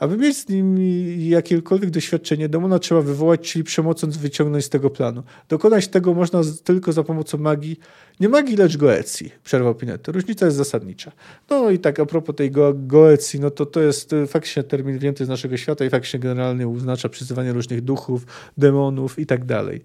Aby 0.00 0.16
mieć 0.16 0.36
z 0.36 0.48
nimi 0.48 1.28
jakiekolwiek 1.28 1.90
doświadczenie, 1.90 2.48
demona 2.48 2.78
trzeba 2.78 3.00
wywołać, 3.00 3.52
czyli 3.52 3.64
przemocąc 3.64 4.16
wyciągnąć 4.16 4.64
z 4.64 4.68
tego 4.68 4.90
planu. 4.90 5.22
Dokonać 5.48 5.88
tego 5.88 6.14
można 6.14 6.40
tylko 6.64 6.92
za 6.92 7.04
pomocą 7.04 7.38
magii. 7.38 7.80
Nie 8.20 8.28
magii, 8.28 8.56
lecz 8.56 8.76
goecji, 8.76 9.32
przerwał 9.44 9.74
Pinetto. 9.74 10.12
Różnica 10.12 10.44
jest 10.46 10.56
zasadnicza. 10.56 11.12
No 11.50 11.70
i 11.70 11.78
tak 11.78 12.00
a 12.00 12.06
propos 12.06 12.36
tej 12.36 12.50
go 12.50 12.74
goecji, 12.74 13.40
no 13.40 13.50
to 13.50 13.66
to 13.66 13.80
jest 13.80 14.12
y, 14.12 14.26
faktycznie 14.26 14.62
termin 14.62 14.98
wzięty 14.98 15.24
z 15.24 15.28
naszego 15.28 15.56
świata 15.56 15.84
i 15.84 15.90
faktycznie 15.90 16.20
generalnie 16.20 16.68
oznacza 16.68 17.08
przyzywanie 17.08 17.52
różnych 17.52 17.80
duchów, 17.80 18.26
demonów 18.58 19.18
i 19.18 19.26
tak 19.26 19.44
dalej. 19.44 19.82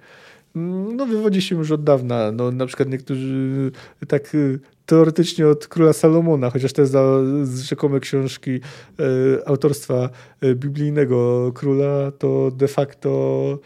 No, 0.56 1.06
wywodzi 1.06 1.42
się 1.42 1.56
już 1.56 1.72
od 1.72 1.84
dawna. 1.84 2.32
No, 2.32 2.52
na 2.52 2.66
przykład 2.66 2.90
niektórzy 2.90 3.72
tak 4.08 4.36
y, 4.36 4.60
teoretycznie 4.86 5.48
od 5.48 5.68
króla 5.68 5.94
Salomona, 5.94 6.50
chociaż 6.50 6.74
te 6.74 6.86
za 6.86 7.04
rzekome 7.64 8.00
książki 8.00 8.52
y, 8.52 8.62
autorstwa 9.46 10.10
y, 10.44 10.56
biblijnego 10.56 11.52
króla, 11.56 12.12
to 12.12 12.52
de 12.52 12.68
facto 12.68 13.60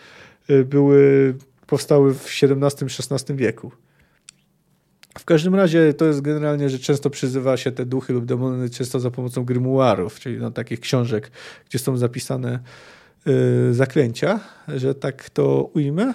były, 0.66 1.34
powstały 1.68 2.14
w 2.14 2.26
XVII-XVI 2.44 3.36
wieku. 3.36 3.72
W 5.20 5.26
każdym 5.26 5.56
razie 5.56 5.94
to 5.94 6.06
jest 6.06 6.22
generalnie, 6.22 6.70
że 6.70 6.80
często 6.80 7.10
przyzywa 7.10 7.58
się 7.58 7.72
te 7.72 7.86
duchy 7.86 8.14
lub 8.14 8.26
demony 8.26 8.70
często 8.70 9.00
za 9.00 9.12
pomocą 9.12 9.46
grymuarów, 9.46 10.20
czyli 10.20 10.38
no, 10.38 10.52
takich 10.52 10.80
książek, 10.80 11.32
gdzie 11.70 11.80
są 11.80 11.98
zapisane 11.98 12.60
y, 13.28 13.74
zaklęcia, 13.74 14.40
że 14.68 14.96
tak 14.96 15.30
to 15.30 15.70
ujmę. 15.74 16.14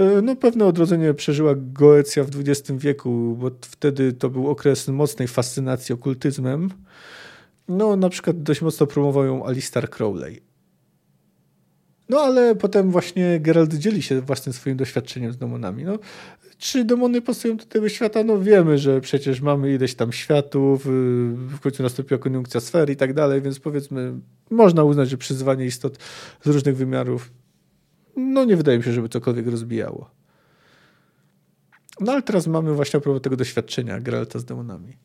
Y, 0.00 0.22
no, 0.22 0.36
pewne 0.36 0.66
odrodzenie 0.66 1.14
przeżyła 1.14 1.54
Goecja 1.56 2.24
w 2.24 2.30
XX 2.36 2.78
wieku, 2.78 3.36
bo 3.40 3.50
wtedy 3.60 4.12
to 4.12 4.30
był 4.30 4.48
okres 4.48 4.88
mocnej 4.88 5.28
fascynacji 5.28 5.92
okultyzmem. 5.92 6.70
No, 7.68 7.96
na 7.96 8.08
przykład 8.08 8.42
dość 8.42 8.62
mocno 8.62 8.86
promował 8.86 9.24
ją 9.24 9.46
Alistair 9.46 9.90
Crowley. 9.90 10.40
No 12.08 12.20
ale 12.20 12.54
potem 12.54 12.90
właśnie 12.90 13.40
Geralt 13.40 13.74
dzieli 13.74 14.02
się 14.02 14.20
własnym 14.20 14.52
swoim 14.52 14.76
doświadczeniem 14.76 15.32
z 15.32 15.36
demonami. 15.36 15.84
No, 15.84 15.98
czy 16.58 16.84
demony 16.84 17.22
pasują 17.22 17.56
do 17.56 17.64
tego 17.64 17.88
świata? 17.88 18.24
No 18.24 18.40
wiemy, 18.40 18.78
że 18.78 19.00
przecież 19.00 19.40
mamy 19.40 19.74
ileś 19.74 19.94
tam 19.94 20.12
światów, 20.12 20.86
y, 20.86 20.90
w 21.34 21.60
końcu 21.60 21.82
nastąpiła 21.82 22.18
koniunkcja 22.18 22.60
sfer 22.60 22.90
i 22.90 22.96
tak 22.96 23.14
dalej, 23.14 23.42
więc 23.42 23.60
powiedzmy, 23.60 24.14
można 24.50 24.84
uznać, 24.84 25.08
że 25.08 25.16
przyzywanie 25.16 25.64
istot 25.64 25.98
z 26.44 26.46
różnych 26.46 26.76
wymiarów, 26.76 27.30
no 28.18 28.44
nie 28.44 28.56
wydaje 28.56 28.78
mi 28.78 28.84
się, 28.84 28.92
żeby 28.92 29.08
cokolwiek 29.08 29.46
rozbijało. 29.46 30.10
No 32.00 32.12
ale 32.12 32.22
teraz 32.22 32.46
mamy 32.46 32.74
właśnie 32.74 32.98
a 32.98 33.00
propos 33.00 33.22
tego 33.22 33.36
doświadczenia 33.36 34.00
Geralta 34.00 34.38
z 34.38 34.44
demonami. 34.44 34.96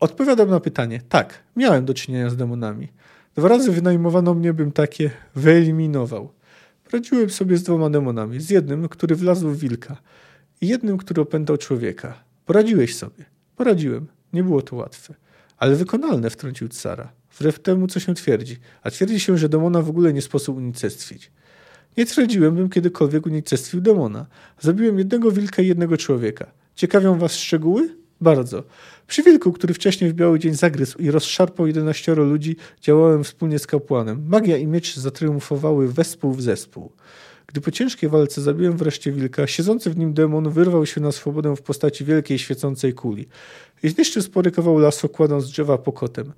Odpowiadam 0.00 0.50
na 0.50 0.60
pytanie. 0.60 1.00
Tak, 1.08 1.42
miałem 1.56 1.84
do 1.84 1.94
czynienia 1.94 2.30
z 2.30 2.36
demonami. 2.36 2.88
Dwa 3.34 3.48
razy 3.48 3.72
wynajmowano 3.72 4.34
mnie, 4.34 4.52
bym 4.52 4.72
takie 4.72 5.10
wyeliminował. 5.34 6.32
Radziłem 6.92 7.30
sobie 7.30 7.56
z 7.56 7.62
dwoma 7.62 7.90
demonami. 7.90 8.40
Z 8.40 8.50
jednym, 8.50 8.88
który 8.88 9.16
wlazł 9.16 9.48
w 9.48 9.58
wilka 9.58 9.96
i 10.60 10.68
jednym, 10.68 10.98
który 10.98 11.22
opętał 11.22 11.56
człowieka. 11.56 12.24
Poradziłeś 12.46 12.96
sobie. 12.96 13.24
Poradziłem. 13.56 14.06
Nie 14.32 14.44
było 14.44 14.62
to 14.62 14.76
łatwe. 14.76 15.14
Ale 15.56 15.76
wykonalne, 15.76 16.30
wtrącił 16.30 16.68
Sara. 16.70 17.12
Wbrew 17.38 17.58
temu, 17.58 17.86
co 17.86 18.00
się 18.00 18.14
twierdzi. 18.14 18.56
A 18.82 18.90
twierdzi 18.90 19.20
się, 19.20 19.38
że 19.38 19.48
demona 19.48 19.82
w 19.82 19.90
ogóle 19.90 20.12
nie 20.12 20.22
sposób 20.22 20.56
unicestwić. 20.56 21.30
Nie 21.98 22.06
twierdziłem, 22.06 22.54
bym 22.54 22.68
kiedykolwiek 22.68 23.26
unicestwił 23.26 23.80
demona. 23.80 24.26
Zabiłem 24.60 24.98
jednego 24.98 25.32
wilka 25.32 25.62
i 25.62 25.66
jednego 25.66 25.96
człowieka. 25.96 26.46
Ciekawią 26.74 27.18
was 27.18 27.34
szczegóły? 27.34 27.88
Bardzo. 28.20 28.62
Przy 29.06 29.22
wilku, 29.22 29.52
który 29.52 29.74
wcześniej 29.74 30.10
w 30.10 30.14
biały 30.14 30.38
dzień 30.38 30.54
zagryzł 30.54 30.98
i 30.98 31.10
rozszarpał 31.10 31.66
jedenaścioro 31.66 32.24
ludzi, 32.24 32.56
działałem 32.80 33.24
wspólnie 33.24 33.58
z 33.58 33.66
kapłanem. 33.66 34.24
Magia 34.28 34.56
i 34.56 34.66
miecz 34.66 34.96
zatriumfowały 34.96 35.92
wespół 35.92 36.32
w 36.32 36.42
zespół. 36.42 36.92
Gdy 37.46 37.60
po 37.60 37.70
ciężkiej 37.70 38.10
walce 38.10 38.42
zabiłem 38.42 38.76
wreszcie 38.76 39.12
wilka, 39.12 39.46
siedzący 39.46 39.90
w 39.90 39.98
nim 39.98 40.14
demon 40.14 40.50
wyrwał 40.50 40.86
się 40.86 41.00
na 41.00 41.12
swobodę 41.12 41.56
w 41.56 41.62
postaci 41.62 42.04
wielkiej 42.04 42.38
świecącej 42.38 42.94
kuli 42.94 43.28
i 43.82 43.88
zniszczył 43.88 44.22
spory 44.22 44.50
kawał 44.50 44.78
lasu, 44.78 45.08
kładąc 45.08 45.46
drzewa 45.46 45.78
pokotem. 45.78 46.32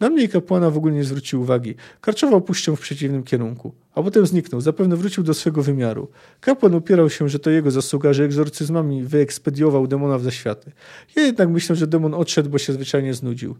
Na 0.00 0.10
mnie 0.10 0.28
kapłana 0.28 0.70
w 0.70 0.76
ogóle 0.76 0.94
nie 0.94 1.04
zwrócił 1.04 1.40
uwagi. 1.40 1.74
Karczował 2.00 2.40
puścią 2.40 2.76
w 2.76 2.80
przeciwnym 2.80 3.22
kierunku. 3.22 3.74
A 3.94 4.02
potem 4.02 4.26
zniknął. 4.26 4.60
Zapewne 4.60 4.96
wrócił 4.96 5.24
do 5.24 5.34
swego 5.34 5.62
wymiaru. 5.62 6.08
Kapłan 6.40 6.74
upierał 6.74 7.10
się, 7.10 7.28
że 7.28 7.38
to 7.38 7.50
jego 7.50 7.70
zasługa, 7.70 8.12
że 8.12 8.24
egzorcyzmami 8.24 9.04
wyekspediował 9.04 9.86
demona 9.86 10.18
w 10.18 10.22
zaświaty. 10.22 10.72
Ja 11.16 11.22
jednak 11.22 11.48
myślę, 11.48 11.76
że 11.76 11.86
demon 11.86 12.14
odszedł, 12.14 12.50
bo 12.50 12.58
się 12.58 12.72
zwyczajnie 12.72 13.14
znudził. 13.14 13.56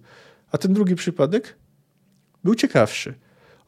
A 0.52 0.58
ten 0.58 0.72
drugi 0.72 0.94
przypadek? 0.94 1.56
Był 2.44 2.54
ciekawszy. 2.54 3.14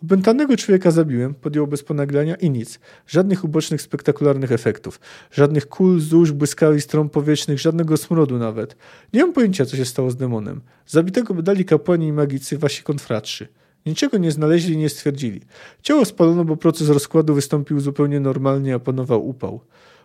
Opętanego 0.04 0.56
człowieka 0.56 0.90
zabiłem, 0.90 1.34
podjął 1.34 1.66
bez 1.66 1.82
ponaglania 1.82 2.34
i 2.34 2.50
nic. 2.50 2.80
Żadnych 3.06 3.44
ubocznych, 3.44 3.82
spektakularnych 3.82 4.52
efektów. 4.52 5.00
Żadnych 5.32 5.68
kul, 5.68 6.00
zórz, 6.00 6.32
błyskawi, 6.32 6.80
stron 6.80 7.08
powietrznych, 7.08 7.58
żadnego 7.58 7.96
smrodu 7.96 8.38
nawet. 8.38 8.76
Nie 9.12 9.20
mam 9.20 9.32
pojęcia, 9.32 9.66
co 9.66 9.76
się 9.76 9.84
stało 9.84 10.10
z 10.10 10.16
demonem. 10.16 10.60
Zabitego 10.86 11.34
dali 11.34 11.64
kapłani 11.64 12.06
i 12.06 12.12
magicy, 12.12 12.58
wasi 12.58 12.82
konfratrzy. 12.82 13.48
Niczego 13.86 14.18
nie 14.18 14.32
znaleźli 14.32 14.74
i 14.74 14.76
nie 14.76 14.88
stwierdzili. 14.88 15.40
Ciało 15.82 16.04
spalono, 16.04 16.44
bo 16.44 16.56
proces 16.56 16.88
rozkładu 16.88 17.34
wystąpił 17.34 17.80
zupełnie 17.80 18.20
normalnie, 18.20 18.74
a 18.74 18.78
panował 18.78 19.28
upał. 19.28 19.60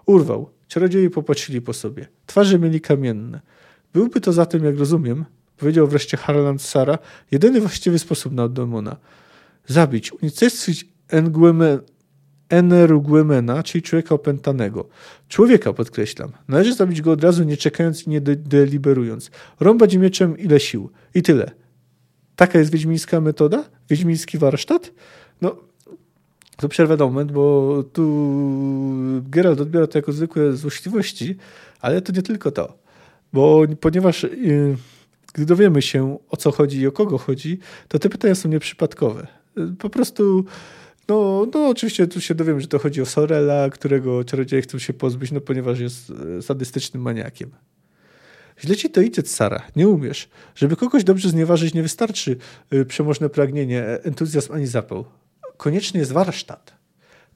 Urwał. 0.06 0.50
Czarodzieje 0.68 1.10
popatrzyli 1.10 1.62
po 1.62 1.74
sobie. 1.74 2.08
Twarze 2.26 2.60
mieli 2.60 2.82
kamienne. 2.82 3.42
Byłby 3.94 4.22
to 4.22 4.34
zatem, 4.34 4.64
jak 4.64 4.78
rozumiem, 4.78 5.26
powiedział 5.58 5.88
wreszcie 5.88 6.18
Harland 6.18 6.62
Sara, 6.62 6.98
jedyny 7.32 7.62
właściwy 7.62 8.00
sposób 8.00 8.34
na 8.34 8.50
demona 8.50 8.98
zabić, 9.68 10.14
unicestwić 10.14 10.86
Energumena, 12.50 13.64
czyli 13.64 13.82
człowieka 13.82 14.16
opętanego. 14.16 14.90
Człowieka, 15.30 15.74
podkreślam. 15.74 16.32
Należy 16.48 16.74
zabić 16.74 17.02
go 17.02 17.12
od 17.12 17.24
razu, 17.24 17.44
nie 17.44 17.58
czekając 17.58 18.08
i 18.08 18.10
nie 18.10 18.22
de 18.22 18.36
deliberując. 18.36 19.32
Rąbać 19.60 19.96
mieczem 19.96 20.38
ile 20.38 20.60
sił. 20.60 20.90
I 21.16 21.22
tyle. 21.22 21.52
Taka 22.36 22.60
jest 22.60 22.72
wiedźmińska 22.72 23.22
metoda? 23.22 23.64
Wiedźmiński 23.90 24.38
warsztat? 24.38 24.92
No, 25.42 25.56
to 26.58 26.70
przerwę 26.70 26.98
na 26.98 27.06
moment, 27.06 27.32
bo 27.32 27.84
tu 27.94 28.30
Geralt 29.22 29.62
odbiera 29.62 29.88
to 29.88 29.98
jako 29.98 30.12
zwykłe 30.12 30.54
złośliwości, 30.54 31.36
ale 31.82 32.02
to 32.02 32.14
nie 32.14 32.22
tylko 32.22 32.52
to. 32.52 32.78
Bo 33.34 33.62
ponieważ 33.80 34.24
yy, 34.24 34.78
gdy 35.34 35.46
dowiemy 35.46 35.82
się 35.82 36.18
o 36.30 36.38
co 36.38 36.52
chodzi 36.52 36.80
i 36.80 36.88
o 36.88 36.92
kogo 36.92 37.18
chodzi, 37.18 37.60
to 37.88 38.00
te 38.00 38.10
pytania 38.10 38.36
są 38.36 38.50
nieprzypadkowe. 38.50 39.28
Po 39.80 39.90
prostu, 39.90 40.46
no, 41.08 41.48
no 41.54 41.68
oczywiście 41.68 42.08
tu 42.08 42.22
się 42.22 42.36
dowiem, 42.36 42.62
że 42.62 42.68
to 42.68 42.80
chodzi 42.80 43.02
o 43.02 43.06
Sorela, 43.06 43.70
którego 43.70 44.24
czarodzieje 44.24 44.62
chcą 44.62 44.80
się 44.80 44.94
pozbyć, 44.94 45.32
no 45.32 45.42
ponieważ 45.42 45.80
jest 45.80 46.12
e, 46.38 46.42
sadystycznym 46.42 47.04
maniakiem. 47.04 47.52
Źle 48.60 48.76
ci 48.76 48.90
to 48.90 49.02
idzie, 49.02 49.22
Sara. 49.22 49.62
Nie 49.76 49.88
umiesz. 49.88 50.30
Żeby 50.56 50.76
kogoś 50.76 51.04
dobrze 51.04 51.30
znieważyć, 51.30 51.74
nie 51.74 51.82
wystarczy 51.82 52.38
y, 52.74 52.86
przemożne 52.86 53.30
pragnienie, 53.30 53.82
e, 53.82 54.04
entuzjazm 54.04 54.54
ani 54.54 54.68
zapał. 54.68 55.06
Konieczny 55.58 56.00
jest 56.00 56.12
warsztat. 56.12 56.74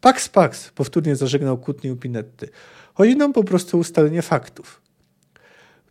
Pax, 0.02 0.30
pax, 0.30 0.70
powtórnie 0.70 1.16
zażegnał 1.16 1.58
kłótnie 1.58 1.94
Upinetty. 1.94 2.50
Chodzi 2.94 3.16
nam 3.16 3.34
po 3.34 3.44
prostu 3.44 3.78
o 3.78 3.80
ustalenie 3.80 4.22
faktów. 4.22 4.82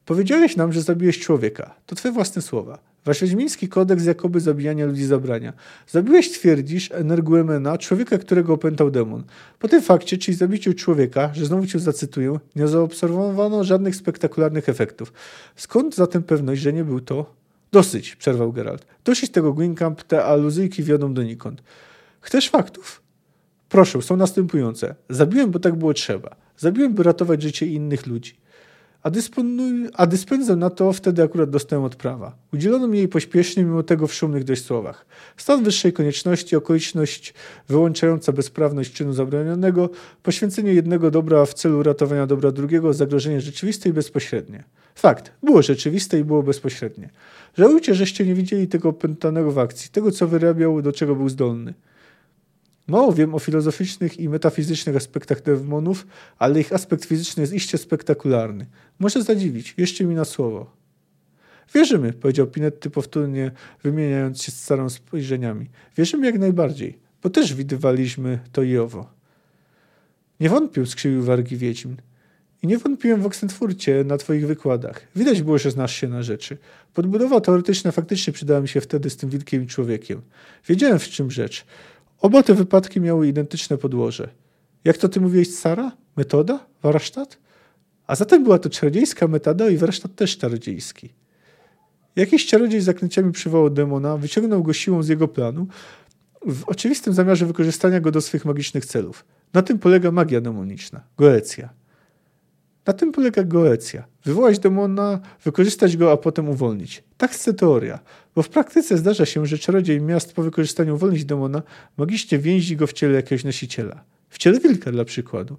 Powiedziałeś 0.04 0.56
nam, 0.56 0.72
że 0.72 0.82
zabiłeś 0.82 1.18
człowieka. 1.18 1.74
To 1.86 1.94
twoje 1.94 2.14
własne 2.14 2.42
słowa. 2.42 2.78
Wasz 3.06 3.20
wiedźmiński 3.20 3.68
kodeks 3.68 4.04
jakoby 4.04 4.40
zabijania 4.40 4.86
ludzi 4.86 5.04
zabrania. 5.04 5.52
Zabiłeś, 5.88 6.30
twierdzisz, 6.30 6.90
Energuemena, 6.92 7.78
człowieka, 7.78 8.18
którego 8.18 8.52
opętał 8.52 8.90
demon. 8.90 9.24
Po 9.58 9.68
tym 9.68 9.82
fakcie, 9.82 10.18
czyli 10.18 10.36
zabiciu 10.36 10.74
człowieka, 10.74 11.30
że 11.34 11.46
znowu 11.46 11.66
cię 11.66 11.78
zacytuję, 11.78 12.38
nie 12.56 12.68
zaobserwowano 12.68 13.64
żadnych 13.64 13.96
spektakularnych 13.96 14.68
efektów. 14.68 15.12
Skąd 15.56 15.94
zatem 15.94 16.22
pewność, 16.22 16.62
że 16.62 16.72
nie 16.72 16.84
był 16.84 17.00
to? 17.00 17.34
Dosyć, 17.72 18.16
przerwał 18.16 18.52
Geralt. 18.52 18.86
Dosyć 19.04 19.30
tego 19.30 19.52
Gwynkamp, 19.52 20.02
te 20.02 20.24
aluzyjki 20.24 20.82
wiodą 20.82 21.14
donikąd. 21.14 21.62
Chcesz 22.20 22.50
faktów? 22.50 23.02
Proszę, 23.68 24.02
są 24.02 24.16
następujące. 24.16 24.94
Zabiłem, 25.10 25.50
bo 25.50 25.58
tak 25.58 25.74
było 25.74 25.94
trzeba. 25.94 26.36
Zabiłem, 26.58 26.94
by 26.94 27.02
ratować 27.02 27.42
życie 27.42 27.66
innych 27.66 28.06
ludzi 28.06 28.45
a, 29.06 29.10
dysponuj, 29.10 29.88
a 29.94 30.06
dyspensę 30.06 30.56
na 30.56 30.70
to 30.70 30.92
wtedy 30.92 31.22
akurat 31.22 31.50
dostałem 31.50 31.84
od 31.84 31.96
prawa. 31.96 32.36
Udzielono 32.52 32.88
mi 32.88 32.98
jej 32.98 33.08
pośpiesznie, 33.08 33.64
mimo 33.64 33.82
tego 33.82 34.06
w 34.06 34.14
szumnych 34.14 34.44
dość 34.44 34.64
słowach. 34.64 35.06
Stan 35.36 35.64
wyższej 35.64 35.92
konieczności, 35.92 36.56
okoliczność 36.56 37.34
wyłączająca 37.68 38.32
bezprawność 38.32 38.92
czynu 38.92 39.12
zabronionego, 39.12 39.90
poświęcenie 40.22 40.74
jednego 40.74 41.10
dobra 41.10 41.46
w 41.46 41.54
celu 41.54 41.82
ratowania 41.82 42.26
dobra 42.26 42.50
drugiego, 42.50 42.92
zagrożenie 42.92 43.40
rzeczywiste 43.40 43.88
i 43.88 43.92
bezpośrednie. 43.92 44.64
Fakt, 44.94 45.32
było 45.42 45.62
rzeczywiste 45.62 46.18
i 46.18 46.24
było 46.24 46.42
bezpośrednie. 46.42 47.10
Żałujcie, 47.58 47.94
żeście 47.94 48.26
nie 48.26 48.34
widzieli 48.34 48.68
tego 48.68 48.88
opętanego 48.88 49.52
w 49.52 49.58
akcji, 49.58 49.90
tego 49.90 50.10
co 50.10 50.28
wyrabiał, 50.28 50.82
do 50.82 50.92
czego 50.92 51.16
był 51.16 51.28
zdolny. 51.28 51.74
Mało 52.86 53.12
wiem 53.12 53.34
o 53.34 53.38
filozoficznych 53.38 54.20
i 54.20 54.28
metafizycznych 54.28 54.96
aspektach 54.96 55.42
demonów, 55.42 56.06
ale 56.38 56.60
ich 56.60 56.72
aspekt 56.72 57.04
fizyczny 57.04 57.40
jest 57.40 57.52
iście 57.52 57.78
spektakularny. 57.78 58.66
Może 58.98 59.22
zadziwić, 59.22 59.74
jeszcze 59.76 60.04
mi 60.04 60.14
na 60.14 60.24
słowo. 60.24 60.76
Wierzymy, 61.74 62.12
powiedział 62.12 62.46
Pinetty 62.46 62.90
powtórnie, 62.90 63.50
wymieniając 63.82 64.42
się 64.42 64.52
z 64.52 64.62
starą 64.62 64.90
spojrzeniami. 64.90 65.66
Wierzymy 65.96 66.26
jak 66.26 66.38
najbardziej, 66.38 66.98
bo 67.22 67.30
też 67.30 67.54
widywaliśmy 67.54 68.38
to 68.52 68.62
i 68.62 68.78
owo. 68.78 69.10
Nie 70.40 70.48
wątpił, 70.48 70.86
skrzywił 70.86 71.22
wargi 71.22 71.56
Wiedźmin. 71.56 71.96
I 72.62 72.66
nie 72.66 72.78
wątpiłem 72.78 73.22
w 73.22 73.26
Oxenfurcie 73.26 74.04
na 74.04 74.16
twoich 74.16 74.46
wykładach. 74.46 75.00
Widać 75.16 75.42
było, 75.42 75.58
że 75.58 75.70
znasz 75.70 75.94
się 75.94 76.08
na 76.08 76.22
rzeczy. 76.22 76.58
Podbudowa 76.94 77.40
teoretyczna 77.40 77.92
faktycznie 77.92 78.32
przydała 78.32 78.60
mi 78.60 78.68
się 78.68 78.80
wtedy 78.80 79.10
z 79.10 79.16
tym 79.16 79.30
wilkiem 79.30 79.62
i 79.62 79.66
człowiekiem. 79.66 80.22
Wiedziałem 80.68 80.98
w 80.98 81.08
czym 81.08 81.30
rzecz. 81.30 81.64
Oba 82.20 82.42
te 82.42 82.54
wypadki 82.54 83.00
miały 83.00 83.28
identyczne 83.28 83.78
podłoże. 83.78 84.28
Jak 84.84 84.98
to 84.98 85.08
ty 85.08 85.20
mówiłeś, 85.20 85.54
Sara? 85.54 85.92
Metoda? 86.16 86.66
Warsztat? 86.82 87.38
A 88.06 88.16
zatem 88.16 88.44
była 88.44 88.58
to 88.58 88.70
czarodziejska 88.70 89.28
metoda 89.28 89.68
i 89.68 89.76
warsztat 89.76 90.14
też 90.14 90.38
czarodziejski. 90.38 91.12
Jakiś 92.16 92.46
czarodziej 92.46 92.80
zaklęciami 92.80 93.32
przywołał 93.32 93.70
demona, 93.70 94.16
wyciągnął 94.16 94.62
go 94.62 94.72
siłą 94.72 95.02
z 95.02 95.08
jego 95.08 95.28
planu, 95.28 95.66
w 96.46 96.64
oczywistym 96.64 97.14
zamiarze 97.14 97.46
wykorzystania 97.46 98.00
go 98.00 98.10
do 98.10 98.20
swych 98.20 98.44
magicznych 98.44 98.86
celów. 98.86 99.24
Na 99.52 99.62
tym 99.62 99.78
polega 99.78 100.10
magia 100.10 100.40
demoniczna, 100.40 101.00
goecja. 101.16 101.68
Na 102.86 102.92
tym 102.92 103.12
polega 103.12 103.44
goecja. 103.44 104.04
Wywołać 104.24 104.58
demona, 104.58 105.20
wykorzystać 105.44 105.96
go, 105.96 106.12
a 106.12 106.16
potem 106.16 106.48
uwolnić. 106.48 107.04
Tak 107.16 107.30
chce 107.30 107.54
teoria. 107.54 107.98
Bo 108.36 108.42
w 108.42 108.48
praktyce 108.48 108.98
zdarza 108.98 109.26
się, 109.26 109.46
że 109.46 109.58
czarodziej 109.58 110.00
miast 110.00 110.32
po 110.32 110.42
wykorzystaniu 110.42 110.94
uwolnić 110.94 111.24
demona 111.24 111.62
magicznie 111.96 112.38
więzi 112.38 112.76
go 112.76 112.86
w 112.86 112.92
ciele 112.92 113.14
jakiegoś 113.14 113.44
nosiciela. 113.44 114.04
W 114.28 114.38
ciele 114.38 114.60
wilka 114.60 114.92
dla 114.92 115.04
przykładu. 115.04 115.56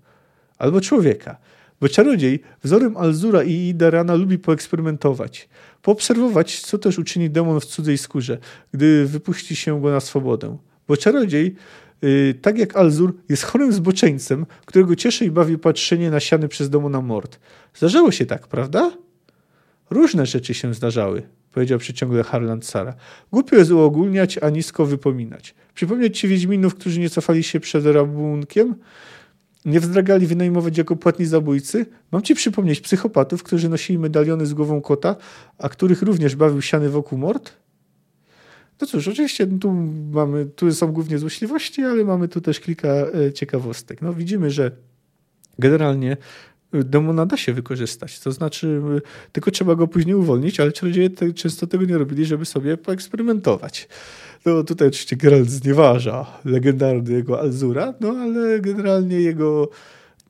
Albo 0.57 0.81
człowieka. 0.81 1.37
Bo 1.81 1.89
czarodziej 1.89 2.39
wzorem 2.63 2.97
Alzura 2.97 3.43
i 3.43 3.53
Idarana 3.53 4.15
lubi 4.15 4.39
poeksperymentować. 4.39 5.49
Poobserwować, 5.81 6.59
co 6.59 6.77
też 6.77 6.99
uczyni 6.99 7.29
demon 7.29 7.59
w 7.59 7.65
cudzej 7.65 7.97
skórze, 7.97 8.37
gdy 8.71 9.05
wypuści 9.05 9.55
się 9.55 9.81
go 9.81 9.91
na 9.91 9.99
swobodę. 9.99 10.57
Bo 10.87 10.97
czarodziej 10.97 11.55
Y, 12.03 12.35
tak 12.41 12.57
jak 12.57 12.75
Alzur, 12.75 13.13
jest 13.29 13.43
chorym 13.43 13.73
zboczeńcem, 13.73 14.45
którego 14.65 14.95
cieszy 14.95 15.25
i 15.25 15.31
bawi 15.31 15.57
patrzenie 15.57 16.11
na 16.11 16.19
siany 16.19 16.47
przez 16.47 16.71
na 16.71 17.01
mord. 17.01 17.39
Zdarzało 17.73 18.11
się 18.11 18.25
tak, 18.25 18.47
prawda? 18.47 18.91
Różne 19.89 20.25
rzeczy 20.25 20.53
się 20.53 20.73
zdarzały, 20.73 21.23
powiedział 21.57 21.79
przeciągle 21.79 22.23
Harland 22.23 22.65
Sara. 22.65 22.93
Głupio 23.31 23.55
jest 23.55 23.71
uogólniać, 23.71 24.37
a 24.37 24.49
nisko 24.49 24.85
wypominać. 24.85 25.55
Przypomnieć 25.73 26.19
ci 26.19 26.27
Wiedźminów, 26.27 26.75
którzy 26.75 26.99
nie 26.99 27.09
cofali 27.09 27.43
się 27.43 27.59
przed 27.59 27.85
rabunkiem? 27.85 28.75
Nie 29.65 29.79
wzdragali 29.79 30.27
wynajmować 30.27 30.77
jako 30.77 30.95
płatni 30.95 31.25
zabójcy? 31.25 31.85
Mam 32.11 32.21
ci 32.21 32.35
przypomnieć 32.35 32.81
psychopatów, 32.81 33.43
którzy 33.43 33.69
nosili 33.69 33.99
medaliony 33.99 34.45
z 34.45 34.53
głową 34.53 34.81
kota, 34.81 35.15
a 35.57 35.69
których 35.69 36.01
również 36.01 36.35
bawił 36.35 36.61
siany 36.61 36.89
wokół 36.89 37.17
mord? 37.17 37.53
No 38.81 38.87
cóż, 38.87 39.07
oczywiście 39.07 39.47
tu 39.47 39.71
mamy, 40.11 40.45
tu 40.45 40.71
są 40.71 40.91
głównie 40.91 41.17
złośliwości, 41.17 41.81
ale 41.83 42.03
mamy 42.03 42.27
tu 42.27 42.41
też 42.41 42.59
kilka 42.59 42.87
e, 42.87 43.33
ciekawostek. 43.33 44.01
No 44.01 44.13
widzimy, 44.13 44.51
że 44.51 44.71
generalnie 45.59 46.17
demona 46.73 47.25
da 47.25 47.37
się 47.37 47.53
wykorzystać. 47.53 48.19
To 48.19 48.31
znaczy, 48.31 48.81
e, 48.97 49.01
tylko 49.31 49.51
trzeba 49.51 49.75
go 49.75 49.87
później 49.87 50.15
uwolnić, 50.15 50.59
ale 50.59 50.71
czarodzieje 50.71 51.09
te, 51.09 51.33
często 51.33 51.67
tego 51.67 51.85
nie 51.85 51.97
robili, 51.97 52.25
żeby 52.25 52.45
sobie 52.45 52.77
poeksperymentować. 52.77 53.87
No 54.45 54.63
tutaj 54.63 54.87
oczywiście 54.87 55.15
Geralt 55.15 55.49
znieważa 55.49 56.25
legendarnego 56.45 57.39
Alzura, 57.39 57.93
no 57.99 58.09
ale 58.09 58.59
generalnie 58.59 59.21
jego 59.21 59.69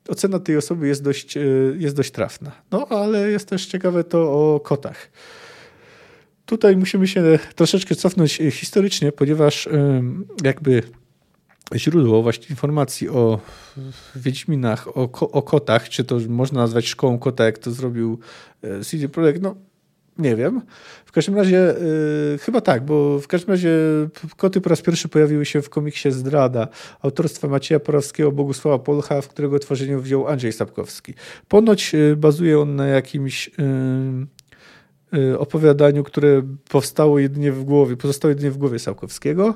ocena 0.07 0.39
tej 0.39 0.57
osoby 0.57 0.87
jest 0.87 1.03
dość, 1.03 1.37
jest 1.77 1.95
dość 1.95 2.11
trafna. 2.11 2.51
No 2.71 2.87
ale 2.87 3.31
jest 3.31 3.49
też 3.49 3.65
ciekawe 3.65 4.03
to 4.03 4.19
o 4.19 4.59
kotach. 4.59 5.11
Tutaj 6.45 6.77
musimy 6.77 7.07
się 7.07 7.39
troszeczkę 7.55 7.95
cofnąć 7.95 8.41
historycznie, 8.51 9.11
ponieważ 9.11 9.69
jakby 10.43 10.83
źródło 11.75 12.23
właśnie 12.23 12.47
informacji 12.49 13.09
o 13.09 13.39
Wiedźminach, 14.15 14.97
o, 14.97 15.09
o 15.31 15.41
kotach, 15.41 15.89
czy 15.89 16.03
to 16.03 16.19
można 16.29 16.61
nazwać 16.61 16.87
szkołą 16.87 17.19
kota, 17.19 17.45
jak 17.45 17.57
to 17.57 17.71
zrobił 17.71 18.19
e, 18.61 18.83
CD 18.83 19.09
Projekt, 19.09 19.41
no 19.41 19.55
nie 20.19 20.35
wiem. 20.35 20.61
W 21.05 21.11
każdym 21.11 21.35
razie, 21.35 21.75
yy, 22.31 22.37
chyba 22.37 22.61
tak, 22.61 22.85
bo 22.85 23.19
w 23.19 23.27
każdym 23.27 23.51
razie 23.51 23.69
koty 24.37 24.61
po 24.61 24.69
raz 24.69 24.81
pierwszy 24.81 25.09
pojawiły 25.09 25.45
się 25.45 25.61
w 25.61 25.69
komiksie 25.69 26.11
Zdrada 26.11 26.67
autorstwa 27.01 27.47
Macieja 27.47 27.79
Porowskiego, 27.79 28.31
Bogusława 28.31 28.79
Polcha, 28.79 29.21
w 29.21 29.27
którego 29.27 29.59
tworzeniu 29.59 30.01
wziął 30.01 30.27
Andrzej 30.27 30.53
Sapkowski. 30.53 31.13
Ponoć 31.47 31.93
yy, 31.93 32.15
bazuje 32.15 32.59
on 32.59 32.75
na 32.75 32.87
jakimś 32.87 33.51
yy, 35.11 35.39
opowiadaniu, 35.39 36.03
które 36.03 36.41
powstało 36.69 37.19
jedynie 37.19 37.51
w 37.51 37.63
głowie, 37.63 37.97
pozostało 37.97 38.29
jedynie 38.29 38.51
w 38.51 38.57
głowie 38.57 38.79
Sałkowskiego. 38.79 39.53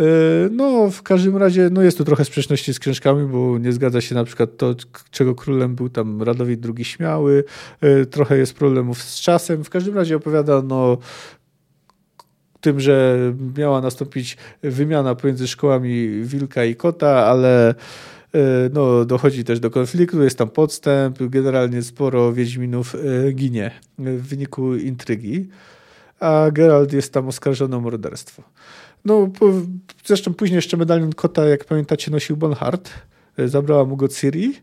Y, 0.00 0.50
no, 0.50 0.90
w 0.90 1.02
każdym 1.02 1.36
razie 1.36 1.70
no 1.72 1.82
jest 1.82 1.98
tu 1.98 2.04
trochę 2.04 2.24
sprzeczności 2.24 2.74
z 2.74 2.78
książkami, 2.78 3.28
bo 3.28 3.58
nie 3.58 3.72
zgadza 3.72 4.00
się 4.00 4.14
na 4.14 4.24
przykład 4.24 4.56
to, 4.56 4.74
czego 5.10 5.34
królem 5.34 5.74
był 5.74 5.88
tam 5.88 6.22
Radowid 6.22 6.66
II 6.76 6.84
Śmiały. 6.84 7.44
Y, 7.84 8.06
trochę 8.06 8.38
jest 8.38 8.54
problemów 8.54 9.02
z 9.02 9.20
czasem. 9.20 9.64
W 9.64 9.70
każdym 9.70 9.94
razie 9.94 10.16
opowiada 10.16 10.62
no, 10.62 10.98
tym, 12.60 12.80
że 12.80 13.18
miała 13.58 13.80
nastąpić 13.80 14.36
wymiana 14.62 15.14
pomiędzy 15.14 15.48
szkołami 15.48 16.22
Wilka 16.22 16.64
i 16.64 16.76
Kota, 16.76 17.26
ale 17.26 17.74
E, 18.34 18.70
no, 18.72 19.04
dochodzi 19.04 19.44
też 19.44 19.60
do 19.60 19.70
konfliktu, 19.70 20.22
jest 20.22 20.38
tam 20.38 20.50
podstęp, 20.50 21.18
generalnie 21.22 21.82
sporo 21.82 22.32
Wiedźminów 22.32 22.96
ginie 23.32 23.70
w 23.98 24.28
wyniku 24.28 24.76
intrygi, 24.76 25.48
a 26.20 26.46
Geralt 26.52 26.92
jest 26.92 27.12
tam 27.12 27.28
oskarżony 27.28 27.76
o 27.76 27.80
morderstwo. 27.80 28.42
No, 29.04 29.30
zresztą 30.04 30.34
później 30.34 30.56
jeszcze 30.56 30.76
medalion 30.76 31.12
kota, 31.12 31.44
jak 31.44 31.64
pamiętacie, 31.64 32.10
nosił 32.10 32.36
Bonhart, 32.36 32.90
e, 33.38 33.48
zabrała 33.48 33.84
mu 33.84 33.96
go 33.96 34.08
Ciri, 34.08 34.54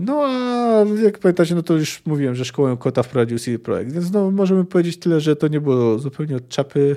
no 0.00 0.24
a 0.26 0.84
jak 1.02 1.18
pamiętacie, 1.18 1.54
no 1.54 1.62
to 1.62 1.74
już 1.74 2.02
mówiłem, 2.06 2.34
że 2.34 2.44
szkołę 2.44 2.76
kota 2.80 3.02
wprowadził 3.02 3.38
CD 3.38 3.58
Projekt, 3.58 3.92
więc 3.92 4.12
no 4.12 4.30
możemy 4.30 4.64
powiedzieć 4.64 4.96
tyle, 4.96 5.20
że 5.20 5.36
to 5.36 5.48
nie 5.48 5.60
było 5.60 5.98
zupełnie 5.98 6.36
od 6.36 6.48
czapy. 6.48 6.96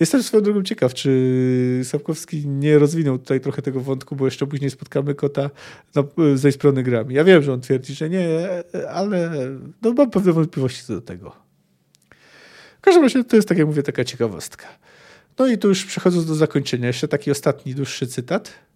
Jestem 0.00 0.22
swoją 0.22 0.42
drogą 0.42 0.62
ciekaw, 0.62 0.94
czy 0.94 1.80
Sapkowski 1.84 2.48
nie 2.48 2.78
rozwinął 2.78 3.18
tutaj 3.18 3.40
trochę 3.40 3.62
tego 3.62 3.80
wątku, 3.80 4.16
bo 4.16 4.24
jeszcze 4.24 4.46
później 4.46 4.70
spotkamy 4.70 5.14
kota 5.14 5.50
no, 5.94 6.04
ze 6.34 6.52
strony 6.52 6.82
grami. 6.82 7.14
Ja 7.14 7.24
wiem, 7.24 7.42
że 7.42 7.52
on 7.52 7.60
twierdzi, 7.60 7.94
że 7.94 8.10
nie, 8.10 8.48
ale 8.90 9.30
no, 9.82 9.92
mam 9.92 10.10
pewne 10.10 10.32
wątpliwości 10.32 10.84
co 10.84 10.92
do 10.92 11.00
tego. 11.00 11.32
W 12.78 12.80
każdym 12.80 13.02
razie 13.02 13.24
to 13.24 13.36
jest, 13.36 13.48
tak 13.48 13.58
jak 13.58 13.66
mówię, 13.66 13.82
taka 13.82 14.04
ciekawostka. 14.04 14.66
No 15.38 15.46
i 15.46 15.58
tu 15.58 15.68
już 15.68 15.84
przechodząc 15.84 16.26
do 16.26 16.34
zakończenia, 16.34 16.86
jeszcze 16.86 17.08
taki 17.08 17.30
ostatni, 17.30 17.74
dłuższy 17.74 18.06
cytat. 18.06 18.67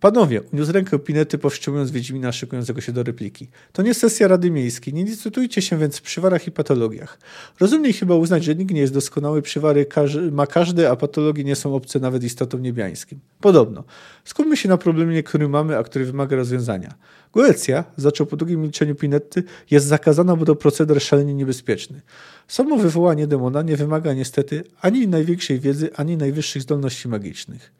Panowie, 0.00 0.42
uniósł 0.52 0.72
rękę 0.72 0.98
Pinety, 0.98 1.38
powstrzymując 1.38 1.90
Wiedźmina 1.90 2.32
szykującego 2.32 2.80
się 2.80 2.92
do 2.92 3.02
repliki. 3.02 3.48
To 3.72 3.82
nie 3.82 3.94
sesja 3.94 4.28
Rady 4.28 4.50
Miejskiej, 4.50 4.94
nie 4.94 5.04
licytujcie 5.04 5.62
się 5.62 5.78
więc 5.78 5.96
w 5.96 6.02
przywarach 6.02 6.46
i 6.46 6.50
patologiach. 6.50 7.18
Rozumniej 7.60 7.92
chyba 7.92 8.14
uznać, 8.14 8.44
że 8.44 8.54
nikt 8.54 8.74
nie 8.74 8.80
jest 8.80 8.94
doskonały, 8.94 9.42
przywary 9.42 9.86
ma 10.32 10.46
każdy, 10.46 10.90
a 10.90 10.96
patologie 10.96 11.44
nie 11.44 11.56
są 11.56 11.74
obce 11.74 12.00
nawet 12.00 12.24
istotom 12.24 12.62
niebiańskim. 12.62 13.20
Podobno. 13.40 13.84
Skupmy 14.24 14.56
się 14.56 14.68
na 14.68 14.76
problemie, 14.76 15.22
który 15.22 15.48
mamy, 15.48 15.78
a 15.78 15.82
który 15.82 16.04
wymaga 16.04 16.36
rozwiązania. 16.36 16.94
Goecja, 17.32 17.84
zaczął 17.96 18.26
po 18.26 18.36
długim 18.36 18.62
milczeniu 18.62 18.94
Pinetty, 18.94 19.42
jest 19.70 19.86
zakazana, 19.86 20.36
bo 20.36 20.44
to 20.44 20.56
proceder 20.56 21.02
szalenie 21.02 21.34
niebezpieczny. 21.34 22.00
Samo 22.48 22.76
wywołanie 22.76 23.26
demona 23.26 23.62
nie 23.62 23.76
wymaga 23.76 24.14
niestety 24.14 24.64
ani 24.80 25.08
największej 25.08 25.60
wiedzy, 25.60 25.90
ani 25.94 26.16
najwyższych 26.16 26.62
zdolności 26.62 27.08
magicznych. 27.08 27.75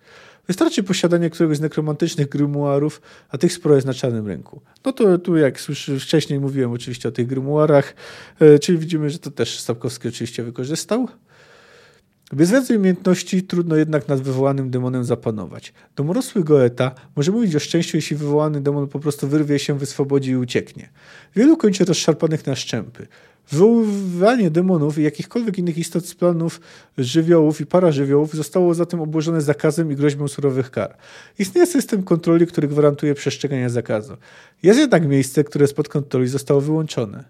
Wystarczy 0.49 0.83
posiadanie 0.83 1.31
któregoś 1.31 1.57
z 1.57 1.61
nekromantycznych 1.61 2.29
grymuarów, 2.29 3.03
a 3.29 3.39
tych 3.39 3.53
sporo 3.53 3.75
jest 3.75 3.87
na 3.87 3.95
czarnym 3.95 4.27
rynku. 4.27 4.61
No 4.85 4.93
to 4.93 5.19
tu, 5.19 5.37
jak 5.37 5.59
wcześniej 6.01 6.41
mówiłem 6.41 6.73
oczywiście 6.73 7.09
o 7.09 7.13
tych 7.13 7.27
grymuarach, 7.27 7.95
e, 8.41 8.59
czyli 8.59 8.79
widzimy, 8.79 9.11
że 9.11 9.19
to 9.19 9.31
też 9.31 9.61
Stawkowski 9.61 10.09
oczywiście 10.09 10.43
wykorzystał. 10.43 11.09
Bez 12.33 12.51
wiedzy 12.51 12.79
umiejętności 12.79 13.43
trudno 13.43 13.77
jednak 13.77 14.09
nad 14.09 14.21
wywołanym 14.21 14.71
demonem 14.71 15.05
zapanować. 15.05 15.73
Domorosły 15.97 16.45
Goeta 16.45 16.95
może 17.17 17.33
mówić 17.33 17.57
o 17.57 17.61
szczęściu, 17.61 17.97
jeśli 17.97 18.17
wywołany 18.17 18.61
demon 18.61 18.89
po 18.89 18.99
prostu 18.99 19.29
wyrwie 19.29 19.59
się, 19.59 19.79
wyswobodzi 19.79 20.31
i 20.31 20.37
ucieknie. 20.37 20.89
Wielu 21.37 21.57
kończy 21.57 21.85
rozszarpanych 21.85 22.47
na 22.47 22.57
szczępy. 22.57 23.07
Wywoływanie 23.51 24.51
demonów 24.51 24.99
i 24.99 25.03
jakichkolwiek 25.03 25.59
innych 25.59 25.79
istot 25.79 26.07
z 26.07 26.15
planów 26.15 26.61
żywiołów 26.99 27.61
i 27.61 27.67
parażywiołów 27.67 28.35
zostało 28.35 28.75
zatem 28.75 29.01
obłożone 29.01 29.41
zakazem 29.41 29.93
i 29.93 29.97
groźbą 29.97 30.29
surowych 30.29 30.71
kar. 30.71 30.97
Istnieje 31.39 31.67
system 31.67 32.03
kontroli, 32.03 32.47
który 32.47 32.69
gwarantuje 32.69 33.15
przestrzeganie 33.15 33.71
zakazu. 33.71 34.17
Jest 34.63 34.79
jednak 34.81 35.09
miejsce, 35.09 35.45
które 35.45 35.67
spod 35.67 35.89
kontroli 35.89 36.29
zostało 36.29 36.61
wyłączone. 36.61 37.25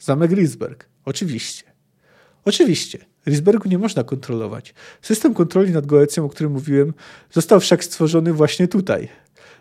Zamek 0.00 0.30
Risberg. 0.30 0.88
Oczywiście. 1.04 1.64
Oczywiście. 2.44 2.98
Risbergu 3.26 3.68
nie 3.68 3.78
można 3.78 4.04
kontrolować. 4.04 4.74
System 5.02 5.34
kontroli 5.34 5.72
nad 5.72 5.86
Goecją, 5.86 6.24
o 6.24 6.28
którym 6.28 6.52
mówiłem, 6.52 6.94
został 7.30 7.60
wszak 7.60 7.84
stworzony 7.84 8.32
właśnie 8.32 8.68
tutaj. 8.68 9.08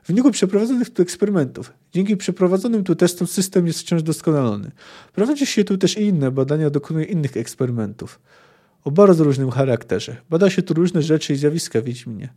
W 0.04 0.08
wyniku 0.08 0.32
przeprowadzonych 0.32 0.90
tu 0.90 1.02
eksperymentów, 1.02 1.74
dzięki 1.94 2.18
przeprowadzonym 2.18 2.84
tu 2.84 2.96
testom 2.96 3.28
system 3.28 3.68
jest 3.68 3.80
wciąż 3.80 4.04
doskonalony. 4.04 4.72
Prowadzi 5.14 5.46
się 5.46 5.64
tu 5.64 5.78
też 5.78 5.98
inne 5.98 6.32
badania, 6.32 6.70
dokonuje 6.70 7.06
innych 7.06 7.38
eksperymentów. 7.38 8.20
O 8.84 8.92
bardzo 8.92 9.24
różnym 9.24 9.52
charakterze. 9.52 10.18
Bada 10.30 10.50
się 10.50 10.62
tu 10.62 10.74
różne 10.74 11.02
rzeczy 11.02 11.34
i 11.34 11.36
zjawiska 11.36 11.82
Wiedźminie. 11.82 12.30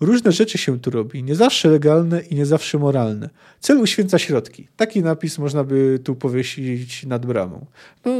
Różne 0.00 0.32
rzeczy 0.32 0.58
się 0.58 0.80
tu 0.80 0.90
robi, 0.90 1.22
nie 1.22 1.34
zawsze 1.34 1.68
legalne 1.68 2.20
i 2.20 2.34
nie 2.34 2.46
zawsze 2.46 2.78
moralne. 2.78 3.30
Cel 3.60 3.78
uświęca 3.78 4.18
środki. 4.18 4.68
Taki 4.76 5.02
napis 5.02 5.38
można 5.38 5.64
by 5.64 6.00
tu 6.04 6.14
powiesić 6.14 7.06
nad 7.06 7.26
bramą. 7.26 7.66
No, 8.04 8.12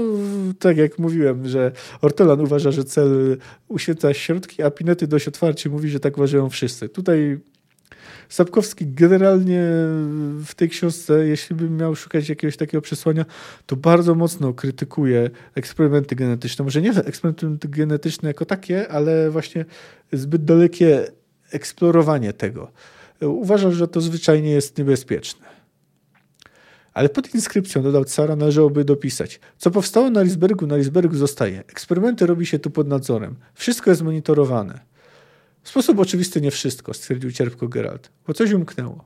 tak 0.58 0.76
jak 0.76 0.98
mówiłem, 0.98 1.48
że 1.48 1.72
Ortolan 2.00 2.40
uważa, 2.40 2.70
że 2.70 2.84
cel 2.84 3.38
uświęca 3.68 4.14
środki, 4.14 4.62
a 4.62 4.70
Pinety 4.70 5.06
dość 5.06 5.28
otwarcie 5.28 5.70
mówi, 5.70 5.88
że 5.88 6.00
tak 6.00 6.16
uważają 6.16 6.50
wszyscy. 6.50 6.88
Tutaj 6.88 7.40
Sapkowski 8.32 8.86
generalnie 8.86 9.62
w 10.44 10.52
tej 10.56 10.68
książce, 10.68 11.26
jeśli 11.26 11.56
bym 11.56 11.76
miał 11.76 11.94
szukać 11.94 12.28
jakiegoś 12.28 12.56
takiego 12.56 12.82
przesłania, 12.82 13.24
to 13.66 13.76
bardzo 13.76 14.14
mocno 14.14 14.52
krytykuje 14.52 15.30
eksperymenty 15.54 16.16
genetyczne. 16.16 16.64
Może 16.64 16.82
nie 16.82 16.90
eksperymenty 16.90 17.68
genetyczne 17.68 18.28
jako 18.28 18.44
takie, 18.44 18.88
ale 18.88 19.30
właśnie 19.30 19.64
zbyt 20.12 20.44
dalekie 20.44 21.06
eksplorowanie 21.50 22.32
tego. 22.32 22.72
Uważam, 23.20 23.72
że 23.72 23.88
to 23.88 24.00
zwyczajnie 24.00 24.50
jest 24.50 24.78
niebezpieczne. 24.78 25.46
Ale 26.94 27.08
pod 27.08 27.34
inskrypcją, 27.34 27.82
dodał 27.82 28.04
Cara, 28.04 28.36
należałoby 28.36 28.84
dopisać. 28.84 29.40
Co 29.58 29.70
powstało 29.70 30.10
na 30.10 30.22
Risbergu, 30.22 30.66
na 30.66 30.76
Risbergu 30.76 31.16
zostaje. 31.16 31.58
Eksperymenty 31.58 32.26
robi 32.26 32.46
się 32.46 32.58
tu 32.58 32.70
pod 32.70 32.88
nadzorem. 32.88 33.34
Wszystko 33.54 33.90
jest 33.90 34.02
monitorowane. 34.02 34.91
W 35.62 35.68
sposób 35.68 35.98
oczywisty 35.98 36.40
nie 36.40 36.50
wszystko, 36.50 36.94
stwierdził 36.94 37.32
cierpko 37.32 37.68
Geralt, 37.68 38.10
bo 38.26 38.34
coś 38.34 38.52
umknęło. 38.52 39.04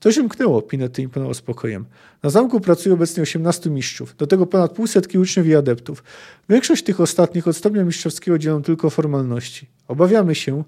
Coś 0.00 0.18
umknęło, 0.18 0.62
Pinety 0.62 1.02
imponował 1.02 1.34
spokojem. 1.34 1.86
Na 2.22 2.30
zamku 2.30 2.60
pracuje 2.60 2.94
obecnie 2.94 3.22
18 3.22 3.70
mistrzów, 3.70 4.16
do 4.16 4.26
tego 4.26 4.46
ponad 4.46 4.72
półsetki 4.72 5.18
uczniów 5.18 5.46
i 5.46 5.54
adeptów. 5.54 6.04
Większość 6.48 6.84
tych 6.84 7.00
ostatnich 7.00 7.48
od 7.48 7.56
stopnia 7.56 7.84
mistrzowskiego 7.84 8.38
dzielą 8.38 8.62
tylko 8.62 8.90
formalności. 8.90 9.66
Obawiamy 9.88 10.34
się, 10.34 10.64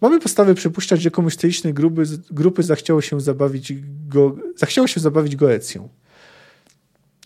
Mamy 0.00 0.20
podstawy 0.20 0.54
przypuszczać, 0.54 1.02
że 1.02 1.10
komuś 1.10 1.34
z 1.34 1.36
tej 1.36 1.50
licznej 1.50 1.74
grupy, 1.74 2.02
grupy 2.30 2.62
zachciało 2.62 3.00
się 3.00 3.20
zabawić 3.20 3.72
go, 4.08 4.36
zachciało 4.56 4.86
się 4.86 5.00
zabawić 5.00 5.36
Goecją. 5.36 5.88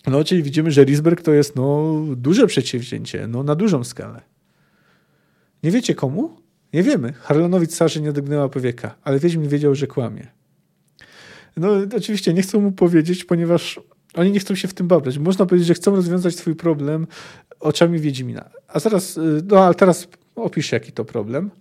No, 0.07 0.23
czyli 0.23 0.43
widzimy, 0.43 0.71
że 0.71 0.83
Risberg 0.83 1.21
to 1.21 1.33
jest 1.33 1.55
no, 1.55 1.95
duże 2.15 2.47
przedsięwzięcie, 2.47 3.27
no, 3.27 3.43
na 3.43 3.55
dużą 3.55 3.83
skalę. 3.83 4.21
Nie 5.63 5.71
wiecie 5.71 5.95
komu? 5.95 6.40
Nie 6.73 6.83
wiemy. 6.83 7.13
Harlanowi 7.13 7.67
carzy 7.67 8.01
nie 8.01 8.13
dognęła 8.13 8.49
powieka, 8.49 8.95
ale 9.03 9.19
Wiedźmin 9.19 9.49
wiedział, 9.49 9.75
że 9.75 9.87
kłamie. 9.87 10.27
No, 11.57 11.69
oczywiście 11.97 12.33
nie 12.33 12.41
chcą 12.41 12.61
mu 12.61 12.71
powiedzieć, 12.71 13.25
ponieważ 13.25 13.79
oni 14.13 14.31
nie 14.31 14.39
chcą 14.39 14.55
się 14.55 14.67
w 14.67 14.73
tym 14.73 14.87
babrać. 14.87 15.17
Można 15.17 15.45
powiedzieć, 15.45 15.67
że 15.67 15.73
chcą 15.73 15.95
rozwiązać 15.95 16.35
twój 16.35 16.55
problem 16.55 17.07
oczami 17.59 17.99
Wiedźmina. 17.99 18.49
A 18.67 18.79
zaraz, 18.79 19.19
no 19.47 19.65
ale 19.65 19.75
teraz 19.75 20.07
opiszę, 20.35 20.75
jaki 20.75 20.91
to 20.91 21.05
problem. 21.05 21.51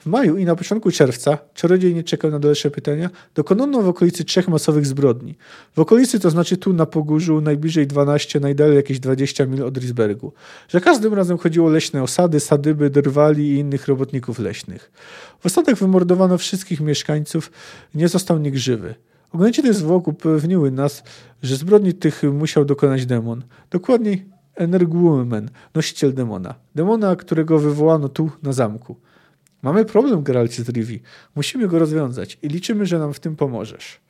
W 0.00 0.06
maju 0.06 0.36
i 0.36 0.44
na 0.44 0.56
początku 0.56 0.90
czerwca, 0.90 1.38
czarodziej 1.54 1.94
nie 1.94 2.04
czekał 2.04 2.30
na 2.30 2.38
dalsze 2.38 2.70
pytania, 2.70 3.10
dokonano 3.34 3.82
w 3.82 3.88
okolicy 3.88 4.24
trzech 4.24 4.48
masowych 4.48 4.86
zbrodni. 4.86 5.36
W 5.76 5.78
okolicy 5.78 6.20
to 6.20 6.30
znaczy 6.30 6.56
tu 6.56 6.72
na 6.72 6.86
Pogórzu, 6.86 7.40
najbliżej 7.40 7.86
12, 7.86 8.40
najdalej 8.40 8.76
jakieś 8.76 9.00
20 9.00 9.46
mil 9.46 9.64
od 9.64 9.76
Risbergu. 9.76 10.32
Że 10.68 10.80
każdym 10.80 11.14
razem 11.14 11.38
chodziło 11.38 11.66
o 11.66 11.70
leśne 11.70 12.02
osady, 12.02 12.40
sadyby, 12.40 12.90
drwali 12.90 13.50
i 13.50 13.58
innych 13.58 13.88
robotników 13.88 14.38
leśnych. 14.38 14.92
W 15.40 15.46
osadach 15.46 15.76
wymordowano 15.76 16.38
wszystkich 16.38 16.80
mieszkańców, 16.80 17.50
nie 17.94 18.08
został 18.08 18.38
nikt 18.38 18.56
żywy. 18.56 18.94
Ognęciny 19.32 19.74
zwłok 19.74 20.08
upewniły 20.08 20.70
nas, 20.70 21.02
że 21.42 21.56
zbrodni 21.56 21.94
tych 21.94 22.22
musiał 22.22 22.64
dokonać 22.64 23.06
demon. 23.06 23.42
Dokładniej 23.70 24.26
Energumen, 24.54 25.50
nosiciel 25.74 26.14
demona. 26.14 26.54
Demona, 26.74 27.16
którego 27.16 27.58
wywołano 27.58 28.08
tu 28.08 28.30
na 28.42 28.52
zamku. 28.52 28.96
Mamy 29.62 29.84
problem, 29.84 30.22
Geralcie 30.22 30.62
z 30.62 30.68
Rivi. 30.68 31.00
Musimy 31.36 31.68
go 31.68 31.78
rozwiązać 31.78 32.38
i 32.42 32.48
liczymy, 32.48 32.86
że 32.86 32.98
nam 32.98 33.12
w 33.12 33.20
tym 33.20 33.36
pomożesz. 33.36 34.00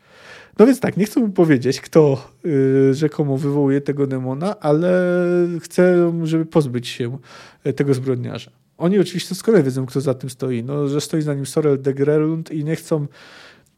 No 0.59 0.66
więc 0.66 0.80
tak, 0.80 0.96
nie 0.96 1.05
chcę 1.05 1.20
mu 1.20 1.28
powiedzieć, 1.28 1.80
kto 1.80 2.30
yy, 2.44 2.94
rzekomo 2.94 3.36
wywołuje 3.36 3.80
tego 3.80 4.07
demona, 4.07 4.61
ale 4.61 5.16
chcę, 5.61 6.12
żeby 6.22 6.46
pozbyć 6.46 6.88
się 6.88 7.18
y, 7.66 7.72
tego 7.72 7.94
zbrodniarza. 7.94 8.51
Oni 8.78 8.98
oczywiście 8.98 9.28
doskonale 9.28 9.64
wiedzą, 9.64 9.86
kto 9.86 10.01
za 10.01 10.14
tym 10.14 10.30
stoi. 10.30 10.64
No, 10.64 10.88
że 10.88 11.01
stoi 11.01 11.22
za 11.22 11.34
nim 11.34 11.46
Sorel 11.46 11.82
de 11.82 11.94
Grelund 11.94 12.51
i 12.51 12.64
nie 12.64 12.76
chcą, 12.76 13.07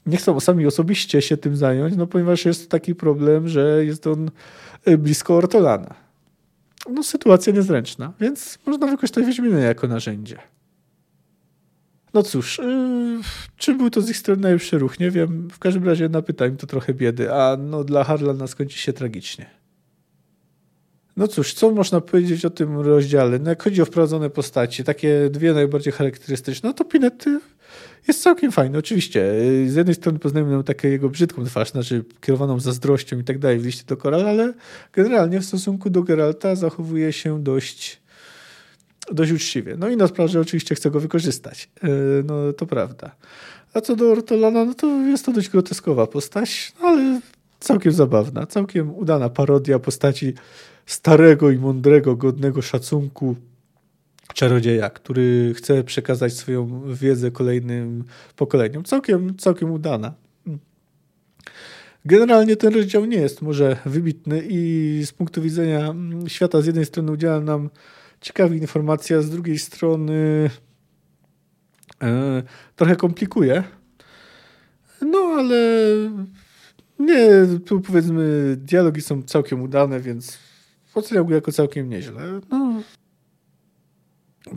nie 0.06 0.16
chcą 0.16 0.40
sami 0.40 0.66
osobiście 0.66 1.22
się 1.22 1.36
tym 1.36 1.56
zająć, 1.56 1.96
no 1.96 2.06
ponieważ 2.06 2.44
jest 2.44 2.70
taki 2.70 2.94
problem, 2.94 3.48
że 3.48 3.84
jest 3.84 4.06
on 4.06 4.30
y, 4.88 4.98
blisko 4.98 5.36
Ortolana. 5.36 5.94
No 6.90 7.02
sytuacja 7.02 7.52
niezręczna, 7.52 8.12
więc 8.20 8.58
można 8.66 8.86
wykorzystać 8.86 9.24
Wiedźminy 9.24 9.62
jako 9.62 9.88
narzędzie. 9.88 10.38
No 12.14 12.22
cóż, 12.22 12.58
yy, 12.58 13.20
czy 13.56 13.74
był 13.74 13.90
to 13.90 14.00
z 14.00 14.10
ich 14.10 14.16
strony 14.16 14.42
najlepszy 14.42 14.78
ruch? 14.78 15.00
Nie 15.00 15.10
wiem. 15.10 15.48
W 15.50 15.58
każdym 15.58 15.84
razie 15.84 16.08
napyta 16.08 16.46
im 16.46 16.56
to 16.56 16.66
trochę 16.66 16.94
biedy, 16.94 17.32
a 17.34 17.56
no 17.56 17.84
dla 17.84 18.04
Harlana 18.04 18.46
skończy 18.46 18.78
się 18.78 18.92
tragicznie. 18.92 19.62
No 21.16 21.28
cóż, 21.28 21.54
co 21.54 21.70
można 21.70 22.00
powiedzieć 22.00 22.44
o 22.44 22.50
tym 22.50 22.80
rozdziale? 22.80 23.38
No 23.38 23.50
jak 23.50 23.62
chodzi 23.62 23.82
o 23.82 23.84
wprowadzone 23.84 24.30
postacie, 24.30 24.84
takie 24.84 25.30
dwie 25.30 25.52
najbardziej 25.52 25.92
charakterystyczne, 25.92 26.68
no 26.68 26.72
to 26.72 26.84
Pinety 26.84 27.40
jest 28.08 28.22
całkiem 28.22 28.52
fajny. 28.52 28.78
Oczywiście, 28.78 29.32
y, 29.34 29.70
z 29.70 29.74
jednej 29.74 29.94
strony 29.94 30.18
poznajemy 30.18 30.64
taką 30.64 30.88
jego 30.88 31.08
brzydką 31.08 31.44
twarz, 31.44 31.70
znaczy 31.70 32.04
kierowaną 32.20 32.60
zazdrością 32.60 33.18
i 33.18 33.24
tak 33.24 33.38
dalej 33.38 33.58
w 33.58 33.64
liście 33.64 33.84
do 33.86 33.96
Koral, 33.96 34.28
ale 34.28 34.54
generalnie 34.92 35.40
w 35.40 35.44
stosunku 35.44 35.90
do 35.90 36.02
Geralta 36.02 36.54
zachowuje 36.54 37.12
się 37.12 37.42
dość 37.42 38.01
dość 39.12 39.32
uczciwie. 39.32 39.76
No 39.78 39.88
i 39.88 39.96
na 39.96 40.08
że 40.26 40.40
oczywiście 40.40 40.74
chce 40.74 40.90
go 40.90 41.00
wykorzystać. 41.00 41.70
E, 41.82 41.88
no 42.24 42.52
to 42.52 42.66
prawda. 42.66 43.16
A 43.74 43.80
co 43.80 43.96
do 43.96 44.10
Ortolana, 44.12 44.64
no 44.64 44.74
to 44.74 44.86
jest 44.86 45.24
to 45.24 45.32
dość 45.32 45.48
groteskowa 45.48 46.06
postać, 46.06 46.72
no 46.80 46.88
ale 46.88 47.20
całkiem 47.60 47.92
zabawna, 47.92 48.46
całkiem 48.46 48.94
udana 48.94 49.28
parodia 49.28 49.78
postaci 49.78 50.34
starego 50.86 51.50
i 51.50 51.58
mądrego, 51.58 52.16
godnego 52.16 52.62
szacunku 52.62 53.36
czarodzieja, 54.34 54.90
który 54.90 55.54
chce 55.56 55.84
przekazać 55.84 56.32
swoją 56.32 56.82
wiedzę 56.94 57.30
kolejnym 57.30 58.04
pokoleniom. 58.36 58.84
Całkiem, 58.84 59.36
całkiem 59.36 59.70
udana. 59.70 60.14
Generalnie 62.04 62.56
ten 62.56 62.74
rozdział 62.74 63.04
nie 63.04 63.16
jest 63.16 63.42
może 63.42 63.76
wybitny 63.86 64.42
i 64.48 65.02
z 65.06 65.12
punktu 65.12 65.42
widzenia 65.42 65.94
świata 66.26 66.60
z 66.60 66.66
jednej 66.66 66.84
strony 66.84 67.12
udziela 67.12 67.40
nam 67.40 67.70
ciekawa 68.22 68.54
informacja, 68.54 69.22
z 69.22 69.30
drugiej 69.30 69.58
strony 69.58 70.50
e, 72.02 72.42
trochę 72.76 72.96
komplikuje. 72.96 73.64
No 75.00 75.18
ale 75.18 75.56
nie, 76.98 77.28
tu 77.66 77.80
powiedzmy 77.80 78.56
dialogi 78.56 79.00
są 79.00 79.22
całkiem 79.22 79.62
udane, 79.62 80.00
więc 80.00 80.38
oceniam 80.94 81.26
go 81.26 81.34
jako 81.34 81.52
całkiem 81.52 81.88
nieźle. 81.88 82.40
No, 82.50 82.82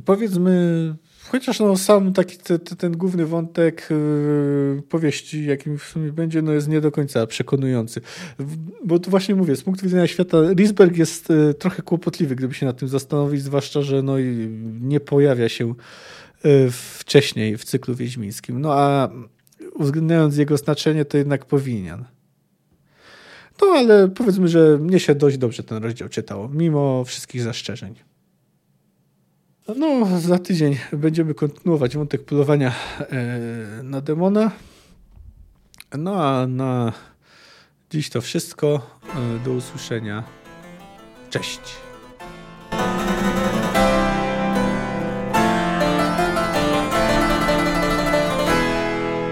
powiedzmy 0.05 0.95
Chociaż 1.31 1.59
no, 1.59 1.77
sam 1.77 2.13
taki 2.13 2.37
te, 2.37 2.59
te, 2.59 2.75
ten 2.75 2.97
główny 2.97 3.25
wątek 3.25 3.87
yy, 3.89 4.81
powieści, 4.89 5.45
jakim 5.45 5.77
w 5.77 5.83
sumie 5.83 6.11
będzie, 6.11 6.41
no 6.41 6.51
jest 6.51 6.67
nie 6.67 6.81
do 6.81 6.91
końca 6.91 7.27
przekonujący. 7.27 8.01
Bo 8.85 8.99
tu 8.99 9.09
właśnie 9.09 9.35
mówię, 9.35 9.55
z 9.55 9.63
punktu 9.63 9.83
widzenia 9.83 10.07
świata, 10.07 10.37
Risberg 10.53 10.97
jest 10.97 11.29
yy, 11.29 11.53
trochę 11.53 11.81
kłopotliwy, 11.81 12.35
gdyby 12.35 12.53
się 12.53 12.65
nad 12.65 12.77
tym 12.77 12.87
zastanowić, 12.87 13.43
zwłaszcza, 13.43 13.81
że 13.81 14.01
no, 14.01 14.15
nie 14.81 14.99
pojawia 14.99 15.49
się 15.49 15.73
yy, 16.43 16.71
wcześniej 16.71 17.57
w 17.57 17.65
cyklu 17.65 17.95
wiedźmińskim. 17.95 18.61
No 18.61 18.73
a 18.73 19.09
uwzględniając 19.73 20.37
jego 20.37 20.57
znaczenie, 20.57 21.05
to 21.05 21.17
jednak 21.17 21.45
powinien. 21.45 22.05
No 23.61 23.67
ale 23.67 24.07
powiedzmy, 24.07 24.47
że 24.47 24.77
mnie 24.77 24.99
się 24.99 25.15
dość 25.15 25.37
dobrze 25.37 25.63
ten 25.63 25.83
rozdział 25.83 26.09
czytało, 26.09 26.49
mimo 26.49 27.03
wszystkich 27.03 27.41
zastrzeżeń. 27.41 27.95
No, 29.67 30.19
za 30.19 30.39
tydzień 30.39 30.77
będziemy 30.93 31.33
kontynuować 31.33 31.97
wątek 31.97 32.25
polowania 32.25 32.73
e, 32.99 33.83
na 33.83 34.01
demona. 34.01 34.51
No 35.97 36.25
a 36.25 36.47
na 36.47 36.93
dziś 37.89 38.09
to 38.09 38.21
wszystko. 38.21 38.99
E, 39.15 39.43
do 39.45 39.51
usłyszenia. 39.51 40.23
Cześć. 41.29 41.84